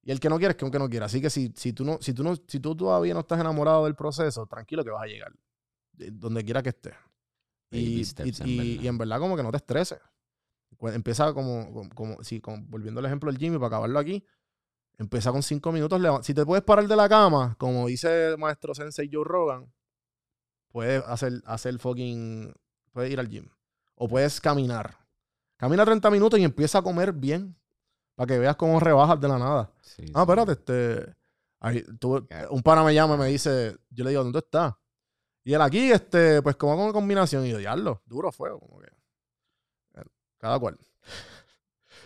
y 0.01 0.11
el 0.11 0.19
que 0.19 0.27
no 0.27 0.37
quiere 0.37 0.51
es 0.51 0.57
que 0.57 0.65
aunque 0.65 0.79
no 0.79 0.89
quiera. 0.89 1.05
Así 1.05 1.21
que 1.21 1.29
si, 1.29 1.53
si, 1.55 1.71
tú 1.71 1.85
no, 1.85 1.97
si, 2.01 2.13
tú 2.13 2.23
no, 2.25 2.35
si 2.35 2.59
tú 2.59 2.75
todavía 2.75 3.13
no 3.13 3.21
estás 3.21 3.39
enamorado 3.39 3.85
del 3.85 3.95
proceso, 3.95 4.45
tranquilo 4.47 4.83
que 4.83 4.89
vas 4.89 5.03
a 5.03 5.07
llegar. 5.07 5.31
de- 5.93 6.11
Donde 6.11 6.43
quiera 6.43 6.61
que 6.61 6.69
estés. 6.69 6.95
Y, 7.71 7.77
y- 8.25 8.29
en 8.43 8.49
y- 8.83 8.87
en 8.87 8.97
verdad 8.97 9.19
como 9.19 9.37
que 9.37 9.43
no 9.43 9.51
te 9.51 9.57
estreses. 9.57 9.99
Cu- 10.75 10.89
Empieza 10.89 11.33
como, 11.33 11.71
como, 11.71 11.89
como- 11.91 12.23
sí, 12.23 12.41
como- 12.41 12.65
volviendo 12.67 12.99
al 12.99 13.05
ejemplo 13.05 13.31
del 13.31 13.39
Jimmy, 13.39 13.55
para 13.57 13.67
acabarlo 13.67 13.99
aquí, 13.99 14.25
empieza 14.97 15.31
con 15.31 15.43
cinco 15.43 15.71
minutos. 15.71 16.01
Si 16.25 16.33
te 16.33 16.45
puedes 16.45 16.63
parar 16.63 16.87
de 16.87 16.95
la 16.95 17.07
cama, 17.09 17.55
como 17.57 17.87
dice 17.87 18.27
el 18.31 18.37
maestro 18.37 18.73
Sensei 18.75 19.09
Joe 19.11 19.23
Rogan, 19.25 19.71
puedes 20.69 21.03
hacer, 21.05 21.41
hacer 21.45 21.77
fucking, 21.79 22.53
puedes 22.91 23.11
ir 23.11 23.19
al 23.19 23.29
gym. 23.29 23.47
O 23.95 24.07
puedes 24.07 24.41
caminar. 24.41 24.97
Camina 25.57 25.85
30 25.85 26.09
minutos 26.09 26.39
y 26.39 26.43
empieza 26.43 26.79
a 26.79 26.81
comer 26.81 27.13
bien. 27.13 27.55
Para 28.15 28.27
que 28.27 28.37
veas 28.39 28.55
cómo 28.55 28.79
rebajas 28.79 29.19
de 29.19 29.27
la 29.27 29.39
nada. 29.39 29.71
Sí, 29.81 30.03
Ah, 30.13 30.23
sí. 30.25 30.31
espérate, 30.31 30.51
este. 30.53 31.15
ahí, 31.59 31.83
tú- 31.99 32.27
un 32.51 32.61
pana 32.61 32.83
me 32.83 32.93
llama 32.93 33.15
y 33.15 33.17
me 33.17 33.27
dice, 33.27 33.75
yo 33.89 34.03
le 34.03 34.11
digo, 34.11 34.23
¿dónde 34.23 34.39
estás? 34.39 34.73
Y 35.43 35.53
él 35.53 35.61
aquí, 35.61 35.91
este, 35.91 36.41
pues 36.43 36.55
como 36.55 36.75
con 36.77 36.91
combinación. 36.93 37.45
Y 37.45 37.49
yo, 37.51 37.57
diablo, 37.57 38.01
duro 38.05 38.31
fuego, 38.31 38.59
como 38.59 38.79
que. 38.79 38.87
eh, 39.95 40.03
Cada 40.37 40.59
cual. 40.59 40.77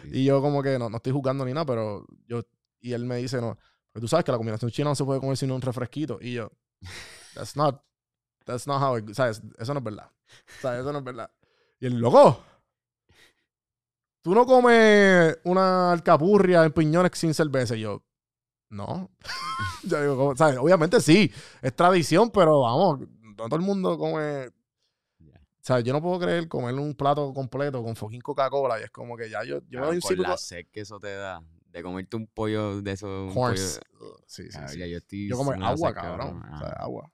Sí, 0.04 0.10
Y 0.14 0.26
yo 0.26 0.42
como 0.42 0.62
que 0.64 0.78
no, 0.80 0.90
no 0.90 0.98
estoy 0.98 1.12
jugando 1.14 1.44
ni 1.46 1.54
nada, 1.54 1.66
pero 1.66 2.06
yo. 2.28 2.42
Y 2.80 2.94
él 2.94 3.06
me 3.06 3.18
dice, 3.18 3.42
no, 3.42 3.58
porque 3.92 4.02
tú 4.04 4.08
sabes 4.08 4.24
que 4.24 4.32
la 4.32 4.38
combinación 4.38 4.72
china 4.72 4.90
no 4.90 4.96
se 4.96 5.04
puede 5.04 5.20
comer 5.20 5.38
sino 5.38 5.56
un 5.56 5.62
refresquito. 5.62 6.20
Y 6.22 6.34
yo, 6.34 6.52
that's 7.34 7.56
not, 7.56 7.84
that's 8.46 8.68
not 8.68 8.82
how 8.82 8.98
it, 8.98 9.12
¿sabes? 9.14 9.42
Eso 9.58 9.74
no 9.74 9.80
es 9.80 9.84
verdad. 9.84 10.12
¿Sabes? 10.62 10.82
Eso 10.82 10.92
no 10.92 11.00
es 11.00 11.04
verdad. 11.04 11.32
Y 11.80 11.88
él, 11.88 11.98
loco, 11.98 12.44
tú 14.22 14.36
no 14.36 14.46
comes 14.46 15.38
una 15.46 15.92
alcapurria 15.92 16.64
en 16.64 16.74
piñones 16.74 17.12
sin 17.16 17.34
cerveza. 17.34 17.76
Y 17.76 17.82
yo, 17.82 18.04
no. 18.70 19.10
yo 19.84 20.02
digo, 20.02 20.18
¿cómo? 20.18 20.36
¿sabes? 20.36 20.58
Obviamente 20.58 21.00
sí, 21.02 21.32
es 21.62 21.76
tradición, 21.76 22.30
pero 22.30 22.62
vamos, 22.62 23.00
no 23.22 23.46
todo 23.46 23.56
el 23.56 23.62
mundo 23.62 23.98
come. 23.98 24.48
O 24.48 24.54
sea, 25.68 25.82
yo 25.82 25.92
no 25.92 26.02
puedo 26.02 26.20
creer 26.20 26.48
comer 26.48 26.76
un 26.76 26.94
plato 26.96 27.34
completo 27.34 27.84
con 27.84 27.96
fucking 27.96 28.22
Coca-Cola 28.22 28.80
y 28.80 28.84
es 28.84 28.92
como 28.92 29.18
que 29.18 29.30
ya 29.30 29.44
yo, 29.44 29.60
yo 29.70 29.80
me 29.80 29.88
Cabrón, 29.88 29.88
doy 29.90 29.96
un 29.96 30.02
por 30.02 30.12
sipo 30.12 30.24
la 30.24 30.38
sed 30.38 30.68
que 30.72 30.82
eso 30.82 31.00
te 31.00 31.14
da. 31.14 31.44
De 31.70 31.84
comerte 31.84 32.16
un 32.18 32.28
pollo 32.28 32.82
de 32.82 32.92
eso. 32.92 33.26
un 33.26 33.34
Corns. 33.34 33.80
pollo- 34.00 34.08
Ugh, 34.12 34.24
Sí, 34.28 34.44
sí, 34.52 34.80
ya 34.80 34.86
yo 34.88 34.98
estoy. 34.98 35.28
Yo 35.30 35.38
como 35.38 35.52
agua, 35.52 35.94
cabrón. 35.94 36.42
O 36.44 36.58
sea, 36.60 36.70
agua. 36.70 37.12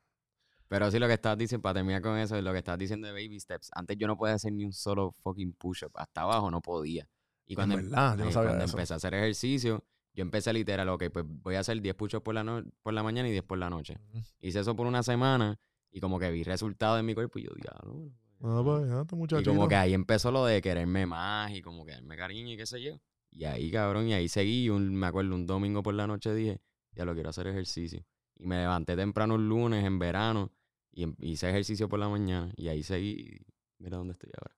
Pero 0.67 0.89
sí, 0.89 0.97
lo 0.97 1.07
que 1.07 1.13
estás 1.13 1.37
diciendo, 1.37 1.61
para 1.61 1.75
terminar 1.75 2.01
con 2.01 2.17
eso, 2.17 2.41
lo 2.41 2.51
que 2.51 2.57
estás 2.59 2.77
diciendo 2.79 3.05
de 3.07 3.13
baby 3.13 3.39
steps. 3.39 3.69
Antes 3.73 3.95
yo 3.97 4.07
no 4.07 4.17
podía 4.17 4.33
hacer 4.35 4.51
ni 4.53 4.65
un 4.65 4.73
solo 4.73 5.11
fucking 5.21 5.53
push-up. 5.53 5.91
Hasta 5.95 6.21
abajo 6.21 6.49
no 6.49 6.61
podía. 6.61 7.07
Y 7.45 7.55
cuando, 7.55 7.75
em- 7.75 7.81
verdad, 7.83 8.17
yo 8.17 8.25
no 8.25 8.31
sabía 8.31 8.49
cuando 8.49 8.63
empecé 8.71 8.93
a 8.93 8.95
hacer 8.95 9.13
ejercicio, 9.13 9.83
yo 10.15 10.21
empecé 10.21 10.51
literal, 10.53 10.89
ok, 10.89 11.03
pues 11.11 11.25
voy 11.27 11.55
a 11.55 11.59
hacer 11.59 11.79
10 11.81 11.93
push-ups 11.95 12.23
por, 12.23 12.33
la 12.33 12.43
no- 12.43 12.63
por 12.81 12.93
la 12.93 13.03
mañana 13.03 13.27
y 13.27 13.31
10 13.31 13.43
por 13.43 13.57
la 13.57 13.69
noche. 13.69 13.97
Hice 14.39 14.59
eso 14.61 14.75
por 14.75 14.87
una 14.87 15.03
semana 15.03 15.59
y 15.91 15.99
como 15.99 16.17
que 16.17 16.31
vi 16.31 16.43
resultados 16.43 16.99
en 16.99 17.05
mi 17.05 17.13
cuerpo 17.13 17.37
y 17.39 17.43
yo, 17.43 17.51
diablo. 17.55 18.09
Ah, 18.41 18.61
pues, 18.63 18.87
ya, 18.89 19.01
este 19.01 19.41
Y 19.41 19.43
como 19.45 19.67
que 19.67 19.75
ahí 19.75 19.93
empezó 19.93 20.31
lo 20.31 20.45
de 20.45 20.61
quererme 20.61 21.05
más 21.05 21.51
y 21.51 21.61
como 21.61 21.85
que 21.85 21.91
darme 21.91 22.17
cariño 22.17 22.53
y 22.53 22.57
qué 22.57 22.65
sé 22.65 22.81
yo. 22.81 22.99
Y 23.35 23.45
ahí, 23.45 23.71
cabrón, 23.71 24.07
y 24.07 24.13
ahí 24.13 24.29
seguí. 24.29 24.69
Un, 24.69 24.93
me 24.95 25.07
acuerdo, 25.07 25.33
un 25.35 25.45
domingo 25.47 25.81
por 25.83 25.93
la 25.95 26.05
noche 26.07 26.33
dije, 26.33 26.61
ya 26.93 27.03
lo 27.05 27.13
quiero 27.13 27.29
hacer 27.29 27.47
ejercicio. 27.47 28.05
Y 28.35 28.45
me 28.45 28.57
levanté 28.57 28.95
temprano 28.95 29.35
el 29.35 29.47
lunes, 29.47 29.83
en 29.85 29.97
verano, 29.99 30.51
y 30.91 31.03
em- 31.03 31.15
hice 31.19 31.49
ejercicio 31.49 31.89
por 31.89 31.99
la 31.99 32.09
mañana. 32.09 32.51
Y 32.55 32.67
ahí 32.67 32.83
seguí. 32.83 33.45
Mira 33.79 33.97
dónde 33.97 34.13
estoy 34.13 34.29
ahora. 34.39 34.55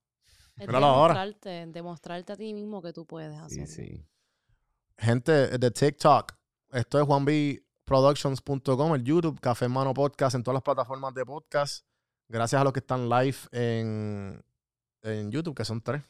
Es 0.57 0.67
Míralo 0.67 0.85
ahora. 0.87 1.13
demostrarte, 1.13 1.65
demostrarte 1.71 2.33
a 2.33 2.35
ti 2.37 2.53
mismo 2.53 2.81
que 2.81 2.93
tú 2.93 3.05
puedes 3.05 3.31
Sí, 3.51 3.59
hacerlo. 3.61 3.67
sí. 3.67 4.05
Gente 4.97 5.31
de 5.57 5.71
TikTok, 5.71 6.31
esto 6.71 6.99
es 6.99 7.05
juanbproductions.com, 7.05 8.95
el 8.95 9.03
YouTube, 9.03 9.39
Café 9.41 9.67
Mano 9.67 9.93
Podcast 9.93 10.35
en 10.35 10.43
todas 10.43 10.55
las 10.55 10.63
plataformas 10.63 11.13
de 11.13 11.25
podcast. 11.25 11.85
Gracias 12.29 12.61
a 12.61 12.63
los 12.63 12.71
que 12.71 12.79
están 12.79 13.09
live 13.09 13.35
en, 13.51 14.41
en 15.01 15.31
YouTube, 15.31 15.53
que 15.55 15.65
son 15.65 15.81
tres. 15.81 16.01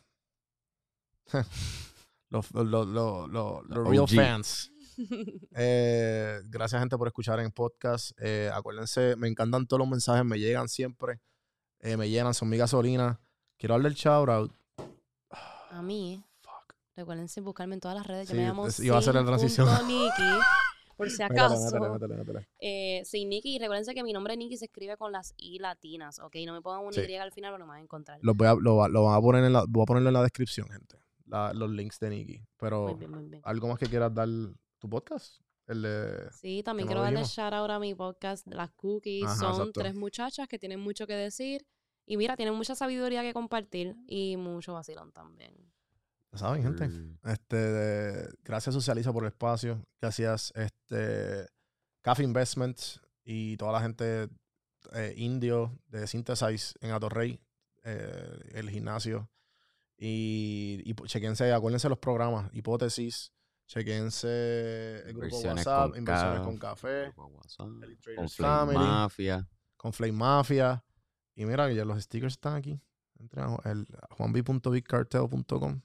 los 2.29 2.51
los, 2.53 2.65
los, 2.67 2.87
los, 2.87 3.29
los- 3.29 3.63
los 3.67 3.87
real 3.89 4.07
fans. 4.07 4.71
Eh, 5.57 6.39
gracias, 6.45 6.79
gente, 6.79 6.97
por 6.97 7.07
escuchar 7.07 7.39
en 7.41 7.51
podcast. 7.51 8.11
Eh, 8.17 8.49
acuérdense, 8.53 9.15
me 9.17 9.27
encantan 9.27 9.67
todos 9.67 9.79
los 9.79 9.89
mensajes, 9.89 10.23
me 10.23 10.39
llegan 10.39 10.69
siempre. 10.69 11.19
Eh, 11.81 11.97
me 11.97 12.09
llenan, 12.09 12.33
son 12.33 12.47
mi 12.49 12.57
gasolina. 12.57 13.19
Quiero 13.57 13.73
darle 13.75 13.89
el 13.89 13.95
shout 13.95 14.29
out. 14.29 14.53
A 15.69 15.81
mí, 15.81 16.23
Fuck. 16.41 16.75
recuerden 16.95 17.27
buscarme 17.43 17.75
en 17.75 17.81
todas 17.81 17.97
las 17.97 18.07
redes. 18.07 18.27
Yo 18.29 18.35
Sí, 18.35 18.37
me 18.39 18.47
llamo 18.47 18.67
es- 18.67 18.79
iba 18.79 18.95
a 18.95 18.99
hacer 18.99 19.15
la 19.15 19.25
transición. 19.25 19.67
Nikki, 19.87 20.23
por 20.95 21.09
si 21.09 21.21
acaso. 21.21 21.61
métele, 21.65 21.89
métele, 21.89 22.15
métele. 22.15 22.47
Eh, 22.59 23.01
sí, 23.03 23.25
Nikki, 23.25 23.59
recuerden 23.59 23.93
que 23.93 24.03
mi 24.03 24.13
nombre 24.13 24.37
Nikki 24.37 24.55
se 24.57 24.65
escribe 24.65 24.95
con 24.95 25.11
las 25.11 25.33
I 25.37 25.59
latinas, 25.59 26.19
¿ok? 26.19 26.35
No 26.45 26.53
me 26.53 26.61
pongan 26.61 26.83
una 26.85 26.93
Sí. 26.93 27.01
Y 27.01 27.15
al 27.15 27.33
final 27.33 27.53
o 27.53 27.57
no 27.57 27.65
me 27.65 27.71
van 27.71 27.79
a 27.79 27.83
encontrar. 27.83 28.17
Los 28.21 28.35
voy 28.37 28.47
a, 28.47 28.55
lo, 28.55 28.77
va- 28.77 28.87
lo 28.87 29.03
van 29.03 29.15
a 29.17 29.21
poner 29.21 29.43
en 29.43 29.51
la, 29.53 29.65
voy 29.67 29.83
a 29.83 29.85
ponerlo 29.85 30.09
en 30.09 30.13
la 30.13 30.23
descripción, 30.23 30.69
gente. 30.69 30.97
La- 31.25 31.53
los 31.53 31.69
links 31.71 31.99
de 31.99 32.09
Nikki. 32.09 32.45
Pero, 32.57 32.87
Muy 32.89 32.95
bien, 32.95 33.11
muy 33.11 33.25
bien. 33.25 33.41
¿algo 33.43 33.67
más 33.67 33.79
que 33.79 33.87
quieras 33.87 34.13
dar 34.13 34.27
tu 34.79 34.89
podcast? 34.89 35.41
El 35.67 35.81
de... 35.81 36.29
Sí, 36.31 36.61
también 36.63 36.85
quiero 36.87 37.01
darle 37.01 37.23
shout 37.23 37.51
out 37.53 37.71
a 37.71 37.79
mi 37.79 37.95
podcast, 37.95 38.45
Las 38.47 38.71
Cookies. 38.73 39.25
Ajá, 39.25 39.35
Son 39.35 39.49
exacto. 39.53 39.81
tres 39.81 39.95
muchachas 39.95 40.47
que 40.47 40.59
tienen 40.59 40.79
mucho 40.79 41.07
que 41.07 41.15
decir. 41.15 41.65
Y 42.05 42.17
mira, 42.17 42.35
tienen 42.35 42.53
mucha 42.53 42.75
sabiduría 42.75 43.23
que 43.23 43.33
compartir 43.33 43.95
y 44.05 44.37
mucho 44.37 44.73
vacilón 44.73 45.11
también. 45.11 45.55
Ya 46.31 46.37
saben, 46.37 46.61
gente. 46.61 46.87
Mm. 46.87 47.17
Este, 47.23 47.55
de- 47.55 48.33
gracias 48.43 48.75
Socializa 48.75 49.11
por 49.11 49.23
el 49.23 49.29
espacio. 49.29 49.83
Gracias 49.99 50.51
este, 50.55 51.47
Cafe 52.03 52.21
Investments 52.23 53.01
y 53.23 53.57
toda 53.57 53.71
la 53.71 53.81
gente 53.81 54.29
eh, 54.93 55.13
indio 55.17 55.79
de 55.87 56.05
Synthesize 56.05 56.75
en 56.81 56.91
Atorrey, 56.91 57.41
eh, 57.83 58.39
el 58.53 58.69
gimnasio. 58.69 59.31
Y, 59.97 60.81
y 60.85 60.93
chequense, 61.07 61.51
acuérdense 61.53 61.87
los 61.89 61.97
programas, 61.99 62.49
hipótesis, 62.53 63.31
chequense 63.67 64.97
el 65.07 65.13
grupo 65.13 65.25
Inversiones 65.37 65.65
WhatsApp, 65.65 65.89
con 65.91 65.97
inversiones 65.99 66.35
Caf, 66.37 66.45
con 66.45 66.57
café, 66.57 67.13
WhatsApp, 67.15 67.67
Con 68.15 68.29
Flame 68.29 68.29
Family, 68.29 68.77
Mafia. 68.77 69.47
con 69.77 69.93
Flame 69.93 70.11
Mafia. 70.13 70.83
Y 71.35 71.45
mira, 71.45 71.71
ya 71.71 71.85
los 71.85 72.01
stickers 72.03 72.33
están 72.33 72.55
aquí. 72.55 72.79
Entren 73.19 73.45
a 73.45 73.69
el 73.71 73.87
juanb.bigcartel.com 74.11 75.81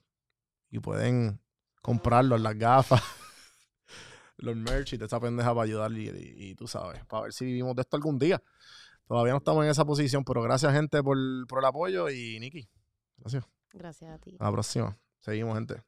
y 0.69 0.79
pueden 0.79 1.41
comprarlos, 1.81 2.39
las 2.41 2.57
gafas, 2.57 3.01
los 4.37 4.55
merch 4.55 4.93
y 4.93 4.97
toda 4.97 5.07
esa 5.07 5.19
pendeja 5.19 5.49
para 5.49 5.63
ayudar 5.63 5.91
y, 5.93 6.09
y- 6.09 6.49
y 6.51 6.55
tú 6.55 6.67
sabes, 6.67 7.03
para 7.05 7.23
ver 7.23 7.33
si 7.33 7.45
vivimos 7.45 7.75
de 7.75 7.81
esto 7.83 7.95
algún 7.97 8.19
día. 8.19 8.41
Todavía 9.07 9.31
no 9.33 9.37
estamos 9.39 9.63
en 9.65 9.71
esa 9.71 9.83
posición, 9.85 10.23
pero 10.23 10.41
gracias 10.41 10.71
gente 10.73 11.01
por, 11.03 11.17
por 11.47 11.59
el 11.59 11.65
apoyo 11.65 12.09
y 12.09 12.39
Nikki. 12.39 12.69
Gracias. 13.17 13.45
Gracias 13.73 14.11
a 14.11 14.17
ti. 14.19 14.37
A. 14.39 14.97
Seguimos, 15.19 15.55
gente. 15.57 15.83